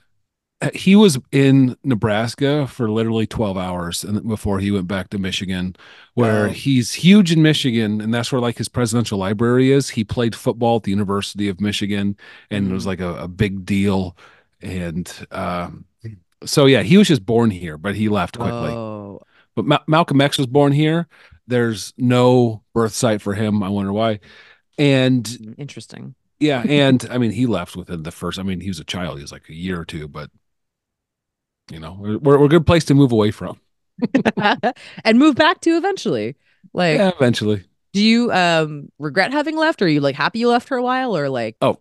he 0.73 0.95
was 0.95 1.17
in 1.31 1.77
Nebraska 1.85 2.67
for 2.67 2.89
literally 2.91 3.25
12 3.25 3.57
hours 3.57 4.03
and 4.03 4.27
before 4.27 4.59
he 4.59 4.71
went 4.71 4.87
back 4.87 5.09
to 5.09 5.17
Michigan, 5.17 5.75
where 6.15 6.47
Oh. 6.47 6.49
he's 6.49 6.93
huge 6.95 7.31
in 7.31 7.41
Michigan, 7.41 8.01
and 8.01 8.13
that's 8.13 8.31
where 8.31 8.41
like 8.41 8.57
his 8.57 8.67
presidential 8.67 9.17
library 9.19 9.71
is. 9.71 9.89
He 9.91 10.03
played 10.03 10.35
football 10.35 10.77
at 10.77 10.83
the 10.83 10.91
University 10.91 11.47
of 11.47 11.61
Michigan, 11.61 12.17
and 12.51 12.69
it 12.69 12.73
was 12.73 12.83
Mhm. 12.83 12.87
like 12.87 12.99
a, 12.99 13.15
a 13.19 13.27
big 13.29 13.65
deal. 13.65 14.17
And 14.61 15.09
um, 15.31 15.85
so 16.43 16.65
yeah, 16.65 16.81
he 16.83 16.97
was 16.97 17.07
just 17.07 17.25
born 17.25 17.51
here, 17.51 17.77
but 17.77 17.95
he 17.95 18.09
left 18.09 18.37
quickly. 18.37 18.71
Oh, 18.73 19.21
But 19.55 19.65
Ma- 19.65 19.79
Malcolm 19.87 20.19
X 20.19 20.37
was 20.37 20.47
born 20.47 20.73
here. 20.73 21.07
There's 21.47 21.93
no 21.97 22.63
birth 22.73 22.93
site 22.93 23.21
for 23.21 23.33
him. 23.33 23.63
I 23.63 23.69
wonder 23.69 23.93
why. 23.93 24.19
And 24.77 25.55
interesting. 25.57 26.15
yeah, 26.39 26.63
and 26.67 27.05
I 27.11 27.17
mean, 27.17 27.31
he 27.31 27.45
left 27.45 27.75
within 27.75 28.03
the 28.03 28.11
first. 28.11 28.39
I 28.39 28.43
mean, 28.43 28.59
he 28.61 28.67
was 28.69 28.79
a 28.79 28.83
child. 28.85 29.17
He 29.17 29.21
was 29.23 29.31
like 29.31 29.49
a 29.49 29.53
year 29.55 29.79
or 29.79 29.85
two, 29.85 30.07
but 30.07 30.29
you 31.71 31.79
know, 31.79 31.97
we're 31.99 32.17
we're, 32.17 32.45
a 32.45 32.49
good 32.49 32.65
place 32.65 32.85
to 32.85 32.93
move 32.93 33.11
away 33.11 33.31
from. 33.31 33.59
and 35.03 35.19
move 35.19 35.35
back 35.35 35.61
to 35.61 35.77
eventually. 35.77 36.35
Like, 36.73 36.97
yeah, 36.97 37.11
eventually. 37.15 37.63
do 37.93 38.01
you 38.01 38.31
um 38.31 38.89
regret 38.99 39.31
having 39.31 39.57
left? 39.57 39.81
Or 39.81 39.85
are 39.85 39.89
you 39.89 40.01
like 40.01 40.15
happy 40.15 40.39
you 40.39 40.49
left 40.49 40.67
for 40.67 40.77
a 40.77 40.83
while, 40.83 41.15
or 41.15 41.29
like? 41.29 41.57
Oh, 41.61 41.77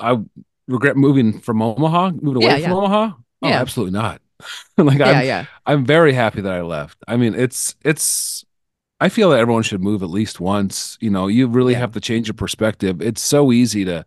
I 0.00 0.18
regret 0.66 0.96
moving 0.96 1.40
from 1.40 1.62
Omaha, 1.62 2.10
moving 2.20 2.42
away 2.42 2.46
Yeah, 2.46 2.54
from 2.54 2.72
yeah. 2.72 2.74
Omaha. 2.74 3.12
Oh, 3.42 3.48
Yeah. 3.48 3.60
absolutely 3.60 3.98
not. 3.98 4.20
like 4.78 4.98
yeah, 4.98 5.20
I'm, 5.20 5.26
yeah. 5.26 5.44
I'm 5.66 5.84
very 5.84 6.12
happy 6.12 6.40
that 6.40 6.52
I 6.52 6.62
left. 6.62 6.98
I 7.08 7.16
mean, 7.16 7.34
it's 7.34 7.74
it's. 7.84 8.44
I 9.00 9.08
feel 9.08 9.30
that 9.30 9.38
everyone 9.38 9.62
should 9.62 9.80
move 9.82 10.02
at 10.02 10.10
least 10.10 10.40
once. 10.40 10.98
You 11.00 11.10
know, 11.10 11.28
you 11.28 11.46
really 11.46 11.74
have 11.74 11.92
to 11.92 12.00
change 12.00 12.26
your 12.28 12.34
perspective. 12.34 13.00
It's 13.00 13.22
so 13.22 13.52
easy 13.52 13.84
to 13.84 14.04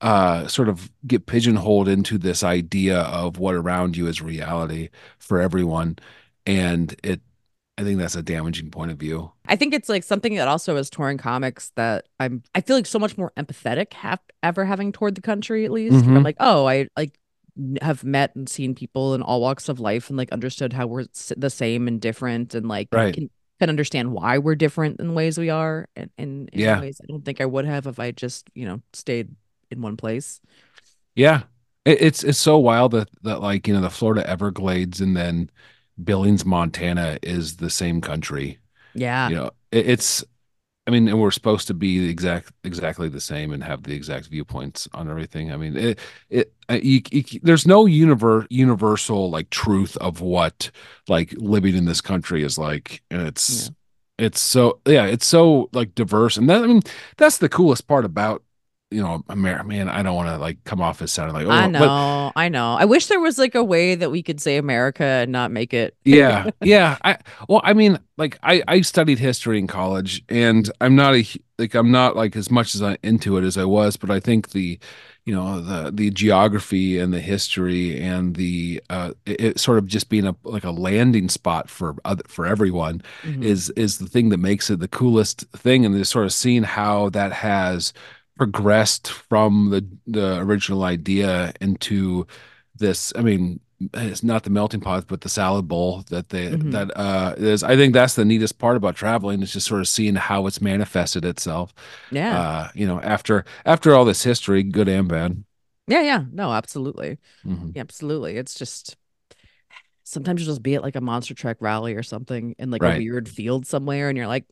uh 0.00 0.46
sort 0.46 0.68
of 0.68 0.90
get 1.06 1.26
pigeonholed 1.26 1.88
into 1.88 2.18
this 2.18 2.42
idea 2.42 3.00
of 3.00 3.38
what 3.38 3.54
around 3.54 3.96
you 3.96 4.06
is 4.06 4.20
reality 4.20 4.88
for 5.18 5.40
everyone 5.40 5.96
and 6.46 6.94
it 7.02 7.20
i 7.78 7.82
think 7.82 7.98
that's 7.98 8.14
a 8.16 8.22
damaging 8.22 8.70
point 8.70 8.90
of 8.90 8.98
view 8.98 9.32
I 9.48 9.54
think 9.54 9.74
it's 9.74 9.88
like 9.88 10.02
something 10.02 10.34
that 10.34 10.48
also 10.48 10.74
is 10.74 10.90
touring 10.90 11.18
comics 11.18 11.70
that 11.76 12.06
I'm 12.18 12.42
I 12.52 12.60
feel 12.60 12.74
like 12.74 12.86
so 12.86 12.98
much 12.98 13.16
more 13.16 13.32
empathetic 13.36 13.92
have 13.92 14.18
ever 14.42 14.64
having 14.64 14.90
toward 14.90 15.14
the 15.14 15.20
country 15.22 15.64
at 15.64 15.70
least. 15.70 16.04
Mhm. 16.04 16.16
I'm 16.16 16.22
like, 16.24 16.34
oh, 16.40 16.66
I 16.66 16.88
like 16.96 17.16
have 17.80 18.02
met 18.02 18.34
and 18.34 18.48
seen 18.48 18.74
people 18.74 19.14
in 19.14 19.22
all 19.22 19.40
walks 19.40 19.68
of 19.68 19.78
life 19.78 20.08
and 20.10 20.16
like 20.18 20.32
understood 20.32 20.72
how 20.72 20.88
we're 20.88 21.04
the 21.36 21.48
same 21.48 21.86
and 21.86 22.00
different 22.00 22.56
and 22.56 22.66
like 22.66 22.88
Right. 22.90 23.14
can 23.14 23.30
can 23.60 23.70
understand 23.70 24.10
why 24.12 24.38
we're 24.38 24.56
different 24.56 24.98
in 24.98 25.06
the 25.06 25.14
ways 25.14 25.38
we 25.38 25.48
are 25.48 25.86
and 25.94 26.10
in, 26.18 26.48
in 26.52 26.58
Yeah. 26.58 26.80
ways 26.80 27.00
I 27.00 27.06
don't 27.06 27.24
think 27.24 27.40
I 27.40 27.46
would 27.46 27.66
have 27.66 27.86
if 27.86 28.00
I 28.00 28.10
just, 28.10 28.50
you 28.56 28.66
know, 28.66 28.82
stayed 28.94 29.28
in 29.70 29.82
one 29.82 29.96
place. 29.96 30.40
yeah. 31.14 31.42
It, 31.84 32.02
it's 32.02 32.24
it's 32.24 32.38
so 32.38 32.58
wild 32.58 32.92
that 32.92 33.08
that 33.22 33.40
like 33.40 33.68
you 33.68 33.74
know 33.74 33.80
the 33.80 33.90
florida 33.90 34.28
everglades 34.28 35.00
and 35.00 35.16
then 35.16 35.50
billings 36.02 36.44
montana 36.44 37.18
is 37.22 37.56
the 37.56 37.70
same 37.70 38.00
country. 38.00 38.58
Yeah. 38.94 39.28
you 39.28 39.36
know 39.36 39.50
it, 39.70 39.88
it's 39.88 40.24
i 40.86 40.90
mean 40.90 41.06
and 41.08 41.20
we're 41.20 41.30
supposed 41.30 41.68
to 41.68 41.74
be 41.74 42.00
the 42.00 42.08
exact 42.10 42.52
exactly 42.64 43.08
the 43.08 43.20
same 43.20 43.52
and 43.52 43.62
have 43.62 43.84
the 43.84 43.94
exact 43.94 44.26
viewpoints 44.28 44.88
on 44.94 45.08
everything. 45.08 45.52
I 45.52 45.56
mean 45.56 45.76
it 45.76 45.98
it 46.28 46.52
uh, 46.68 46.78
you, 46.82 47.02
you, 47.12 47.22
there's 47.42 47.66
no 47.66 47.84
univer, 47.84 48.46
universal 48.50 49.30
like 49.30 49.50
truth 49.50 49.96
of 49.98 50.20
what 50.20 50.70
like 51.08 51.32
living 51.36 51.76
in 51.76 51.84
this 51.84 52.00
country 52.00 52.42
is 52.42 52.58
like. 52.58 53.02
And 53.10 53.22
it's 53.28 53.70
it's 54.18 54.40
so 54.40 54.80
yeah 54.86 55.06
it's 55.06 55.26
so 55.26 55.68
like 55.72 55.94
diverse. 55.94 56.36
And 56.36 56.48
that 56.50 56.64
i 56.64 56.66
mean 56.66 56.82
that's 57.16 57.38
the 57.38 57.48
coolest 57.48 57.86
part 57.86 58.04
about 58.04 58.42
you 58.90 59.02
know 59.02 59.24
america 59.30 59.64
man 59.64 59.88
i 59.88 60.00
don't 60.00 60.14
want 60.14 60.28
to 60.28 60.38
like 60.38 60.62
come 60.64 60.80
off 60.80 61.02
as 61.02 61.10
sounding 61.10 61.34
like 61.34 61.46
oh 61.46 61.50
I 61.50 61.66
know, 61.66 62.32
I 62.36 62.48
know. 62.48 62.74
I 62.74 62.84
wish 62.84 63.06
there 63.08 63.18
was 63.18 63.36
like 63.36 63.56
a 63.56 63.64
way 63.64 63.96
that 63.96 64.10
we 64.12 64.22
could 64.22 64.40
say 64.40 64.58
America 64.58 65.02
and 65.04 65.32
not 65.32 65.50
make 65.50 65.74
it. 65.74 65.96
yeah 66.04 66.50
yeah 66.62 66.96
i 67.04 67.18
well 67.48 67.60
i 67.64 67.72
mean 67.72 67.98
like 68.16 68.38
i 68.44 68.62
i 68.68 68.80
studied 68.82 69.18
history 69.18 69.58
in 69.58 69.66
college 69.66 70.22
and 70.28 70.70
i'm 70.80 70.94
not 70.94 71.16
a 71.16 71.26
like 71.58 71.74
i'm 71.74 71.90
not 71.90 72.14
like 72.14 72.36
as 72.36 72.48
much 72.50 72.74
as 72.76 72.82
i 72.82 72.96
into 73.02 73.36
it 73.36 73.42
as 73.44 73.58
i 73.58 73.64
was 73.64 73.96
but 73.96 74.10
i 74.10 74.20
think 74.20 74.50
the 74.50 74.78
you 75.24 75.34
know 75.34 75.60
the 75.60 75.90
the 75.90 76.10
geography 76.10 76.96
and 77.00 77.12
the 77.12 77.18
history 77.20 78.00
and 78.00 78.36
the 78.36 78.80
uh 78.88 79.10
it, 79.26 79.40
it 79.40 79.58
sort 79.60 79.78
of 79.78 79.86
just 79.86 80.08
being 80.08 80.26
a 80.26 80.36
like 80.44 80.62
a 80.64 80.70
landing 80.70 81.28
spot 81.28 81.68
for 81.68 81.96
other 82.04 82.22
for 82.28 82.46
everyone 82.46 83.02
Mhm. 83.24 83.42
is 83.42 83.70
is 83.70 83.98
the 83.98 84.06
thing 84.06 84.28
that 84.28 84.38
makes 84.38 84.70
it 84.70 84.78
the 84.78 84.86
coolest 84.86 85.40
thing 85.56 85.84
and 85.84 85.96
just 85.96 86.12
sort 86.12 86.24
of 86.26 86.32
seeing 86.32 86.62
how 86.62 87.08
that 87.10 87.32
has 87.32 87.92
progressed 88.36 89.08
from 89.10 89.70
the 89.70 89.86
the 90.06 90.38
original 90.38 90.84
idea 90.84 91.52
into 91.60 92.26
this 92.76 93.12
i 93.16 93.22
mean 93.22 93.60
it's 93.94 94.22
not 94.22 94.42
the 94.42 94.50
melting 94.50 94.80
pot 94.80 95.04
but 95.06 95.20
the 95.22 95.28
salad 95.28 95.68
bowl 95.68 96.02
that 96.10 96.28
they 96.30 96.50
Mhm. 96.50 96.70
that 96.72 96.96
uh 96.96 97.34
is 97.36 97.62
i 97.62 97.76
think 97.76 97.94
that's 97.94 98.14
the 98.14 98.24
neatest 98.24 98.58
part 98.58 98.76
about 98.76 98.96
traveling 98.96 99.42
is 99.42 99.52
just 99.52 99.66
sort 99.66 99.80
of 99.80 99.88
seeing 99.88 100.14
how 100.16 100.46
it's 100.46 100.60
manifested 100.60 101.24
itself 101.24 101.72
yeah. 102.10 102.38
uh 102.38 102.68
you 102.74 102.86
know 102.86 103.00
after 103.00 103.44
after 103.64 103.94
all 103.94 104.04
this 104.04 104.22
history 104.22 104.62
good 104.62 104.88
and 104.88 105.08
bad 105.08 105.42
yeah, 105.88 106.02
yeah. 106.02 106.24
No, 106.32 106.50
absolutely. 106.52 107.18
Mhm. 107.46 107.76
Yeah, 107.76 107.82
absolutely. 107.82 108.36
It's 108.38 108.54
just 108.54 108.96
sometimes 110.04 110.40
you'll 110.40 110.50
just 110.50 110.62
be 110.62 110.74
at 110.74 110.82
like 110.82 110.96
a 110.96 111.00
monster 111.00 111.32
truck 111.34 111.58
rally 111.60 111.94
or 111.94 112.02
something 112.02 112.56
in 112.58 112.70
like 112.72 112.82
Right. 112.82 112.96
a 112.96 112.98
weird 112.98 113.28
field 113.28 113.66
somewhere, 113.66 114.08
and 114.08 114.16
you're 114.18 114.26
like, 114.26 114.46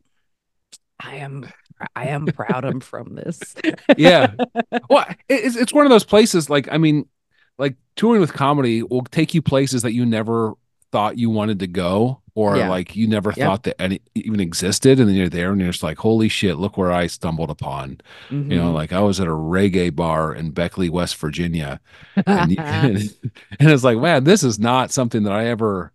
I 1.01 1.17
am, 1.17 1.49
I 1.97 2.07
am 2.07 2.27
proud 2.27 2.65
I'm 2.65 2.81
from 2.81 3.15
this. 3.15 3.41
yeah 3.97 4.35
well 4.91 5.07
it's, 5.29 5.57
it's 5.57 5.73
one 5.73 5.85
of 5.87 5.91
those 5.91 6.05
places 6.05 6.49
like 6.49 6.69
i 6.73 6.79
mean 6.79 7.07
like 7.59 7.77
touring 7.97 8.21
with 8.21 8.33
comedy 8.33 8.83
will 8.83 9.03
take 9.03 9.35
you 9.35 9.43
places 9.43 9.83
that 9.83 9.93
you 9.93 10.05
never 10.07 10.55
thought 10.93 11.19
you 11.19 11.31
wanted 11.31 11.59
to 11.61 11.67
go 11.67 12.21
or 12.37 12.57
Yeah. 12.57 12.69
like 12.69 12.95
you 12.97 13.07
never 13.09 13.31
Yep. 13.37 13.47
thought 13.47 13.63
that 13.65 13.81
any 13.83 14.01
even 14.15 14.39
existed 14.41 14.99
and 15.01 15.09
then 15.09 15.17
you're 15.17 15.29
there 15.29 15.51
and 15.53 15.61
you're 15.61 15.71
just 15.73 15.83
like 15.83 15.99
holy 15.99 16.29
shit 16.29 16.57
look 16.57 16.77
where 16.77 16.93
i 16.93 17.07
stumbled 17.09 17.51
upon 17.51 18.01
you 18.31 18.39
know 18.57 18.71
Mhm. 18.71 18.75
like 18.75 18.93
i 18.93 19.01
was 19.01 19.19
at 19.21 19.27
a 19.27 19.31
reggae 19.31 19.95
bar 19.95 20.33
in 20.35 20.51
beckley 20.53 20.89
west 20.89 21.17
virginia 21.17 21.81
and, 22.27 22.51
you- 22.53 22.57
and, 22.61 23.11
it's 23.61 23.85
like 23.85 23.99
man 23.99 24.23
this 24.25 24.43
is 24.45 24.59
not 24.59 24.93
something 24.93 25.25
that 25.25 25.33
i 25.33 25.47
ever 25.47 25.93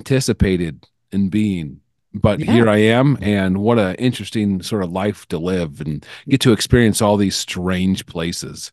anticipated 0.00 0.86
in 1.12 1.28
being 1.28 1.80
but 2.20 2.40
Yeah. 2.40 2.52
here 2.52 2.68
i 2.68 2.78
am 2.78 3.16
and 3.20 3.58
what 3.58 3.78
an 3.78 3.94
interesting 3.96 4.62
sort 4.62 4.82
of 4.82 4.90
life 4.92 5.26
to 5.28 5.38
live 5.38 5.80
and 5.80 6.04
get 6.28 6.40
to 6.42 6.52
experience 6.52 7.00
all 7.02 7.16
these 7.16 7.36
strange 7.36 8.06
places 8.06 8.72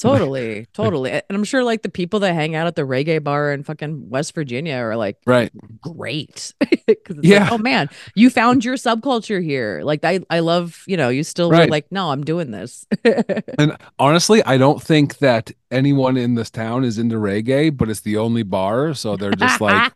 totally, 0.00 0.64
totally. 0.74 1.10
And 1.10 1.24
I'm 1.30 1.42
sure 1.42 1.64
like 1.64 1.82
the 1.82 1.88
people 1.88 2.20
that 2.20 2.32
hang 2.32 2.54
out 2.54 2.68
at 2.68 2.76
the 2.76 2.82
reggae 2.82 3.20
bar 3.24 3.52
in 3.52 3.64
fucking 3.64 4.08
West 4.08 4.32
Virginia 4.32 4.76
are 4.76 4.96
like 4.96 5.16
right 5.26 5.50
great. 5.80 6.54
it's 6.60 7.14
Yeah. 7.20 7.44
like, 7.44 7.52
oh 7.52 7.58
man, 7.58 7.90
you 8.14 8.30
found 8.30 8.64
your 8.64 8.76
subculture 8.76 9.42
here. 9.42 9.80
Like 9.82 10.04
I, 10.04 10.20
I 10.30 10.38
love, 10.38 10.84
you 10.86 10.96
know, 10.96 11.08
you 11.08 11.24
still 11.24 11.50
Right. 11.50 11.68
like, 11.68 11.90
no, 11.90 12.12
I'm 12.12 12.22
doing 12.22 12.52
this. 12.52 12.86
and 13.58 13.76
honestly 13.98 14.40
i 14.44 14.56
don't 14.56 14.80
think 14.80 15.18
that 15.18 15.50
anyone 15.72 16.16
in 16.16 16.34
this 16.36 16.50
town 16.50 16.84
is 16.84 16.96
into 16.98 17.16
reggae 17.16 17.76
but 17.76 17.90
it's 17.90 18.00
the 18.02 18.16
only 18.18 18.44
bar 18.44 18.94
so 18.94 19.16
they're 19.16 19.32
just 19.32 19.60
like 19.60 19.92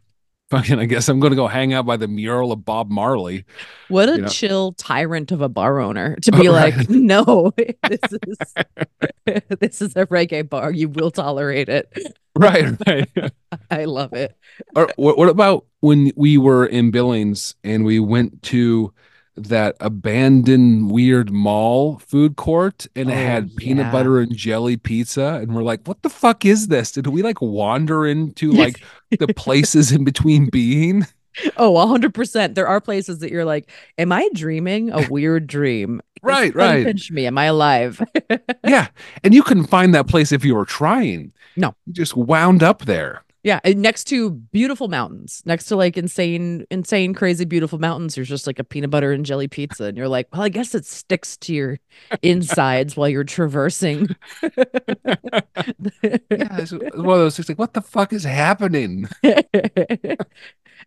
fucking 0.52 0.78
i 0.78 0.84
guess 0.84 1.08
i'm 1.08 1.18
gonna 1.18 1.34
go 1.34 1.46
hang 1.48 1.72
out 1.72 1.86
by 1.86 1.96
the 1.96 2.06
mural 2.06 2.52
of 2.52 2.62
bob 2.64 2.90
marley 2.90 3.44
What 3.88 4.08
a 4.10 4.12
You 4.12 4.18
know? 4.22 4.28
chill 4.28 4.72
tyrant 4.72 5.32
of 5.32 5.40
a 5.40 5.48
bar 5.48 5.80
owner 5.80 6.16
to 6.16 6.30
oh, 6.34 6.40
be 6.40 6.48
Oh, 6.48 6.52
like, 6.52 6.76
right. 6.76 6.90
no, 6.90 7.52
this 7.88 8.00
is 8.26 8.38
this 9.60 9.80
is 9.82 9.96
a 9.96 10.06
reggae 10.06 10.48
bar. 10.48 10.70
You 10.70 10.88
will 10.90 11.10
tolerate 11.10 11.68
it. 11.68 11.90
right 12.36 12.74
right 12.86 13.08
I 13.70 13.84
love 13.84 14.12
it. 14.12 14.36
or 14.76 14.88
what, 14.96 15.16
what 15.18 15.28
about 15.28 15.64
when 15.80 16.12
we 16.16 16.36
were 16.38 16.66
in 16.66 16.90
billings 16.90 17.54
and 17.64 17.84
we 17.84 17.98
went 18.00 18.42
to 18.44 18.92
that 19.37 19.77
abandoned 19.81 20.90
weird 20.90 21.31
mall 21.33 21.99
food 21.99 22.37
court 22.37 22.87
and 22.95 23.11
it 23.11 23.14
Oh, 23.14 23.16
had 23.16 23.57
peanut 23.57 23.90
butter 23.90 24.21
and 24.21 24.37
jelly 24.37 24.76
pizza 24.76 25.39
and 25.43 25.55
we're 25.55 25.62
like 25.62 25.80
what 25.87 26.03
the 26.03 26.11
fuck 26.11 26.45
is 26.45 26.66
this 26.68 26.93
did 26.93 27.07
we 27.07 27.22
like 27.22 27.41
wander 27.41 28.07
into 28.07 28.53
like 28.64 28.83
the 29.18 29.28
places 29.28 29.91
in 29.91 30.05
between 30.05 30.51
being 30.51 31.07
oh 31.57 31.72
100% 31.72 32.55
There 32.55 32.66
are 32.68 32.78
places 32.80 33.20
that 33.20 33.30
you're 33.30 33.47
like, 33.47 33.70
am 33.97 34.12
I 34.12 34.28
dreaming 34.35 34.91
a 34.93 35.09
weird 35.09 35.47
dream? 35.47 36.03
Right, 36.22 36.55
right. 36.55 36.85
Pinch 36.85 37.11
me. 37.11 37.24
Am 37.26 37.39
I 37.39 37.47
alive? 37.47 38.03
yeah 38.66 38.89
and 39.24 39.33
you 39.33 39.43
couldn't 39.43 39.64
find 39.68 39.95
that 39.95 40.07
place 40.09 40.30
if 40.30 40.45
you 40.45 40.55
were 40.55 40.66
trying 40.66 41.33
No. 41.57 41.74
you 41.87 41.95
just 41.95 42.14
wound 42.16 42.62
up 42.62 42.85
there 42.85 43.24
yeah, 43.43 43.61
and 43.64 43.82
next 43.82 44.05
to 44.05 44.30
beautiful 44.30 44.88
mountains, 44.88 45.43
next 45.45 45.66
to 45.66 45.76
like 45.76 45.97
insane, 45.97 46.66
insane, 46.70 47.14
crazy, 47.14 47.45
beautiful 47.45 47.78
mountains. 47.78 48.14
There's 48.14 48.28
just 48.28 48.47
like 48.47 48.59
a 48.59 48.64
peanut 48.64 48.90
butter 48.90 49.12
and 49.12 49.24
jelly 49.24 49.49
pizza, 49.49 49.84
and 49.84 49.97
you're 49.97 50.09
like, 50.09 50.28
well, 50.32 50.43
I 50.43 50.49
guess 50.49 50.74
it 50.74 50.84
sticks 50.84 51.36
to 51.38 51.55
your 51.55 51.78
insides 52.22 52.97
while 52.97 53.09
you're 53.09 53.24
traversing. 53.24 54.09
yeah 54.43 54.49
it's 56.59 56.72
one 56.72 56.84
of 56.84 57.05
those 57.05 57.36
things 57.36 57.49
like 57.49 57.59
what 57.59 57.74
the 57.74 57.80
fuck 57.80 58.12
is 58.12 58.24
happening 58.24 59.09
and 59.22 60.16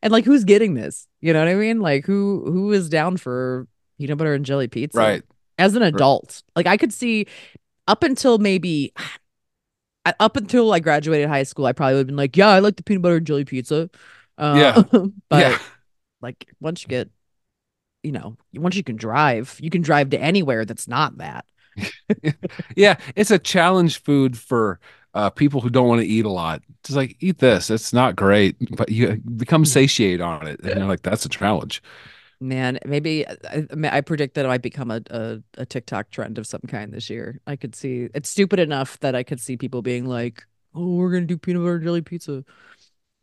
like 0.10 0.26
who's 0.26 0.44
getting 0.44 0.74
this 0.74 1.08
you 1.22 1.32
know 1.32 1.40
what 1.40 1.48
i 1.48 1.54
mean 1.54 1.80
like 1.80 2.06
who 2.06 2.44
who 2.46 2.72
is 2.72 2.90
down 2.90 3.16
for 3.16 3.68
peanut 3.98 4.18
butter 4.18 4.34
and 4.34 4.46
jelly 4.46 4.68
pizza 4.68 4.98
right 4.98 5.24
as 5.58 5.76
an 5.76 5.82
adult. 5.82 6.44
Like 6.56 6.68
I 6.68 6.78
could 6.78 6.94
see 6.94 7.28
up 7.88 8.04
until 8.04 8.38
maybe 8.38 8.94
up 10.20 10.38
until 10.38 10.72
I 10.74 10.80
graduated 10.80 11.28
high 11.28 11.44
school, 11.44 11.66
I 11.66 11.74
probably 11.74 11.96
would 11.96 12.00
have 12.02 12.08
been 12.08 12.16
like, 12.16 12.38
yeah, 12.38 12.50
I 12.50 12.60
like 12.60 12.76
the 12.76 12.84
peanut 12.84 13.02
butter 13.02 13.18
and 13.18 13.26
jelly 13.28 13.46
pizza. 13.46 13.90
Uh, 14.38 14.56
Yeah. 14.58 14.84
but 15.30 15.40
yeah. 15.42 15.58
like 16.22 16.48
once 16.60 16.84
you 16.84 16.88
get, 16.88 17.10
you 18.04 18.12
know, 18.12 18.38
once 18.54 18.76
you 18.76 18.84
can 18.84 18.96
drive, 18.96 19.58
you 19.60 19.70
can 19.70 19.82
drive 19.82 20.12
to 20.12 20.20
anywhere 20.20 20.66
that's 20.66 20.88
not 20.88 21.18
that. 21.18 21.46
Yeah. 22.76 22.98
It's 23.16 23.32
a 23.32 23.40
challenge 23.40 24.02
food 24.04 24.38
for 24.38 24.80
uh, 25.14 25.30
people 25.30 25.62
who 25.62 25.70
don't 25.70 25.88
want 25.88 26.02
to 26.02 26.08
eat 26.08 26.26
a 26.26 26.30
lot. 26.30 26.62
Just 26.84 26.98
like 26.98 27.16
eat 27.20 27.40
this. 27.40 27.70
It's 27.70 27.94
not 27.94 28.16
great, 28.16 28.56
but 28.76 28.90
you 28.90 29.22
become 29.38 29.66
satiated 29.66 30.22
on 30.22 30.48
it. 30.48 30.60
And 30.62 30.80
you're 30.80 30.88
like, 30.88 31.02
that's 31.02 31.26
a 31.26 31.30
challenge. 31.30 31.82
Man, 32.42 32.80
maybe 32.86 33.26
I, 33.28 33.66
I 33.84 34.02
predict 34.02 34.36
that 34.36 34.46
it 34.46 34.48
might 34.50 34.62
become 34.62 34.92
a, 34.92 35.02
a 35.10 35.40
a 35.58 35.66
TikTok 35.66 36.10
trend 36.12 36.38
of 36.38 36.46
some 36.46 36.62
kind 36.68 36.92
this 36.94 37.10
year. 37.10 37.40
I 37.48 37.56
could 37.56 37.76
see 37.76 38.10
it's 38.14 38.30
stupid 38.30 38.60
enough 38.60 39.00
that 39.00 39.16
I 39.16 39.24
could 39.24 39.40
see 39.40 39.56
people 39.58 39.82
being 39.82 40.06
like, 40.06 40.46
"Oh, 40.74 40.96
we're 40.96 41.12
gonna 41.12 41.26
do 41.26 41.38
peanut 41.38 41.62
butter 41.62 41.76
and 41.76 41.84
jelly 41.84 42.02
pizza." 42.02 42.44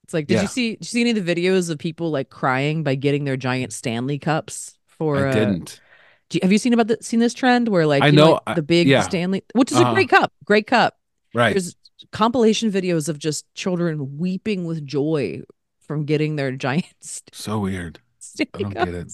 It's 0.05 0.15
like, 0.15 0.27
did 0.27 0.35
Yeah. 0.37 0.43
you 0.43 0.49
see? 0.49 0.71
Did 0.77 0.81
you 0.81 0.87
see 0.87 1.01
any 1.03 1.11
of 1.19 1.25
the 1.25 1.35
videos 1.35 1.69
of 1.71 1.79
people 1.79 2.11
like 2.11 2.31
crying 2.31 2.83
by 2.83 2.95
getting 2.95 3.25
their 3.25 3.37
giant 3.37 3.73
Stanley 3.73 4.19
cups 4.19 4.79
for? 4.87 5.27
I 5.27 5.31
uh, 5.31 5.35
didn't. 5.35 5.81
do 6.31 6.37
you- 6.37 6.41
have 6.43 6.51
you 6.53 6.59
seen 6.59 6.73
about 6.73 6.89
the, 6.89 6.99
seen 7.03 7.21
this 7.21 7.35
trend 7.35 7.69
where 7.69 7.87
like 7.87 8.03
I 8.03 8.07
you 8.07 8.13
know, 8.13 8.33
like, 8.33 8.43
I- 8.47 8.55
the 8.55 8.63
big 8.63 8.89
yeah. 8.89 9.03
Stanley, 9.03 9.45
which 9.55 9.71
is 9.73 9.79
Uh-huh. 9.79 9.91
a 9.91 9.95
great 9.95 10.09
cup, 10.09 10.33
great 10.45 10.67
cup. 10.67 10.97
Right. 11.35 11.51
There's 11.53 11.77
compilation 12.13 12.73
videos 12.73 13.09
of 13.09 13.19
just 13.19 13.45
children 13.55 14.17
weeping 14.19 14.65
with 14.65 14.85
joy 14.87 15.43
from 15.81 16.05
getting 16.05 16.37
their 16.37 16.51
giant 16.57 16.87
st- 17.01 17.31
So 17.35 17.59
weird. 17.59 18.01
I 18.55 18.59
don't 18.59 18.75
get 18.75 18.89
it. 18.89 19.13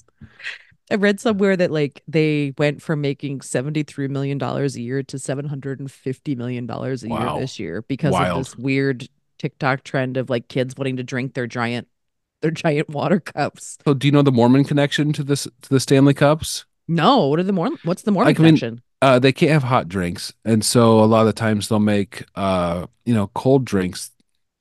I 0.90 0.94
read 0.94 1.20
somewhere 1.20 1.56
that 1.56 1.70
like 1.70 2.02
they 2.08 2.54
went 2.56 2.80
from 2.80 3.00
making 3.02 3.40
$73 3.40 4.08
million 4.08 4.42
a 4.42 4.66
year 4.68 5.02
to 5.02 5.16
$750 5.18 6.36
million 6.36 6.70
a 6.70 6.76
Wow. 6.76 6.96
year 7.34 7.40
this 7.40 7.58
year 7.58 7.82
because 7.82 8.12
Wild. 8.12 8.38
of 8.38 8.44
this 8.46 8.56
weird 8.56 9.08
TikTok 9.38 9.84
trend 9.84 10.16
of 10.16 10.30
like 10.30 10.48
kids 10.48 10.74
wanting 10.76 10.96
to 10.96 11.02
drink 11.04 11.34
their 11.34 11.46
giant 11.46 11.88
their 12.40 12.50
giant 12.52 12.88
water 12.88 13.20
cups. 13.34 13.78
So 13.84 13.94
do 13.94 14.06
you 14.06 14.12
know 14.12 14.22
the 14.22 14.32
Mormon 14.32 14.64
connection 14.64 15.12
to 15.14 15.22
this 15.24 15.44
to 15.44 15.68
the 15.68 15.80
Stanley 15.80 16.14
Cups? 16.14 16.64
No, 16.86 17.26
what 17.26 17.38
are 17.38 17.42
the 17.42 17.52
Mormon 17.52 17.78
what's 17.82 18.02
the 18.02 18.10
Mormon 18.12 18.28
I 18.28 18.30
mean, 18.30 18.36
connection? 18.56 18.82
uh, 19.02 19.18
they 19.18 19.32
can't 19.32 19.52
have 19.52 19.64
hot 19.64 19.88
drinks, 19.88 20.32
and 20.44 20.64
so 20.64 21.00
a 21.00 21.06
lot 21.06 21.20
of 21.20 21.26
the 21.26 21.32
times 21.34 21.68
they'll 21.68 21.78
make 21.80 22.24
uh, 22.34 22.86
you 23.04 23.12
know 23.14 23.26
cold 23.34 23.64
drinks, 23.66 24.10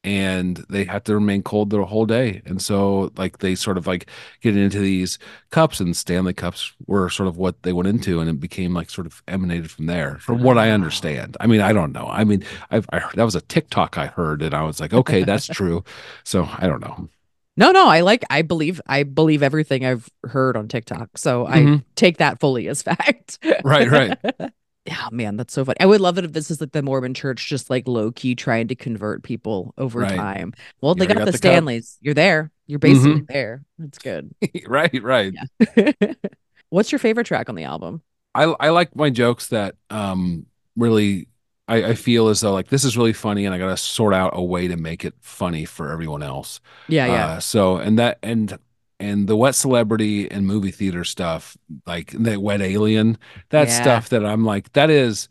and 0.08 0.58
they 0.70 0.86
have 0.86 1.03
to 1.05 1.14
remain 1.16 1.43
cold 1.43 1.70
the 1.70 1.84
whole 1.86 2.05
day. 2.05 2.41
And 2.45 2.62
so 2.62 3.12
like 3.18 3.39
they 3.39 3.55
sort 3.55 3.78
of 3.78 3.88
like 3.88 4.10
get 4.41 4.55
into 4.55 4.80
these 4.80 5.20
cups, 5.49 5.80
and 5.82 5.95
Stanley 5.95 6.34
cups 6.34 6.72
were 6.88 7.10
sort 7.10 7.28
of 7.28 7.38
what 7.38 7.64
they 7.64 7.74
went 7.74 7.88
into, 7.89 8.20
and 8.22 8.30
it 8.30 8.39
became 8.39 8.74
like 8.74 8.89
sort 8.89 9.08
of 9.08 9.22
emanated 9.28 9.70
from 9.70 9.88
there, 9.88 10.18
from 10.20 10.41
what 10.41 10.58
I 10.58 10.72
understand. 10.72 11.36
I 11.41 11.47
mean, 11.47 11.62
I 11.62 11.74
don't 11.74 11.91
know. 11.91 12.08
I 12.08 12.24
mean, 12.24 12.43
I've 12.72 12.88
I 12.91 12.99
heard, 12.99 13.16
that 13.16 13.24
was 13.26 13.36
a 13.36 13.41
TikTok 13.41 13.97
I 13.97 14.08
heard, 14.08 14.41
and 14.41 14.53
I 14.53 14.64
was 14.64 14.80
like, 14.80 14.93
okay, 14.93 15.24
that's 15.24 15.47
true. 15.58 15.84
So 16.24 16.47
I 16.58 16.68
don't 16.68 16.82
know. 16.82 17.10
No, 17.58 17.72
no, 17.72 17.88
I 17.88 18.01
like 18.01 18.24
I 18.30 18.43
believe 18.43 18.80
I 18.88 19.03
believe 19.03 19.41
everything 19.43 19.86
I've 19.86 20.08
heard 20.24 20.55
on 20.55 20.68
TikTok. 20.68 21.18
So 21.18 21.45
I 21.47 21.60
Mhm. 21.62 21.84
take 21.95 22.18
that 22.18 22.39
fully 22.39 22.68
as 22.68 22.82
fact. 22.84 23.39
Right, 23.64 23.89
right. 23.89 24.18
Yeah, 24.88 25.10
man, 25.12 25.36
that's 25.36 25.54
so 25.54 25.66
funny. 25.66 25.76
I 25.82 25.86
would 25.86 26.00
love 26.00 26.18
it 26.18 26.24
if 26.24 26.32
this 26.32 26.50
is 26.50 26.62
like 26.62 26.72
the 26.72 26.82
Mormon 26.82 27.14
church 27.14 27.48
just 27.48 27.70
like 27.70 27.88
low 27.88 28.12
key 28.12 28.36
trying 28.36 28.70
to 28.70 28.76
convert 28.76 29.22
people 29.22 29.74
over 29.78 30.02
Right. 30.02 30.16
time. 30.16 30.54
Well, 30.82 30.96
You 30.96 31.02
they 31.02 31.08
got, 31.08 31.18
got 31.18 31.26
the, 31.26 31.32
the 31.32 31.40
cup. 31.40 31.66
Stanleys. 31.66 31.98
You're 32.00 32.14
there. 32.14 32.52
You're 32.68 32.80
basically 32.80 33.22
Mhm. 33.22 33.28
there. 33.28 33.64
That's 33.78 34.00
good. 34.00 34.34
right, 34.68 35.04
right. 35.04 35.34
What's 36.70 36.92
your 36.92 37.00
favorite 37.00 37.28
track 37.28 37.50
on 37.50 37.56
the 37.56 37.64
album? 37.64 38.02
I 38.36 38.44
I 38.60 38.70
like 38.70 38.96
my 38.96 39.10
jokes 39.10 39.48
that 39.48 39.76
um 39.90 40.46
really 40.76 41.28
I, 41.68 41.84
I 41.92 41.94
feel 41.96 42.30
as 42.30 42.42
though 42.42 42.54
like 42.54 42.68
this 42.70 42.84
is 42.84 42.98
really 42.98 43.14
funny 43.14 43.46
and 43.46 43.54
I 43.54 43.58
gotta 43.58 43.78
sort 43.78 44.14
out 44.14 44.32
a 44.36 44.44
way 44.44 44.68
to 44.68 44.78
make 44.78 45.04
it 45.06 45.16
funny 45.22 45.66
for 45.66 45.92
everyone 45.92 46.24
else. 46.24 46.60
Yeah, 46.88 47.08
yeah. 47.08 47.34
Uh, 47.36 47.40
so 47.40 47.78
and 47.78 48.00
that 48.00 48.20
and 48.24 48.58
and 49.00 49.28
the 49.28 49.36
wet 49.38 49.56
celebrity 49.56 50.30
and 50.32 50.45
movie 50.48 50.72
theater 50.72 51.04
stuff, 51.04 51.56
like 51.86 52.12
the 52.12 52.38
wet 52.39 52.62
alien, 52.62 53.18
that 53.50 53.68
Yeah. 53.68 53.82
stuff 53.82 54.10
that 54.10 54.26
I'm 54.26 54.45
like, 54.45 54.74
that 54.74 54.89
is 54.89 55.30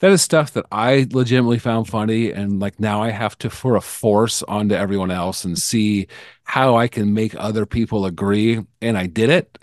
that 0.00 0.10
is 0.10 0.20
stuff 0.20 0.52
that 0.54 0.66
I 0.72 1.06
legitimately 1.12 1.60
found 1.60 1.86
funny 1.88 2.32
and 2.32 2.58
like 2.58 2.80
now 2.80 3.00
I 3.02 3.10
have 3.10 3.38
to 3.38 3.50
for 3.50 3.76
a 3.76 3.80
force 3.80 4.42
onto 4.44 4.74
everyone 4.74 5.12
else 5.12 5.44
and 5.44 5.56
see 5.56 6.08
how 6.42 6.76
I 6.76 6.88
can 6.88 7.14
make 7.14 7.36
other 7.36 7.66
people 7.66 8.04
agree. 8.04 8.60
And 8.80 8.98
I 8.98 9.06
did 9.06 9.30
it. 9.30 9.58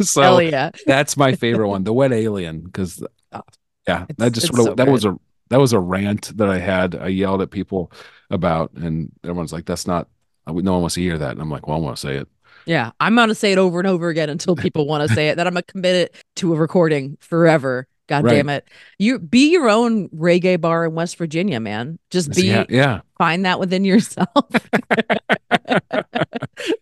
so 0.00 0.38
yeah. 0.38 0.70
that's 0.86 1.16
my 1.18 1.34
favorite 1.34 1.68
one, 1.68 1.84
the 1.84 1.92
wet 1.92 2.12
alien, 2.12 2.60
because 2.62 3.02
Oh, 3.32 3.42
yeah, 3.88 4.04
it's- 4.04 4.16
that 4.18 4.32
just 4.32 4.46
sort 4.48 4.60
of 4.60 4.64
so 4.66 4.74
that 4.76 4.88
was 4.88 5.04
a 5.04 5.18
that 5.50 5.58
was 5.60 5.72
a 5.74 5.80
rant 5.80 6.34
that 6.38 6.48
I 6.48 6.58
had. 6.58 6.94
I 6.94 7.08
yelled 7.08 7.42
at 7.42 7.50
people 7.50 7.92
about, 8.30 8.72
and 8.74 9.12
everyone's 9.22 9.52
like, 9.52 9.66
"That's 9.66 9.86
not." 9.86 10.08
No 10.46 10.54
one 10.72 10.80
wants 10.80 10.94
to 10.94 11.02
hear 11.02 11.18
that, 11.18 11.32
and 11.32 11.42
I'm 11.42 11.50
like, 11.50 11.66
"Well, 11.66 11.76
I 11.76 11.80
want 11.80 11.96
to 11.96 12.00
say 12.00 12.16
it." 12.16 12.28
Yeah. 12.66 12.90
I'm 13.00 13.14
gonna 13.16 13.34
say 13.34 13.52
it 13.52 13.58
over 13.58 13.78
and 13.78 13.88
over 13.88 14.08
again 14.08 14.30
until 14.30 14.56
people 14.66 14.86
want 14.86 15.08
to 15.08 15.14
say 15.14 15.28
it. 15.28 15.36
That 15.36 15.46
I'm 15.46 15.52
gonna 15.54 15.62
commit 15.62 15.94
it 15.96 16.14
to 16.36 16.52
a 16.54 16.56
recording 16.56 17.16
forever. 17.20 17.86
God 18.08 18.24
Right. 18.24 18.34
damn 18.34 18.48
it. 18.48 18.66
You 18.98 19.18
be 19.20 19.52
your 19.52 19.70
own 19.70 20.08
reggae 20.10 20.60
bar 20.60 20.84
in 20.84 20.94
West 20.94 21.16
Virginia, 21.16 21.60
man. 21.60 21.98
Just 22.10 22.34
be 22.34 22.46
yeah, 22.48 22.64
yeah, 22.68 23.00
find 23.16 23.44
that 23.46 23.60
within 23.60 23.84
yourself. 23.84 24.28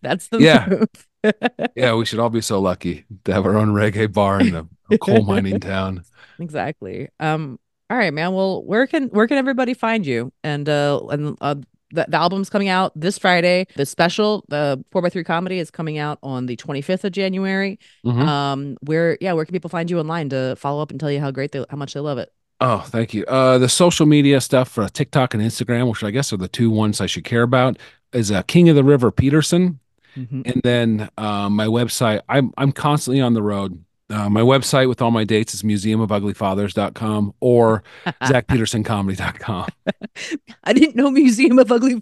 That's 0.01 0.27
the 0.27 0.39
Yeah. 0.39 0.67
move. 0.67 0.89
yeah. 1.75 1.93
We 1.95 2.05
should 2.05 2.19
all 2.19 2.29
be 2.29 2.41
so 2.41 2.59
lucky 2.59 3.05
to 3.25 3.33
have 3.33 3.45
our 3.45 3.57
own 3.57 3.69
reggae 3.73 4.11
bar 4.11 4.39
in 4.41 4.55
a, 4.55 4.67
a 4.91 4.97
coal 4.97 5.23
mining 5.23 5.59
town. 5.59 6.03
exactly. 6.39 7.09
Um. 7.19 7.59
All 7.89 7.97
right, 7.97 8.13
man. 8.13 8.33
Well, 8.33 8.63
where 8.63 8.87
can 8.87 9.07
where 9.09 9.27
can 9.27 9.37
everybody 9.37 9.73
find 9.73 10.05
you? 10.05 10.31
And 10.43 10.67
uh, 10.69 11.01
and 11.09 11.37
uh, 11.41 11.55
the, 11.93 12.05
the 12.07 12.17
album's 12.17 12.49
coming 12.49 12.69
out 12.69 12.91
this 12.95 13.17
Friday. 13.17 13.67
The 13.75 13.85
special, 13.85 14.43
the 14.49 14.83
four 14.91 15.05
x 15.05 15.13
three 15.13 15.23
comedy, 15.23 15.59
is 15.59 15.71
coming 15.71 15.97
out 15.97 16.19
on 16.23 16.45
the 16.45 16.55
twenty 16.55 16.81
fifth 16.81 17.03
of 17.05 17.11
January. 17.11 17.79
Mhm. 18.05 18.27
Um. 18.27 18.77
Where 18.81 19.17
yeah, 19.21 19.33
where 19.33 19.45
can 19.45 19.53
people 19.53 19.69
find 19.69 19.89
you 19.89 19.99
online 19.99 20.29
to 20.29 20.55
follow 20.57 20.81
up 20.81 20.91
and 20.91 20.99
tell 20.99 21.11
you 21.11 21.19
how 21.19 21.31
great 21.31 21.51
they 21.51 21.65
how 21.69 21.77
much 21.77 21.93
they 21.93 21.99
love 21.99 22.17
it? 22.17 22.31
Oh, 22.59 22.79
thank 22.79 23.13
you. 23.13 23.25
Uh, 23.25 23.57
the 23.57 23.67
social 23.69 24.05
media 24.05 24.39
stuff 24.39 24.69
for 24.69 24.87
TikTok 24.87 25.33
and 25.33 25.41
Instagram, 25.41 25.89
which 25.89 26.03
I 26.03 26.11
guess 26.11 26.31
are 26.31 26.37
the 26.37 26.47
two 26.47 26.69
ones 26.69 27.01
I 27.01 27.07
should 27.07 27.23
care 27.23 27.41
about, 27.41 27.77
is 28.13 28.31
uh, 28.31 28.43
King 28.43 28.69
of 28.69 28.75
the 28.75 28.83
River 28.83 29.11
Peterson. 29.11 29.79
and 30.15 30.61
then 30.65 31.09
uh, 31.17 31.49
my 31.49 31.67
website 31.67 32.19
i'm 32.27 32.51
i'm 32.57 32.73
constantly 32.73 33.21
on 33.21 33.33
the 33.33 33.41
road 33.41 33.81
uh, 34.11 34.29
my 34.29 34.41
website 34.41 34.87
with 34.89 35.01
all 35.01 35.11
my 35.11 35.23
dates 35.23 35.53
is 35.53 35.63
museumofuglyfathers.com 35.63 37.33
or 37.39 37.83
zachpetersoncomedy.com 38.23 39.67
I 40.63 40.73
didn't 40.73 40.95
know 40.95 41.09
Museum 41.11 41.59
of 41.59 41.71
Ugly 41.71 42.01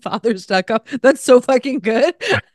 That's 1.01 1.21
so 1.23 1.41
fucking 1.41 1.79
good. 1.79 2.15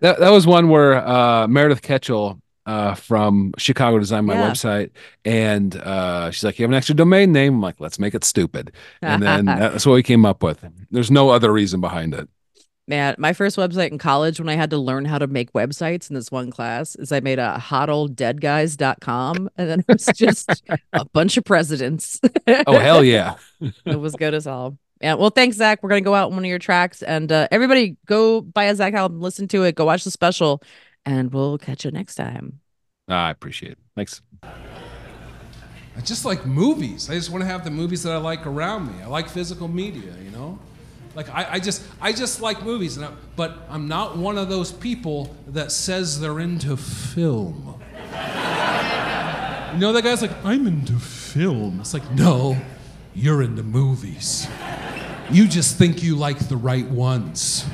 that, 0.00 0.18
that 0.18 0.30
was 0.30 0.46
one 0.46 0.68
where 0.68 0.94
uh, 1.06 1.46
meredith 1.48 1.82
ketchell 1.82 2.40
uh, 2.66 2.94
from 2.94 3.52
chicago 3.58 3.98
designed 3.98 4.26
my 4.26 4.34
Yeah. 4.34 4.50
website 4.50 4.90
and 5.24 5.76
uh, 5.76 6.30
she's 6.32 6.42
like 6.44 6.58
you 6.58 6.64
have 6.64 6.70
an 6.70 6.76
extra 6.76 6.94
domain 6.94 7.32
name? 7.32 7.54
I'm 7.54 7.60
like 7.60 7.80
let's 7.80 7.98
make 7.98 8.14
it 8.14 8.24
stupid. 8.24 8.72
And 9.02 9.22
then 9.22 9.44
that's 9.46 9.86
what 9.86 9.94
we 9.94 10.02
came 10.02 10.24
up 10.26 10.42
with. 10.42 10.64
There's 10.90 11.10
no 11.10 11.30
other 11.30 11.52
reason 11.52 11.80
behind 11.80 12.12
it 12.14 12.28
Man, 12.88 13.16
my 13.18 13.32
first 13.32 13.56
website 13.56 13.90
in 13.90 13.98
college 13.98 14.38
when 14.38 14.48
I 14.48 14.54
had 14.54 14.70
to 14.70 14.78
learn 14.78 15.06
how 15.06 15.18
to 15.18 15.26
make 15.26 15.52
websites 15.52 16.08
in 16.08 16.14
this 16.14 16.30
one 16.30 16.52
class 16.52 16.94
is 16.94 17.10
I 17.10 17.18
made 17.18 17.40
a 17.40 17.56
hotoldeadguys.com 17.58 19.50
and 19.56 19.68
then 19.68 19.80
it 19.80 19.86
was 19.88 20.06
just 20.14 20.62
a 20.92 21.04
bunch 21.12 21.36
of 21.36 21.44
presidents. 21.44 22.20
oh 22.66 22.78
hell 22.78 23.02
yeah 23.02 23.34
it 23.84 23.98
was 23.98 24.14
good 24.14 24.34
as 24.34 24.46
all. 24.46 24.78
Yeah. 25.00 25.14
Well, 25.14 25.30
thanks, 25.30 25.56
Zach. 25.56 25.82
We're 25.82 25.88
gonna 25.88 26.00
go 26.00 26.14
out 26.14 26.28
on 26.28 26.36
one 26.36 26.44
of 26.44 26.48
your 26.48 26.60
tracks 26.60 27.02
and 27.02 27.30
uh, 27.30 27.48
everybody 27.50 27.96
go 28.06 28.40
buy 28.40 28.64
a 28.64 28.74
Zach 28.74 28.94
album, 28.94 29.20
listen 29.20 29.48
to 29.48 29.64
it, 29.64 29.74
go 29.74 29.84
watch 29.84 30.04
the 30.04 30.10
special, 30.10 30.62
and 31.04 31.32
we'll 31.32 31.58
catch 31.58 31.84
you 31.84 31.90
next 31.90 32.14
time. 32.14 32.60
Ah, 33.08 33.26
i 33.26 33.30
appreciate 33.30 33.72
it 33.72 33.78
thanks 33.94 34.20
I 35.96 36.00
just 36.02 36.26
like 36.26 36.44
movies. 36.44 37.08
I 37.08 37.14
just 37.14 37.30
want 37.30 37.42
to 37.42 37.48
have 37.48 37.64
the 37.64 37.70
movies 37.70 38.02
that 38.02 38.12
I 38.12 38.18
like 38.18 38.46
around 38.46 38.86
me. 38.86 39.02
I 39.02 39.06
like 39.06 39.30
physical 39.30 39.66
media, 39.66 40.12
you 40.22 40.30
know? 40.30 40.58
Like 41.16 41.30
I, 41.30 41.52
I 41.52 41.58
just 41.58 41.82
I 41.98 42.12
just 42.12 42.42
like 42.42 42.62
movies, 42.62 42.98
I, 42.98 43.10
but 43.36 43.56
I'm 43.70 43.88
not 43.88 44.18
one 44.18 44.36
of 44.36 44.50
those 44.50 44.70
people 44.70 45.34
that 45.48 45.72
says 45.72 46.20
they're 46.20 46.40
into 46.40 46.76
film. 46.76 47.80
you 49.72 49.78
know 49.78 49.94
that 49.94 50.02
guy's 50.04 50.20
like, 50.20 50.44
I'm 50.44 50.66
into 50.66 50.98
film. 50.98 51.80
It's 51.80 51.94
like, 51.94 52.08
no, 52.12 52.58
you're 53.14 53.42
into 53.42 53.62
movies. 53.62 54.46
You 55.30 55.48
just 55.48 55.78
think 55.78 56.02
you 56.02 56.16
like 56.16 56.48
the 56.48 56.56
right 56.56 56.86
ones. 56.86 57.64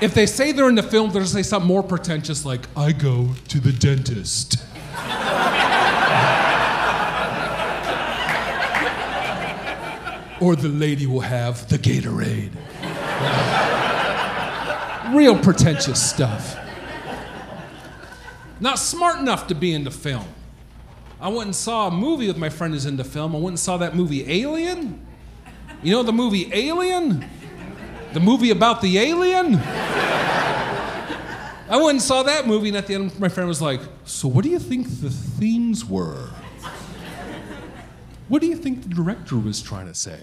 If 0.00 0.14
they 0.14 0.26
say 0.26 0.52
they're 0.52 0.68
into 0.68 0.84
film, 0.84 1.10
they'll 1.10 1.24
say 1.24 1.42
something 1.42 1.66
more 1.66 1.82
pretentious 1.82 2.44
like, 2.44 2.68
I 2.76 2.92
go 2.92 3.30
to 3.48 3.58
the 3.58 3.72
dentist. 3.72 4.62
Or 10.40 10.56
the 10.56 10.68
lady 10.68 11.06
will 11.06 11.20
have 11.20 11.68
the 11.68 11.78
Gatorade. 11.78 12.52
Real 15.14 15.38
pretentious 15.38 16.02
stuff. 16.02 16.58
not 18.60 18.78
smart 18.78 19.18
enough 19.20 19.46
to 19.48 19.54
be 19.54 19.72
into 19.72 19.90
film. 19.90 20.26
I 21.20 21.28
went 21.28 21.44
and 21.44 21.56
saw 21.56 21.88
a 21.88 21.90
movie 21.90 22.26
with 22.26 22.36
my 22.36 22.50
friend 22.50 22.74
who's 22.74 22.86
into 22.86 23.04
film. 23.04 23.34
I 23.34 23.38
went 23.38 23.48
and 23.52 23.58
saw 23.58 23.76
that 23.78 23.94
movie 23.96 24.30
Alien. 24.30 25.06
You 25.82 25.92
know 25.92 26.02
the 26.02 26.12
movie 26.12 26.50
Alien? 26.52 27.24
The 28.12 28.20
movie 28.20 28.50
about 28.50 28.80
the 28.80 28.98
alien? 28.98 29.56
I 31.68 31.76
went 31.76 31.90
and 31.90 32.02
saw 32.02 32.22
that 32.22 32.46
movie, 32.46 32.68
and 32.68 32.76
at 32.76 32.86
the 32.86 32.94
end, 32.94 33.18
my 33.20 33.28
friend 33.28 33.46
was 33.48 33.60
like, 33.60 33.80
So, 34.04 34.26
what 34.28 34.42
do 34.42 34.48
you 34.50 34.58
think 34.58 34.86
the 35.00 35.10
themes 35.10 35.84
were? 35.84 36.30
What 38.28 38.40
do 38.42 38.48
you 38.48 38.56
think 38.56 38.82
the 38.82 38.88
director 38.88 39.36
was 39.36 39.62
trying 39.62 39.86
to 39.86 39.94
say? 39.94 40.20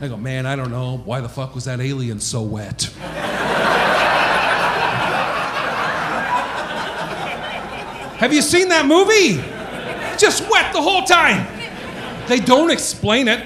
I 0.00 0.08
go, 0.08 0.16
Man, 0.16 0.46
I 0.46 0.56
don't 0.56 0.70
know. 0.70 0.98
Why 0.98 1.20
the 1.20 1.28
fuck 1.28 1.54
was 1.54 1.64
that 1.64 1.80
alien 1.80 2.20
so 2.20 2.42
wet? 2.42 2.82
Have 8.18 8.32
you 8.32 8.42
seen 8.42 8.68
that 8.68 8.86
movie? 8.86 9.42
Just 10.18 10.48
wet 10.50 10.72
the 10.72 10.80
whole 10.82 11.02
time. 11.02 11.46
They 12.28 12.38
don't 12.38 12.70
explain 12.70 13.26
it. 13.26 13.44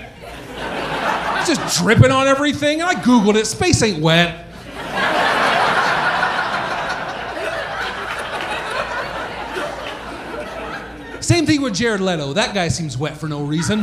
It's 1.39 1.49
just 1.49 1.79
dripping 1.83 2.11
on 2.11 2.27
everything. 2.27 2.81
And 2.81 2.91
I 2.91 2.95
Googled 2.95 3.37
it. 3.37 3.47
Space 3.47 3.83
ain't 3.83 4.03
wet. 4.03 4.45
Same 11.23 11.45
thing 11.47 11.56
with 11.67 11.75
Jared 11.75 12.01
Leto. 12.01 12.33
That 12.33 12.55
guy 12.55 12.69
seems 12.69 12.97
wet 12.97 13.17
for 13.17 13.29
no 13.29 13.43
reason. 13.43 13.81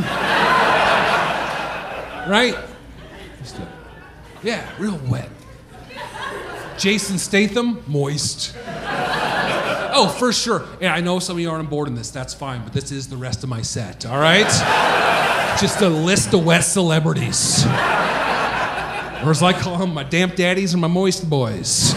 right? 2.29 2.55
A- 2.55 3.67
yeah, 4.41 4.65
real 4.79 4.97
wet. 5.09 5.29
Jason 6.77 7.17
Statham, 7.17 7.83
moist. 7.85 8.55
Oh, 9.95 10.07
for 10.17 10.31
sure. 10.31 10.65
Yeah, 10.79 10.93
I 10.95 11.01
know 11.01 11.19
some 11.19 11.35
of 11.35 11.41
you 11.41 11.49
aren't 11.49 11.65
on 11.65 11.69
board 11.69 11.89
in 11.89 11.95
this. 11.95 12.09
That's 12.09 12.33
fine, 12.33 12.63
but 12.63 12.71
this 12.71 12.89
is 12.91 13.09
the 13.09 13.17
rest 13.17 13.43
of 13.43 13.49
my 13.49 13.61
set, 13.61 14.05
all 14.05 14.17
right? 14.19 14.47
Just 15.59 15.81
a 15.81 15.89
list 15.89 16.33
of 16.33 16.45
wet 16.45 16.63
celebrities. 16.63 17.65
Or 17.65 19.29
as 19.31 19.43
I 19.43 19.51
call 19.53 19.77
them, 19.77 19.93
my 19.93 20.03
damp 20.03 20.35
daddies 20.35 20.73
and 20.73 20.81
my 20.81 20.87
moist 20.87 21.29
boys. 21.29 21.93